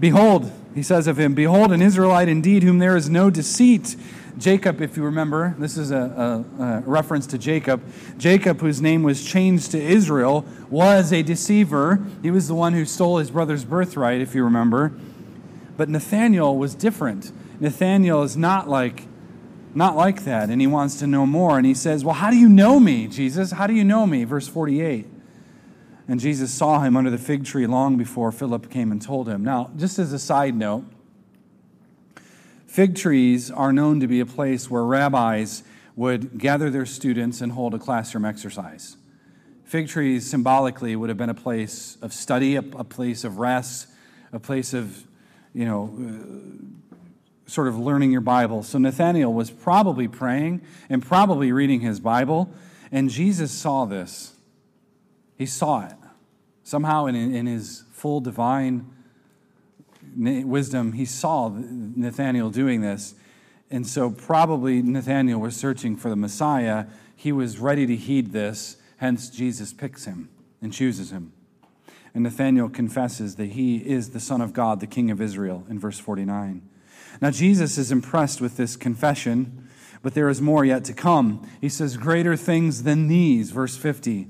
Behold, 0.00 0.50
he 0.76 0.82
says 0.82 1.06
of 1.06 1.18
him, 1.18 1.34
Behold, 1.34 1.72
an 1.72 1.80
Israelite 1.80 2.28
indeed, 2.28 2.62
whom 2.62 2.78
there 2.78 2.96
is 2.96 3.08
no 3.08 3.30
deceit. 3.30 3.96
Jacob, 4.38 4.82
if 4.82 4.96
you 4.96 5.02
remember, 5.02 5.54
this 5.58 5.78
is 5.78 5.90
a, 5.90 6.44
a, 6.58 6.62
a, 6.62 6.80
reference 6.80 7.26
to 7.28 7.38
Jacob. 7.38 7.82
Jacob, 8.18 8.60
whose 8.60 8.82
name 8.82 9.02
was 9.02 9.24
changed 9.24 9.70
to 9.70 9.82
Israel, 9.82 10.44
was 10.68 11.12
a 11.12 11.22
deceiver. 11.22 12.04
He 12.20 12.30
was 12.30 12.46
the 12.46 12.54
one 12.54 12.74
who 12.74 12.84
stole 12.84 13.16
his 13.16 13.30
brother's 13.30 13.64
birthright, 13.64 14.20
if 14.20 14.34
you 14.34 14.44
remember. 14.44 14.92
But 15.78 15.88
Nathanael 15.88 16.56
was 16.56 16.74
different. 16.74 17.32
Nathanael 17.58 18.22
is 18.22 18.36
not 18.36 18.68
like, 18.68 19.06
not 19.74 19.96
like 19.96 20.24
that, 20.24 20.50
and 20.50 20.60
he 20.60 20.66
wants 20.66 20.98
to 20.98 21.06
know 21.06 21.24
more. 21.24 21.56
And 21.56 21.64
he 21.66 21.74
says, 21.74 22.04
Well, 22.04 22.14
how 22.14 22.30
do 22.30 22.36
you 22.36 22.50
know 22.50 22.78
me, 22.78 23.08
Jesus? 23.08 23.52
How 23.52 23.66
do 23.66 23.72
you 23.72 23.84
know 23.84 24.06
me? 24.06 24.24
Verse 24.24 24.46
48. 24.46 25.06
And 26.08 26.20
Jesus 26.20 26.52
saw 26.52 26.80
him 26.80 26.96
under 26.96 27.10
the 27.10 27.18
fig 27.18 27.44
tree 27.44 27.66
long 27.66 27.96
before 27.96 28.30
Philip 28.30 28.70
came 28.70 28.92
and 28.92 29.02
told 29.02 29.28
him. 29.28 29.42
Now, 29.42 29.70
just 29.76 29.98
as 29.98 30.12
a 30.12 30.18
side 30.18 30.54
note, 30.54 30.84
fig 32.66 32.94
trees 32.94 33.50
are 33.50 33.72
known 33.72 33.98
to 34.00 34.06
be 34.06 34.20
a 34.20 34.26
place 34.26 34.70
where 34.70 34.84
rabbis 34.84 35.64
would 35.96 36.38
gather 36.38 36.70
their 36.70 36.86
students 36.86 37.40
and 37.40 37.52
hold 37.52 37.74
a 37.74 37.78
classroom 37.78 38.24
exercise. 38.24 38.96
Fig 39.64 39.88
trees 39.88 40.24
symbolically 40.24 40.94
would 40.94 41.08
have 41.08 41.18
been 41.18 41.30
a 41.30 41.34
place 41.34 41.98
of 42.00 42.12
study, 42.12 42.54
a, 42.54 42.60
a 42.60 42.84
place 42.84 43.24
of 43.24 43.38
rest, 43.38 43.88
a 44.32 44.38
place 44.38 44.74
of, 44.74 45.04
you 45.52 45.64
know, 45.64 45.92
uh, 45.98 47.50
sort 47.50 47.66
of 47.66 47.76
learning 47.76 48.12
your 48.12 48.20
Bible. 48.20 48.62
So 48.62 48.78
Nathanael 48.78 49.32
was 49.32 49.50
probably 49.50 50.06
praying 50.06 50.62
and 50.88 51.04
probably 51.04 51.50
reading 51.50 51.80
his 51.80 51.98
Bible, 51.98 52.48
and 52.92 53.10
Jesus 53.10 53.50
saw 53.50 53.86
this. 53.86 54.35
He 55.36 55.46
saw 55.46 55.86
it. 55.86 55.94
Somehow, 56.62 57.06
in, 57.06 57.14
in 57.14 57.46
his 57.46 57.84
full 57.92 58.20
divine 58.20 58.90
wisdom, 60.16 60.92
he 60.92 61.04
saw 61.04 61.48
Nathanael 61.48 62.50
doing 62.50 62.80
this. 62.80 63.14
And 63.70 63.86
so, 63.86 64.10
probably 64.10 64.82
Nathanael 64.82 65.38
was 65.38 65.56
searching 65.56 65.96
for 65.96 66.08
the 66.08 66.16
Messiah. 66.16 66.86
He 67.14 67.32
was 67.32 67.58
ready 67.58 67.86
to 67.86 67.96
heed 67.96 68.32
this, 68.32 68.76
hence, 68.98 69.28
Jesus 69.28 69.72
picks 69.72 70.04
him 70.04 70.28
and 70.60 70.72
chooses 70.72 71.10
him. 71.10 71.32
And 72.14 72.24
Nathanael 72.24 72.68
confesses 72.68 73.36
that 73.36 73.50
he 73.50 73.76
is 73.76 74.10
the 74.10 74.20
Son 74.20 74.40
of 74.40 74.52
God, 74.52 74.80
the 74.80 74.86
King 74.86 75.10
of 75.10 75.20
Israel, 75.20 75.66
in 75.68 75.78
verse 75.78 75.98
49. 75.98 76.62
Now, 77.20 77.30
Jesus 77.30 77.78
is 77.78 77.92
impressed 77.92 78.40
with 78.40 78.56
this 78.56 78.76
confession, 78.76 79.68
but 80.02 80.14
there 80.14 80.28
is 80.28 80.40
more 80.40 80.64
yet 80.64 80.84
to 80.84 80.92
come. 80.92 81.46
He 81.60 81.68
says, 81.68 81.96
Greater 81.96 82.36
things 82.36 82.84
than 82.84 83.08
these, 83.08 83.50
verse 83.50 83.76
50. 83.76 84.28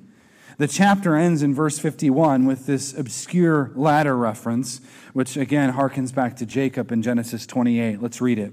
The 0.59 0.66
chapter 0.66 1.16
ends 1.16 1.42
in 1.42 1.55
verse 1.55 1.79
51 1.79 2.47
with 2.47 2.64
this 2.64 2.97
obscure 2.97 3.73
ladder 3.75 4.16
reference, 4.16 4.81
which 5.12 5.37
again 5.37 5.75
harkens 5.75 6.14
back 6.14 6.37
to 6.37 6.47
Jacob 6.47 6.90
in 6.90 7.03
Genesis 7.03 7.47
28. 7.47 8.01
Let's 8.01 8.23
read 8.23 8.38
it. 8.38 8.53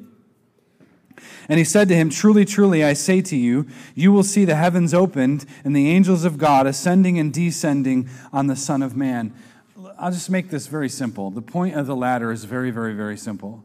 And 1.48 1.58
he 1.58 1.64
said 1.64 1.88
to 1.88 1.96
him, 1.96 2.10
Truly, 2.10 2.44
truly, 2.44 2.84
I 2.84 2.94
say 2.94 3.22
to 3.22 3.38
you, 3.38 3.68
you 3.96 4.12
will 4.12 4.24
see 4.24 4.44
the 4.44 4.56
heavens 4.56 4.94
opened 4.94 5.46
and 5.64 5.74
the 5.74 5.90
angels 5.90 6.26
of 6.26 6.38
God 6.38 6.68
ascending 6.68 7.18
and 7.20 7.34
descending 7.34 8.10
on 8.34 8.48
the 8.48 8.56
Son 8.56 8.82
of 8.82 8.98
Man. 8.98 9.34
I'll 9.98 10.12
just 10.12 10.30
make 10.30 10.50
this 10.50 10.68
very 10.68 10.90
simple. 10.90 11.32
The 11.32 11.42
point 11.42 11.76
of 11.76 11.88
the 11.88 11.96
ladder 11.96 12.32
is 12.32 12.44
very, 12.44 12.72
very, 12.72 12.94
very 12.94 13.18
simple. 13.18 13.64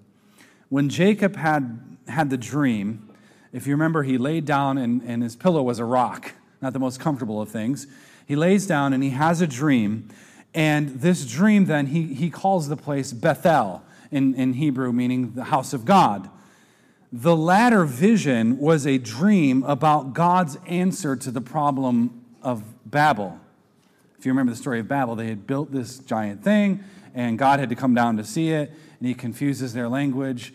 When 0.68 0.88
Jacob 0.88 1.34
had, 1.34 1.98
had 2.06 2.30
the 2.30 2.36
dream, 2.36 3.08
if 3.52 3.66
you 3.66 3.72
remember, 3.72 4.02
he 4.04 4.18
laid 4.18 4.44
down 4.44 4.78
and, 4.78 5.02
and 5.02 5.22
his 5.22 5.34
pillow 5.34 5.62
was 5.62 5.78
a 5.78 5.84
rock, 5.84 6.34
not 6.60 6.72
the 6.72 6.78
most 6.78 7.00
comfortable 7.00 7.40
of 7.40 7.48
things. 7.48 7.86
He 8.28 8.36
lays 8.36 8.66
down 8.66 8.92
and 8.92 9.02
he 9.02 9.10
has 9.10 9.40
a 9.40 9.46
dream. 9.46 10.10
And 10.52 11.00
this 11.00 11.24
dream, 11.26 11.64
then, 11.64 11.86
he, 11.86 12.12
he 12.12 12.28
calls 12.28 12.68
the 12.68 12.76
place 12.76 13.10
Bethel 13.10 13.82
in, 14.10 14.34
in 14.34 14.52
Hebrew, 14.52 14.92
meaning 14.92 15.32
the 15.32 15.44
house 15.44 15.72
of 15.72 15.86
God. 15.86 16.28
The 17.10 17.34
ladder 17.34 17.86
vision 17.86 18.58
was 18.58 18.86
a 18.86 18.98
dream 18.98 19.62
about 19.62 20.12
God's 20.12 20.58
answer 20.66 21.16
to 21.16 21.30
the 21.30 21.40
problem 21.40 22.22
of 22.42 22.62
Babel. 22.84 23.40
If 24.18 24.26
you 24.26 24.32
remember 24.32 24.52
the 24.52 24.58
story 24.58 24.80
of 24.80 24.88
Babel, 24.88 25.16
they 25.16 25.28
had 25.28 25.46
built 25.46 25.72
this 25.72 25.98
giant 25.98 26.44
thing, 26.44 26.84
and 27.14 27.38
God 27.38 27.60
had 27.60 27.70
to 27.70 27.76
come 27.76 27.94
down 27.94 28.18
to 28.18 28.24
see 28.24 28.50
it, 28.50 28.70
and 28.98 29.08
he 29.08 29.14
confuses 29.14 29.72
their 29.72 29.88
language. 29.88 30.52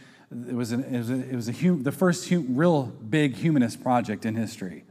It 0.48 0.54
was, 0.54 0.72
an, 0.72 0.84
it 0.84 0.98
was, 1.00 1.10
a, 1.10 1.16
it 1.16 1.36
was 1.36 1.50
a 1.50 1.54
hum, 1.54 1.82
the 1.82 1.92
first 1.92 2.30
hum, 2.30 2.56
real 2.56 2.84
big 2.84 3.36
humanist 3.36 3.82
project 3.82 4.26
in 4.26 4.36
history. 4.36 4.84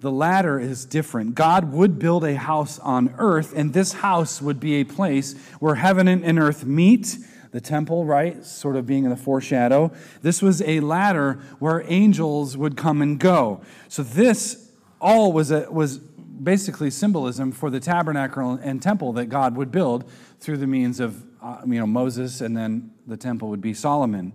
The 0.00 0.10
ladder 0.10 0.58
is 0.58 0.86
different. 0.86 1.34
God 1.34 1.72
would 1.72 1.98
build 1.98 2.24
a 2.24 2.34
house 2.34 2.78
on 2.78 3.14
earth, 3.18 3.52
and 3.54 3.72
this 3.72 3.92
house 3.92 4.40
would 4.40 4.58
be 4.58 4.76
a 4.76 4.84
place 4.84 5.34
where 5.60 5.74
heaven 5.74 6.08
and 6.08 6.38
earth 6.38 6.64
meet. 6.64 7.18
The 7.52 7.60
temple, 7.60 8.04
right? 8.04 8.44
Sort 8.44 8.76
of 8.76 8.86
being 8.86 9.02
in 9.02 9.10
the 9.10 9.16
foreshadow. 9.16 9.90
This 10.22 10.40
was 10.40 10.62
a 10.62 10.78
ladder 10.78 11.40
where 11.58 11.84
angels 11.88 12.56
would 12.56 12.76
come 12.76 13.02
and 13.02 13.18
go. 13.18 13.60
So 13.88 14.04
this 14.04 14.70
all 15.00 15.32
was 15.32 15.50
a, 15.50 15.68
was 15.68 15.98
basically 15.98 16.90
symbolism 16.90 17.50
for 17.50 17.68
the 17.68 17.80
tabernacle 17.80 18.58
and 18.62 18.80
temple 18.80 19.12
that 19.14 19.26
God 19.26 19.56
would 19.56 19.72
build 19.72 20.08
through 20.38 20.58
the 20.58 20.66
means 20.68 21.00
of 21.00 21.24
uh, 21.42 21.62
you 21.66 21.80
know 21.80 21.86
Moses, 21.86 22.40
and 22.40 22.56
then 22.56 22.92
the 23.06 23.16
temple 23.16 23.48
would 23.48 23.60
be 23.60 23.74
Solomon. 23.74 24.32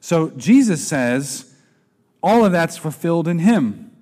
So 0.00 0.30
Jesus 0.30 0.86
says 0.86 1.54
all 2.22 2.44
of 2.44 2.52
that's 2.52 2.76
fulfilled 2.76 3.28
in 3.28 3.40
Him. 3.40 3.93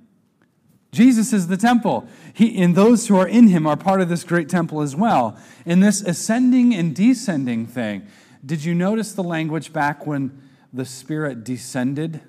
Jesus 0.92 1.32
is 1.32 1.46
the 1.46 1.56
temple. 1.56 2.06
He, 2.34 2.60
and 2.62 2.74
those 2.74 3.08
who 3.08 3.16
are 3.16 3.26
in 3.26 3.48
him 3.48 3.66
are 3.66 3.78
part 3.78 4.02
of 4.02 4.10
this 4.10 4.24
great 4.24 4.50
temple 4.50 4.82
as 4.82 4.94
well. 4.94 5.38
In 5.64 5.80
this 5.80 6.02
ascending 6.02 6.74
and 6.74 6.94
descending 6.94 7.66
thing, 7.66 8.06
did 8.44 8.62
you 8.62 8.74
notice 8.74 9.14
the 9.14 9.22
language 9.22 9.72
back 9.72 10.06
when 10.06 10.42
the 10.70 10.84
Spirit 10.84 11.44
descended 11.44 12.20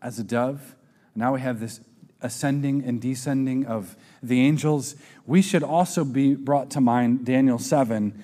as 0.00 0.20
a 0.20 0.22
dove? 0.22 0.76
Now 1.16 1.34
we 1.34 1.40
have 1.40 1.58
this 1.58 1.80
ascending 2.22 2.84
and 2.84 3.00
descending 3.00 3.66
of 3.66 3.96
the 4.22 4.42
angels. 4.42 4.94
We 5.26 5.42
should 5.42 5.64
also 5.64 6.04
be 6.04 6.36
brought 6.36 6.70
to 6.70 6.80
mind 6.80 7.24
Daniel 7.24 7.58
7. 7.58 8.22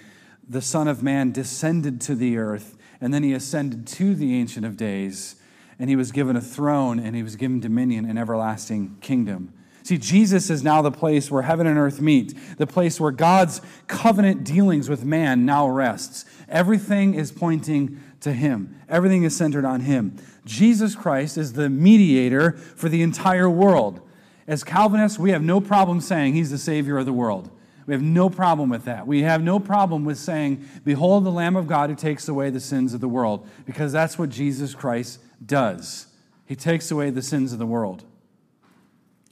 The 0.49 0.63
Son 0.63 0.87
of 0.87 1.03
Man 1.03 1.33
descended 1.33 2.01
to 2.03 2.15
the 2.15 2.37
earth, 2.37 2.77
and 3.01 3.13
then 3.13 3.25
he 3.25 3.33
ascended 3.33 3.89
to 3.89 4.15
the 4.15 4.37
Ancient 4.37 4.65
of 4.65 4.77
Days, 4.77 5.35
and 5.81 5.91
he 5.91 5.97
was 5.97 6.13
given 6.13 6.37
a 6.37 6.41
throne, 6.41 7.01
and 7.01 7.17
he 7.17 7.25
was 7.25 7.35
given 7.35 7.59
dominion 7.59 8.05
and 8.05 8.21
everlasting 8.21 8.99
kingdom. 9.01 9.53
See, 9.85 9.99
Jesus 9.99 10.49
is 10.49 10.65
now 10.65 10.81
the 10.81 10.91
place 10.91 11.31
where 11.31 11.43
heaven 11.43 11.67
and 11.67 11.79
earth 11.79 12.01
meet, 12.01 12.35
the 12.57 12.67
place 12.67 12.99
where 12.99 13.11
God's 13.11 13.61
covenant 13.87 14.43
dealings 14.43 14.89
with 14.89 15.05
man 15.05 15.45
now 15.45 15.69
rests. 15.69 16.25
Everything 16.49 17.13
is 17.13 17.31
pointing 17.31 18.01
to 18.21 18.33
Him, 18.33 18.81
everything 18.89 19.25
is 19.25 19.37
centered 19.37 19.67
on 19.67 19.81
Him. 19.81 20.17
Jesus 20.47 20.95
Christ 20.95 21.37
is 21.37 21.53
the 21.53 21.69
mediator 21.69 22.53
for 22.53 22.89
the 22.89 23.03
entire 23.03 23.49
world. 23.49 24.01
As 24.47 24.65
Calvinists, 24.65 25.19
we 25.19 25.33
have 25.33 25.43
no 25.43 25.61
problem 25.61 26.01
saying 26.01 26.33
He's 26.33 26.51
the 26.51 26.59
Savior 26.59 26.97
of 26.97 27.05
the 27.05 27.13
world. 27.13 27.51
We 27.87 27.93
have 27.93 28.03
no 28.03 28.31
problem 28.31 28.71
with 28.71 28.87
that. 28.87 29.07
We 29.07 29.23
have 29.23 29.43
no 29.43 29.61
problem 29.61 30.07
with 30.07 30.17
saying, 30.17 30.67
Behold 30.85 31.25
the 31.25 31.31
Lamb 31.31 31.57
of 31.57 31.67
God 31.67 31.91
who 31.91 31.97
takes 31.97 32.27
away 32.27 32.49
the 32.49 32.59
sins 32.59 32.95
of 32.95 33.03
the 33.03 33.09
world, 33.09 33.47
because 33.67 33.93
that's 33.93 34.19
what 34.19 34.31
Jesus 34.31 34.75
Christ 34.75 35.21
does. 35.45 36.07
He 36.47 36.57
takes 36.57 36.91
away 36.91 37.11
the 37.11 37.21
sins 37.21 37.53
of 37.53 37.59
the 37.59 37.67
world. 37.67 38.05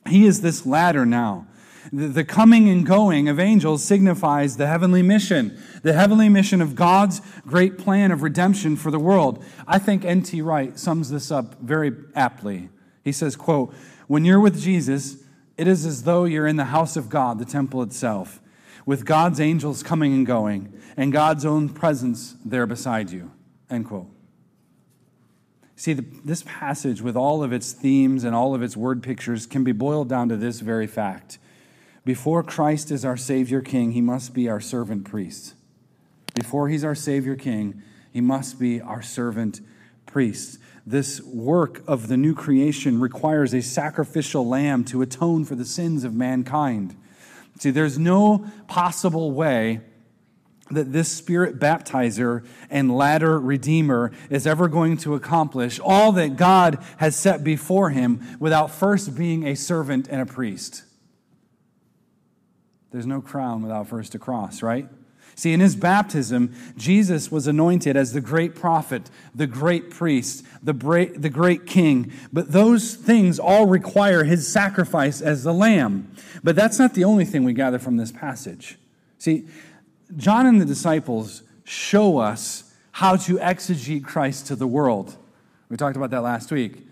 He 0.09 0.27
is 0.27 0.41
this 0.41 0.67
ladder 0.67 1.07
now. 1.07 1.47
The 1.93 2.25
coming 2.25 2.69
and 2.69 2.87
going 2.87 3.29
of 3.29 3.39
angels 3.39 3.85
signifies 3.85 4.57
the 4.57 4.67
heavenly 4.67 5.03
mission, 5.03 5.61
the 5.83 5.93
heavenly 5.93 6.29
mission 6.29 6.63
of 6.63 6.75
God's 6.75 7.21
great 7.47 7.77
plan 7.77 8.11
of 8.13 8.23
redemption 8.23 8.77
for 8.77 8.91
the 8.91 8.99
world. 8.99 9.45
I 9.67 9.79
think 9.79 10.05
N.T. 10.05 10.41
Wright 10.43 10.79
sums 10.79 11.11
this 11.11 11.31
up 11.31 11.61
very 11.61 11.93
aptly. 12.15 12.71
He 13.05 13.13
says, 13.13 13.37
quote, 13.37 13.75
When 14.07 14.25
you're 14.25 14.41
with 14.41 14.61
Jesus, 14.61 15.17
it 15.59 15.69
is 15.69 15.85
as 15.85 16.05
though 16.05 16.25
you're 16.25 16.47
in 16.47 16.57
the 16.57 16.67
house 16.67 16.97
of 16.97 17.09
God, 17.09 17.39
the 17.39 17.45
temple 17.45 17.83
itself, 17.83 18.41
with 18.87 19.05
God's 19.05 19.41
angels 19.41 19.83
coming 19.83 20.15
and 20.15 20.27
going, 20.27 20.73
and 20.97 21.13
God's 21.13 21.45
own 21.45 21.69
presence 21.69 22.37
there 22.45 22.67
beside 22.67 23.11
you. 23.11 23.33
End 23.69 23.87
quote. 23.87 24.09
See, 25.77 25.95
the, 25.95 26.05
this 26.25 26.45
passage, 26.47 27.03
with 27.03 27.16
all 27.16 27.43
of 27.43 27.53
its 27.53 27.73
themes 27.73 28.25
and 28.25 28.35
all 28.35 28.55
of 28.55 28.62
its 28.62 28.77
word 28.77 29.03
pictures, 29.03 29.47
can 29.47 29.64
be 29.64 29.73
boiled 29.73 30.09
down 30.09 30.29
to 30.29 30.37
this 30.37 30.61
very 30.61 30.87
fact. 30.87 31.39
Before 32.05 32.43
Christ 32.43 32.91
is 32.91 33.05
our 33.05 33.16
Savior 33.16 33.61
King, 33.61 33.93
he 33.93 34.01
must 34.01 34.35
be 34.35 34.49
our 34.49 34.61
servant 34.61 35.05
priest. 35.05 35.55
Before 36.35 36.68
he's 36.68 36.85
our 36.85 36.95
Savior 36.95 37.37
King, 37.37 37.83
he 38.12 38.20
must 38.20 38.59
be 38.59 38.81
our 38.81 39.03
servant 39.03 39.61
priest. 40.07 40.59
This 40.85 41.20
work 41.23 41.83
of 41.87 42.09
the 42.09 42.16
new 42.16 42.35
creation 42.35 43.01
requires 43.01 43.55
a 43.55 43.62
sacrificial 43.62 44.47
lamb 44.47 44.85
to 44.87 45.01
atone 45.01 45.45
for 45.45 45.55
the 45.55 45.64
sins 45.64 46.05
of 46.05 46.14
mankind. 46.14 46.97
See, 47.61 47.70
there's 47.70 47.99
no 47.99 48.47
possible 48.66 49.31
way 49.31 49.81
that 50.75 50.93
this 50.93 51.11
spirit 51.11 51.59
baptizer 51.59 52.45
and 52.70 52.97
ladder 52.97 53.39
redeemer 53.39 54.12
is 54.31 54.47
ever 54.47 54.68
going 54.68 54.97
to 54.99 55.14
accomplish 55.14 55.79
all 55.81 56.12
that 56.12 56.37
God 56.37 56.83
has 56.99 57.16
set 57.16 57.45
before 57.45 57.91
him 57.91 58.20
without 58.41 58.70
first 58.70 59.14
being 59.16 59.47
a 59.47 59.55
servant 59.55 60.09
and 60.09 60.20
a 60.20 60.27
priest. 60.27 60.85
There's 62.91 63.07
no 63.07 63.20
crown 63.20 63.62
without 63.62 63.89
first 63.89 64.14
a 64.14 64.18
cross, 64.18 64.62
right? 64.62 64.89
See, 65.35 65.53
in 65.53 65.61
his 65.61 65.75
baptism, 65.75 66.55
Jesus 66.77 67.33
was 67.33 67.47
anointed 67.47 67.97
as 67.97 68.12
the 68.12 68.20
great 68.20 68.55
prophet, 68.55 69.11
the 69.35 69.47
great 69.47 69.91
priest, 69.91 70.45
the, 70.62 70.75
bra- 70.75 71.07
the 71.16 71.31
great 71.31 71.66
king. 71.66 72.12
But 72.33 72.53
those 72.53 72.95
things 72.95 73.39
all 73.39 73.66
require 73.66 74.25
his 74.25 74.47
sacrifice 74.47 75.23
as 75.23 75.43
the 75.43 75.55
lamb. 75.55 76.14
But 76.45 76.55
that's 76.55 76.79
not 76.79 76.93
the 76.95 77.05
only 77.05 77.25
thing 77.25 77.45
we 77.45 77.55
gather 77.55 77.79
from 77.79 77.97
this 77.97 78.12
passage. 78.12 78.79
See, 79.18 79.47
John 80.17 80.47
and 80.47 80.61
the 80.61 80.65
disciples 80.65 81.43
show 81.65 82.19
us 82.19 82.73
how 82.93 83.17
to 83.17 83.39
exegete 83.39 84.05
Christ 84.05 84.47
to 84.49 84.57
the 84.57 84.67
world. 84.67 85.17
We 85.69 85.77
talked 85.77 85.97
about 85.97 86.11
that 86.11 86.23
last 86.23 86.51
week. 86.51 86.87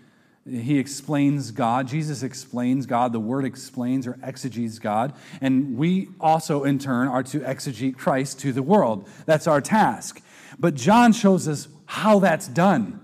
He 0.49 0.79
explains 0.79 1.51
God. 1.51 1.87
Jesus 1.87 2.23
explains 2.23 2.87
God. 2.87 3.13
The 3.13 3.19
Word 3.19 3.45
explains 3.45 4.07
or 4.07 4.17
exegetes 4.23 4.79
God. 4.79 5.13
And 5.39 5.77
we 5.77 6.09
also, 6.19 6.63
in 6.63 6.79
turn, 6.79 7.07
are 7.07 7.21
to 7.23 7.41
exegete 7.41 7.95
Christ 7.95 8.39
to 8.39 8.51
the 8.51 8.63
world. 8.63 9.07
That's 9.27 9.45
our 9.45 9.61
task. 9.61 10.21
But 10.57 10.73
John 10.73 11.13
shows 11.13 11.47
us 11.47 11.67
how 11.85 12.19
that's 12.19 12.47
done. 12.47 12.99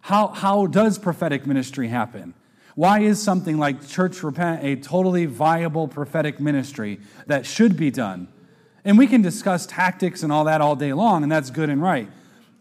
How, 0.00 0.28
how 0.28 0.66
does 0.66 0.98
prophetic 0.98 1.46
ministry 1.46 1.88
happen? 1.88 2.32
Why 2.74 3.00
is 3.00 3.22
something 3.22 3.58
like 3.58 3.86
Church 3.86 4.22
Repent 4.22 4.64
a 4.64 4.76
totally 4.76 5.26
viable 5.26 5.88
prophetic 5.88 6.40
ministry 6.40 7.00
that 7.26 7.44
should 7.44 7.76
be 7.76 7.90
done? 7.90 8.28
And 8.88 8.96
we 8.96 9.06
can 9.06 9.20
discuss 9.20 9.66
tactics 9.66 10.22
and 10.22 10.32
all 10.32 10.44
that 10.44 10.62
all 10.62 10.74
day 10.74 10.94
long, 10.94 11.22
and 11.22 11.30
that's 11.30 11.50
good 11.50 11.68
and 11.68 11.82
right. 11.82 12.08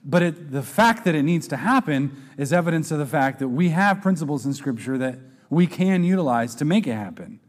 But 0.04 0.22
it, 0.22 0.52
the 0.52 0.62
fact 0.62 1.06
that 1.06 1.16
it 1.16 1.24
needs 1.24 1.48
to 1.48 1.56
happen 1.56 2.22
is 2.38 2.52
evidence 2.52 2.92
of 2.92 3.00
the 3.00 3.06
fact 3.06 3.40
that 3.40 3.48
we 3.48 3.70
have 3.70 4.02
principles 4.02 4.46
in 4.46 4.54
Scripture 4.54 4.98
that 4.98 5.20
we 5.50 5.68
can 5.68 6.04
utilize 6.04 6.54
to 6.56 6.66
make 6.66 6.86
it 6.86 6.96
happen. 6.96 7.40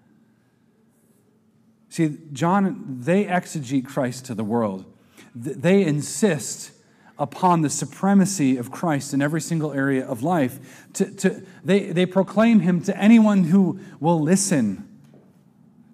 See, 1.88 2.18
John, 2.32 2.98
they 3.00 3.24
exegete 3.24 3.84
Christ 3.84 4.26
to 4.26 4.34
the 4.36 4.44
world. 4.44 4.84
They 5.34 5.82
insist 5.82 6.70
upon 7.18 7.62
the 7.62 7.70
supremacy 7.70 8.58
of 8.58 8.70
Christ 8.70 9.12
in 9.12 9.20
every 9.20 9.40
single 9.40 9.72
area 9.72 10.06
of 10.06 10.22
life. 10.22 10.86
To, 10.92 11.10
to, 11.16 11.42
they, 11.64 11.90
they 11.90 12.06
proclaim 12.06 12.60
him 12.60 12.80
to 12.82 12.96
anyone 12.96 13.42
who 13.42 13.80
will 13.98 14.20
listen. 14.20 14.87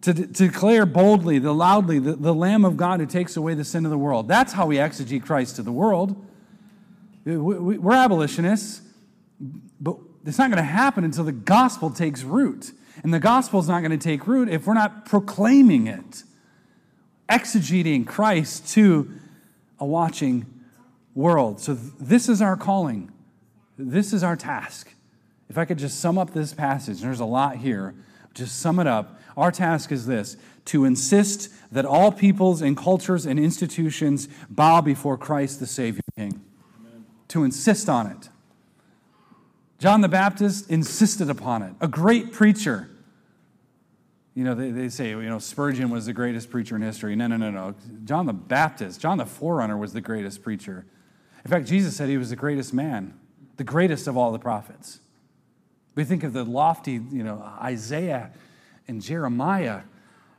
To, 0.04 0.12
to 0.12 0.24
declare 0.24 0.84
boldly, 0.84 1.38
the 1.38 1.54
loudly, 1.54 1.98
the, 1.98 2.14
the 2.14 2.34
Lamb 2.34 2.64
of 2.64 2.76
God 2.76 3.00
who 3.00 3.06
takes 3.06 3.36
away 3.36 3.54
the 3.54 3.64
sin 3.64 3.86
of 3.86 3.90
the 3.90 3.98
world. 3.98 4.28
That's 4.28 4.52
how 4.52 4.66
we 4.66 4.76
exegete 4.76 5.24
Christ 5.24 5.56
to 5.56 5.62
the 5.62 5.72
world. 5.72 6.14
We're 7.24 7.94
abolitionists, 7.94 8.82
but 9.80 9.96
it's 10.26 10.36
not 10.36 10.50
going 10.50 10.62
to 10.62 10.70
happen 10.70 11.04
until 11.04 11.24
the 11.24 11.32
gospel 11.32 11.90
takes 11.90 12.22
root. 12.22 12.72
And 13.02 13.14
the 13.14 13.20
gospel 13.20 13.60
is 13.60 13.68
not 13.68 13.80
going 13.80 13.98
to 13.98 13.98
take 13.98 14.26
root 14.26 14.48
if 14.48 14.66
we're 14.66 14.74
not 14.74 15.06
proclaiming 15.06 15.86
it, 15.86 16.24
exegeting 17.28 18.06
Christ 18.06 18.68
to 18.74 19.10
a 19.78 19.86
watching 19.86 20.46
world. 21.14 21.60
So, 21.60 21.74
this 21.74 22.28
is 22.28 22.42
our 22.42 22.56
calling. 22.56 23.10
This 23.78 24.12
is 24.12 24.22
our 24.22 24.36
task. 24.36 24.92
If 25.48 25.58
I 25.58 25.64
could 25.64 25.78
just 25.78 26.00
sum 26.00 26.18
up 26.18 26.32
this 26.32 26.52
passage, 26.52 27.00
there's 27.00 27.20
a 27.20 27.24
lot 27.24 27.56
here, 27.56 27.94
just 28.34 28.60
sum 28.60 28.78
it 28.78 28.86
up. 28.86 29.18
Our 29.36 29.50
task 29.50 29.90
is 29.90 30.06
this 30.06 30.36
to 30.66 30.84
insist 30.84 31.50
that 31.72 31.84
all 31.84 32.12
peoples 32.12 32.62
and 32.62 32.76
cultures 32.76 33.26
and 33.26 33.38
institutions 33.38 34.28
bow 34.48 34.80
before 34.80 35.18
Christ 35.18 35.60
the 35.60 35.66
Savior 35.66 36.02
King 36.16 36.42
to 37.28 37.44
insist 37.44 37.88
on 37.88 38.06
it. 38.06 38.28
John 39.78 40.00
the 40.00 40.08
Baptist 40.08 40.70
insisted 40.70 41.28
upon 41.28 41.62
it, 41.62 41.74
a 41.80 41.88
great 41.88 42.32
preacher. 42.32 42.88
You 44.34 44.44
know, 44.44 44.54
they, 44.54 44.70
they 44.70 44.88
say, 44.88 45.10
you 45.10 45.22
know, 45.22 45.38
Spurgeon 45.38 45.90
was 45.90 46.06
the 46.06 46.12
greatest 46.12 46.50
preacher 46.50 46.74
in 46.74 46.82
history. 46.82 47.14
No, 47.14 47.26
no, 47.26 47.36
no, 47.36 47.50
no. 47.50 47.74
John 48.04 48.26
the 48.26 48.32
Baptist, 48.32 49.00
John 49.00 49.18
the 49.18 49.26
forerunner, 49.26 49.76
was 49.76 49.92
the 49.92 50.00
greatest 50.00 50.42
preacher. 50.42 50.86
In 51.44 51.50
fact, 51.50 51.66
Jesus 51.66 51.96
said 51.96 52.08
he 52.08 52.16
was 52.16 52.30
the 52.30 52.36
greatest 52.36 52.72
man, 52.72 53.18
the 53.56 53.64
greatest 53.64 54.06
of 54.06 54.16
all 54.16 54.32
the 54.32 54.38
prophets. 54.38 55.00
We 55.94 56.04
think 56.04 56.24
of 56.24 56.32
the 56.32 56.44
lofty, 56.44 56.92
you 56.92 57.22
know, 57.22 57.40
Isaiah 57.60 58.32
and 58.88 59.00
Jeremiah. 59.00 59.82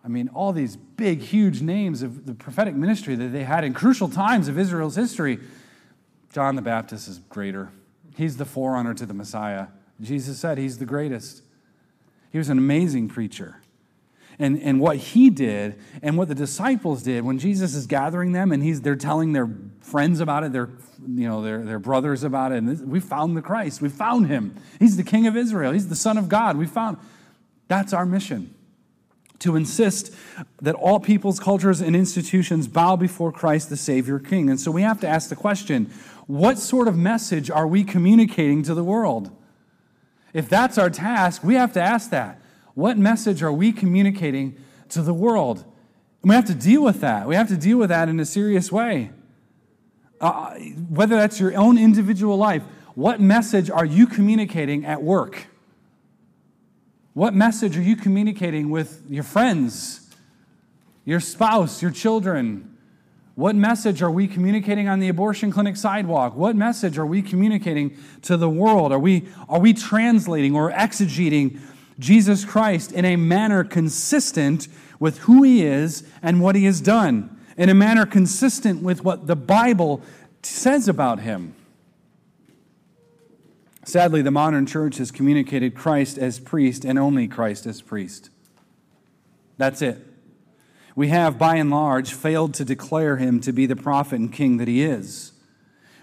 I 0.03 0.07
mean, 0.07 0.29
all 0.29 0.53
these 0.53 0.75
big, 0.75 1.21
huge 1.21 1.61
names 1.61 2.01
of 2.01 2.25
the 2.25 2.33
prophetic 2.33 2.75
ministry 2.75 3.15
that 3.15 3.29
they 3.29 3.43
had 3.43 3.63
in 3.63 3.73
crucial 3.73 4.09
times 4.09 4.47
of 4.47 4.59
Israel's 4.59 4.95
history. 4.95 5.39
John 6.31 6.55
the 6.55 6.61
Baptist 6.61 7.07
is 7.07 7.19
greater. 7.29 7.71
He's 8.15 8.37
the 8.37 8.45
forerunner 8.45 8.93
to 8.93 9.05
the 9.05 9.13
Messiah. 9.13 9.67
Jesus 10.01 10.37
said 10.37 10.57
he's 10.57 10.77
the 10.77 10.85
greatest. 10.85 11.41
He 12.31 12.37
was 12.37 12.49
an 12.49 12.57
amazing 12.57 13.07
preacher. 13.07 13.61
And, 14.38 14.61
and 14.61 14.79
what 14.79 14.97
he 14.97 15.29
did 15.29 15.79
and 16.01 16.17
what 16.17 16.27
the 16.27 16.36
disciples 16.36 17.03
did 17.03 17.23
when 17.23 17.39
Jesus 17.39 17.73
is 17.73 17.88
gathering 17.88 18.33
them 18.33 18.51
and 18.51 18.61
he's, 18.61 18.81
they're 18.81 18.95
telling 18.95 19.31
their 19.31 19.49
friends 19.79 20.19
about 20.19 20.43
it, 20.43 20.51
their, 20.51 20.69
you 21.07 21.27
know, 21.27 21.41
their, 21.41 21.63
their 21.63 21.79
brothers 21.79 22.23
about 22.23 22.51
it. 22.51 22.57
And 22.57 22.67
this, 22.67 22.81
we 22.81 22.99
found 22.99 23.38
the 23.38 23.41
Christ. 23.41 23.81
We 23.81 23.89
found 23.89 24.27
him. 24.27 24.55
He's 24.77 24.97
the 24.97 25.03
King 25.03 25.25
of 25.25 25.38
Israel. 25.38 25.71
He's 25.71 25.88
the 25.88 25.95
Son 25.95 26.17
of 26.17 26.27
God. 26.27 26.57
We 26.57 26.65
found. 26.65 26.97
That's 27.67 27.93
our 27.93 28.05
mission 28.05 28.53
to 29.39 29.55
insist 29.55 30.13
that 30.61 30.75
all 30.75 30.99
peoples, 30.99 31.39
cultures, 31.39 31.81
and 31.81 31.95
institutions 31.95 32.67
bow 32.67 32.95
before 32.95 33.31
Christ, 33.31 33.69
the 33.69 33.77
Savior 33.77 34.19
King. 34.19 34.49
And 34.49 34.59
so 34.59 34.71
we 34.71 34.81
have 34.81 34.99
to 35.01 35.07
ask 35.07 35.29
the 35.29 35.36
question 35.36 35.91
what 36.27 36.57
sort 36.57 36.88
of 36.88 36.97
message 36.97 37.51
are 37.51 37.67
we 37.67 37.83
communicating 37.83 38.63
to 38.63 38.73
the 38.73 38.83
world? 38.83 39.29
If 40.33 40.49
that's 40.49 40.77
our 40.77 40.89
task, 40.89 41.43
we 41.43 41.53
have 41.55 41.71
to 41.73 41.81
ask 41.81 42.09
that. 42.09 42.41
What 42.76 42.97
message 42.97 43.41
are 43.41 43.53
we 43.53 43.71
communicating 43.71 44.57
to 44.89 45.01
the 45.01 45.13
world? 45.13 45.63
And 46.21 46.30
we 46.30 46.36
have 46.36 46.45
to 46.45 46.53
deal 46.53 46.84
with 46.84 47.01
that. 47.01 47.28
We 47.28 47.36
have 47.36 47.47
to 47.47 47.57
deal 47.57 47.78
with 47.78 47.89
that 47.89 48.09
in 48.09 48.19
a 48.19 48.26
serious 48.26 48.71
way. 48.71 49.11
Uh, 50.21 50.55
whether 50.89 51.15
that's 51.15 51.39
your 51.39 51.57
own 51.57 51.78
individual 51.78 52.38
life, 52.38 52.63
what 52.93 53.19
message 53.19 53.69
are 53.69 53.86
you 53.86 54.05
communicating 54.07 54.86
at 54.86 55.01
work? 55.01 55.47
What 57.13 57.34
message 57.34 57.78
are 57.78 57.82
you 57.82 57.95
communicating 57.95 58.69
with 58.69 59.03
your 59.09 59.23
friends, 59.23 60.13
your 61.05 61.21
spouse, 61.21 61.82
your 61.82 61.91
children? 61.91 62.78
What 63.36 63.55
message 63.55 64.01
are 64.01 64.11
we 64.11 64.28
communicating 64.28 64.89
on 64.89 64.99
the 64.99 65.07
abortion 65.09 65.51
clinic 65.51 65.78
sidewalk? 65.78 66.36
What 66.36 66.55
message 66.55 66.97
are 66.97 67.05
we 67.05 67.21
communicating 67.21 67.97
to 68.23 68.36
the 68.36 68.49
world? 68.49 68.91
Are 68.91 68.99
we, 68.99 69.28
are 69.47 69.59
we 69.59 69.73
translating 69.73 70.55
or 70.55 70.71
exegeting 70.71 71.59
Jesus 71.99 72.45
Christ 72.45 72.91
in 72.91 73.05
a 73.05 73.15
manner 73.15 73.63
consistent 73.63 74.67
with 74.99 75.19
who 75.19 75.43
he 75.43 75.63
is 75.63 76.03
and 76.21 76.41
what 76.41 76.55
he 76.55 76.65
has 76.65 76.81
done, 76.81 77.37
in 77.57 77.69
a 77.69 77.73
manner 77.73 78.05
consistent 78.05 78.81
with 78.81 79.03
what 79.03 79.27
the 79.27 79.35
Bible 79.35 80.01
says 80.43 80.87
about 80.87 81.19
him? 81.19 81.55
Sadly, 83.83 84.21
the 84.21 84.31
modern 84.31 84.65
church 84.65 84.97
has 84.97 85.11
communicated 85.11 85.75
Christ 85.75 86.17
as 86.17 86.39
priest 86.39 86.85
and 86.85 86.97
only 86.97 87.27
Christ 87.27 87.65
as 87.65 87.81
priest. 87.81 88.29
That's 89.57 89.81
it 89.81 90.05
we 90.95 91.09
have, 91.09 91.37
by 91.37 91.57
and 91.57 91.69
large, 91.69 92.13
failed 92.13 92.53
to 92.55 92.65
declare 92.65 93.17
him 93.17 93.41
to 93.41 93.51
be 93.51 93.65
the 93.65 93.75
prophet 93.75 94.19
and 94.19 94.31
king 94.31 94.57
that 94.57 94.67
he 94.67 94.81
is. 94.81 95.33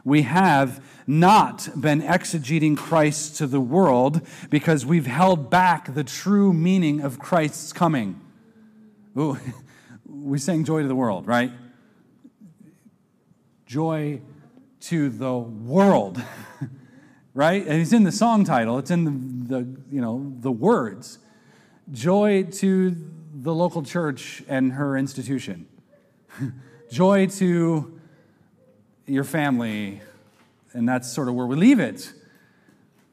We 0.05 0.23
have 0.23 0.85
not 1.07 1.69
been 1.81 2.03
exegeting 2.03 2.77
Christ 2.77 3.37
to 3.37 3.47
the 3.47 3.61
world 3.61 4.21
because 4.51 4.85
we've 4.85 5.07
held 5.07 5.51
back 5.51 5.95
the 5.95 6.05
true 6.05 6.53
meaning 6.53 7.01
of 7.01 7.19
Christ's 7.19 7.73
coming. 7.73 8.21
Ooh, 9.19 9.39
we 10.07 10.39
sang 10.39 10.65
joy 10.65 10.83
to 10.83 10.89
the 10.89 10.95
world, 10.95 11.27
right? 11.27 11.53
Joy 13.67 14.21
to 14.81 15.09
the 15.09 15.39
world, 15.39 16.23
right? 17.35 17.65
And 17.65 17.81
it's 17.81 17.93
in 17.93 18.03
the 18.03 18.13
song 18.13 18.45
title, 18.45 18.79
it's 18.79 18.91
in 18.91 19.05
the, 19.05 19.59
the 19.59 19.81
you 19.91 20.01
know, 20.01 20.35
the 20.41 20.51
words. 20.51 21.19
Joy 21.91 22.45
to 22.45 22.97
the 23.35 23.55
local 23.55 23.83
church 23.83 24.43
and 24.49 24.73
her 24.73 24.97
institution. 24.97 25.67
Joy 26.91 27.27
to 27.27 28.01
your 29.07 29.25
family, 29.25 30.01
and 30.73 30.89
that's 30.89 31.13
sort 31.13 31.29
of 31.29 31.35
where 31.35 31.47
we 31.47 31.57
leave 31.57 31.81
it. 31.81 32.13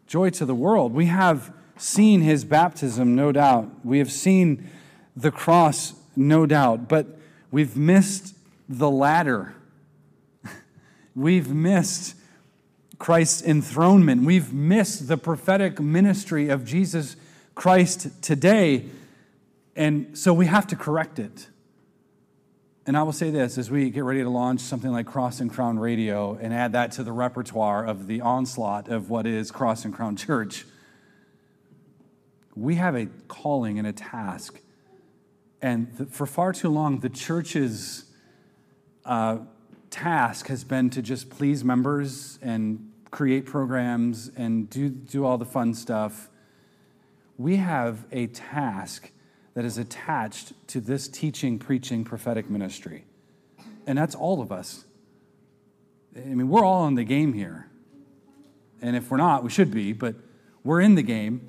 Joy 0.08 0.30
to 0.32 0.46
the 0.46 0.56
world. 0.56 0.94
We 0.94 1.06
have 1.06 1.54
seen 1.78 2.22
his 2.22 2.44
baptism, 2.44 3.16
no 3.16 3.32
doubt. 3.32 3.70
We 3.84 4.00
have 4.00 4.12
seen 4.12 4.70
the 5.16 5.32
cross, 5.32 5.94
no 6.16 6.46
doubt, 6.46 6.88
but 6.88 7.08
we've 7.52 7.76
missed 7.76 8.36
the 8.68 8.90
ladder. 8.90 9.56
We've 11.16 11.50
missed 11.50 12.16
Christ's 13.00 13.42
enthronement. 13.42 14.24
We've 14.24 14.54
missed 14.54 15.08
the 15.08 15.18
prophetic 15.18 15.80
ministry 15.80 16.50
of 16.50 16.66
Jesus 16.66 17.16
Christ 17.56 18.22
today, 18.22 18.86
and 19.76 20.18
so 20.18 20.34
we 20.34 20.46
have 20.46 20.68
to 20.68 20.76
correct 20.76 21.18
it. 21.18 21.48
And 22.90 22.98
I 22.98 23.04
will 23.04 23.14
say 23.14 23.30
this 23.30 23.60
as 23.60 23.70
we 23.70 23.92
get 23.92 24.04
ready 24.04 24.24
to 24.24 24.32
launch 24.32 24.62
something 24.62 24.92
like 24.92 25.06
Cross 25.06 25.42
and 25.42 25.52
Crown 25.52 25.78
Radio 25.78 26.40
and 26.42 26.52
add 26.52 26.72
that 26.72 26.92
to 26.94 27.04
the 27.04 27.12
repertoire 27.12 27.86
of 27.86 28.08
the 28.08 28.22
onslaught 28.22 28.90
of 28.90 29.12
what 29.12 29.28
is 29.28 29.52
Cross 29.52 29.86
and 29.86 29.94
Crown 29.94 30.16
Church, 30.16 30.66
we 32.56 32.74
have 32.78 32.96
a 32.96 33.06
calling 33.28 33.78
and 33.78 33.88
a 33.88 33.94
task. 33.94 34.60
And 35.62 36.12
for 36.12 36.26
far 36.26 36.52
too 36.52 36.70
long, 36.70 37.02
the 37.02 37.10
church's 37.10 38.06
uh, 39.06 39.38
task 39.92 40.48
has 40.48 40.64
been 40.64 40.90
to 40.90 41.04
just 41.04 41.30
please 41.30 41.64
members 41.64 42.40
and 42.42 42.92
create 43.12 43.46
programs 43.46 44.32
and 44.36 44.68
do, 44.68 44.90
do 44.90 45.26
all 45.26 45.38
the 45.38 45.46
fun 45.46 45.76
stuff. 45.76 46.28
We 47.38 47.58
have 47.58 48.08
a 48.12 48.26
task 48.26 49.12
that 49.60 49.66
is 49.66 49.78
attached 49.78 50.54
to 50.68 50.80
this 50.80 51.10
teaching, 51.10 51.60
preaching, 51.60 52.06
prophetic 52.06 52.50
ministry. 52.50 53.04
And 53.86 53.98
that's 53.98 54.16
all 54.16 54.42
of 54.42 54.54
us. 54.54 54.86
I 56.16 56.22
mean, 56.22 56.48
we're 56.48 56.64
all 56.64 56.88
in 56.88 56.96
the 56.96 57.04
game 57.04 57.34
here. 57.34 57.70
And 58.82 58.96
if 58.96 59.12
we're 59.12 59.18
not, 59.18 59.44
we 59.44 59.50
should 59.50 59.70
be, 59.70 59.92
but 59.92 60.16
we're 60.64 60.80
in 60.80 60.96
the 60.96 61.02
game. 61.02 61.46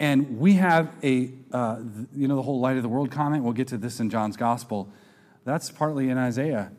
And 0.00 0.40
we 0.40 0.54
have 0.54 0.92
a, 1.04 1.30
uh, 1.52 1.82
you 2.16 2.26
know, 2.26 2.34
the 2.34 2.42
whole 2.42 2.58
light 2.58 2.78
of 2.78 2.82
the 2.82 2.88
world 2.88 3.12
comment. 3.12 3.44
We'll 3.44 3.52
get 3.52 3.68
to 3.68 3.78
this 3.78 4.00
in 4.00 4.10
John's 4.10 4.36
gospel. 4.36 4.92
That's 5.44 5.70
partly 5.70 6.10
in 6.10 6.18
Isaiah. 6.18 6.72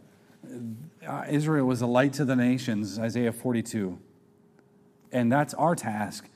Uh, 1.07 1.24
Israel 1.30 1.65
was 1.65 1.82
a 1.82 1.88
light 1.88 2.11
to 2.15 2.26
the 2.26 2.36
nations, 2.36 2.99
Isaiah 2.99 3.32
42. 3.32 3.97
And 5.13 5.32
that's 5.32 5.53
our 5.53 5.76
task. 5.76 6.28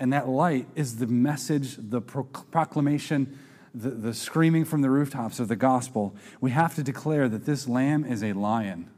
And 0.00 0.12
that 0.12 0.28
light 0.28 0.66
is 0.74 0.96
the 0.96 1.06
message, 1.06 1.76
the 1.78 2.00
proclamation, 2.00 3.38
the, 3.76 3.90
the 3.90 4.14
screaming 4.14 4.64
from 4.64 4.82
the 4.82 4.90
rooftops 4.90 5.38
of 5.38 5.48
the 5.48 5.56
gospel. 5.56 6.14
We 6.40 6.50
have 6.52 6.74
to 6.76 6.82
declare 6.82 7.28
that 7.28 7.44
this 7.44 7.68
lamb 7.68 8.04
is 8.04 8.22
a 8.22 8.32
lion, 8.32 8.90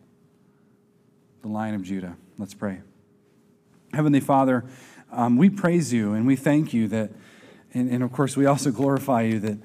the 1.43 1.49
lion 1.49 1.75
of 1.75 1.83
Judah. 1.83 2.17
Let's 2.39 2.55
pray. 2.55 2.81
Heavenly 3.93 4.21
Father, 4.21 4.65
um, 5.11 5.37
we 5.37 5.51
praise 5.51 5.93
you 5.93 6.13
and 6.13 6.27
we 6.27 6.37
thank 6.37 6.73
you 6.73 6.87
that, 6.89 7.11
and, 7.75 7.91
and 7.91 8.03
of 8.03 8.13
course, 8.13 8.37
we 8.37 8.47
also 8.47 8.71
glorify 8.71 9.23
you 9.23 9.41
that, 9.41 9.59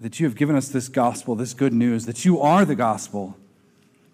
that 0.00 0.18
you 0.18 0.26
have 0.26 0.34
given 0.34 0.56
us 0.56 0.68
this 0.68 0.88
gospel, 0.88 1.34
this 1.34 1.54
good 1.54 1.72
news, 1.72 2.06
that 2.06 2.24
you 2.24 2.40
are 2.40 2.64
the 2.64 2.74
gospel 2.74 3.36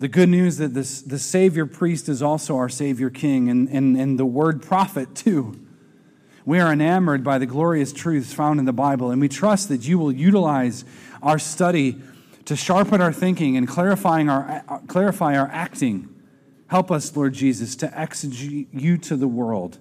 the 0.03 0.09
good 0.09 0.29
news 0.29 0.57
that 0.57 0.75
this, 0.75 1.01
the 1.01 1.17
Savior 1.17 1.65
priest 1.65 2.09
is 2.09 2.23
also 2.23 2.57
our 2.57 2.69
Savior 2.69 3.09
King 3.09 3.49
and, 3.49 3.69
and, 3.69 3.97
and 3.97 4.19
the 4.19 4.27
word 4.27 4.61
prophet, 4.61 5.15
too. 5.15 5.62
We 6.45 6.59
are 6.59 6.73
enamored 6.73 7.23
by 7.23 7.39
the 7.39 7.47
glorious 7.47 7.93
truths 7.93 8.33
found 8.33 8.59
in 8.59 8.67
the 8.67 8.73
Bible, 8.73 9.11
and 9.11 9.21
we 9.21 9.29
trust 9.29 9.69
that 9.69 9.87
you 9.87 9.99
will 9.99 10.11
utilize 10.11 10.85
our 11.23 11.39
study 11.39 12.01
to 12.47 12.57
sharpen 12.57 13.01
our 13.01 13.13
thinking 13.13 13.57
and 13.57 13.69
clarifying 13.69 14.29
our, 14.29 14.65
uh, 14.69 14.79
clarify 14.89 15.37
our 15.37 15.49
acting. 15.53 16.09
Help 16.67 16.91
us, 16.91 17.15
Lord 17.15 17.35
Jesus, 17.35 17.77
to 17.77 17.89
exegete 17.89 18.67
you 18.73 18.99
to 18.99 19.15
the 19.17 19.29
world, 19.29 19.79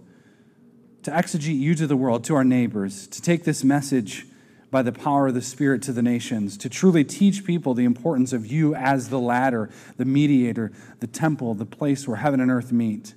to 1.04 1.12
exegete 1.12 1.58
you 1.58 1.74
to 1.76 1.88
the 1.88 1.98
world, 1.98 2.24
to 2.26 2.36
our 2.36 2.44
neighbors, 2.44 3.08
to 3.08 3.22
take 3.22 3.44
this 3.44 3.64
message 3.64 4.28
by 4.70 4.82
the 4.84 4.92
power 4.92 5.28
of 5.28 5.34
the 5.34 5.42
Spirit 5.42 5.82
to 5.84 5.92
the 5.92 6.02
nations, 6.02 6.58
to 6.58 6.70
truly 6.70 7.04
teach 7.04 7.44
people 7.44 7.74
the 7.74 7.84
importance 7.86 8.34
of 8.34 8.46
you 8.46 8.76
as 8.76 9.10
the 9.10 9.20
ladder, 9.20 9.70
the 9.98 10.06
mediator, 10.06 10.72
the 11.00 11.08
temple, 11.08 11.56
the 11.56 11.66
place 11.66 12.08
where 12.08 12.18
heaven 12.18 12.40
and 12.40 12.52
earth 12.52 12.72
meet. 12.72 13.16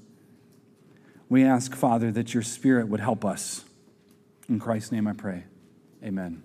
We 1.35 1.43
ask, 1.45 1.75
Father, 1.75 2.13
that 2.13 2.33
your 2.33 2.45
Spirit 2.45 2.87
would 2.87 3.01
help 3.01 3.25
us. 3.25 3.65
In 4.49 4.61
Christ's 4.61 4.93
name 4.93 5.09
I 5.09 5.15
pray. 5.15 5.43
Amen. 6.01 6.44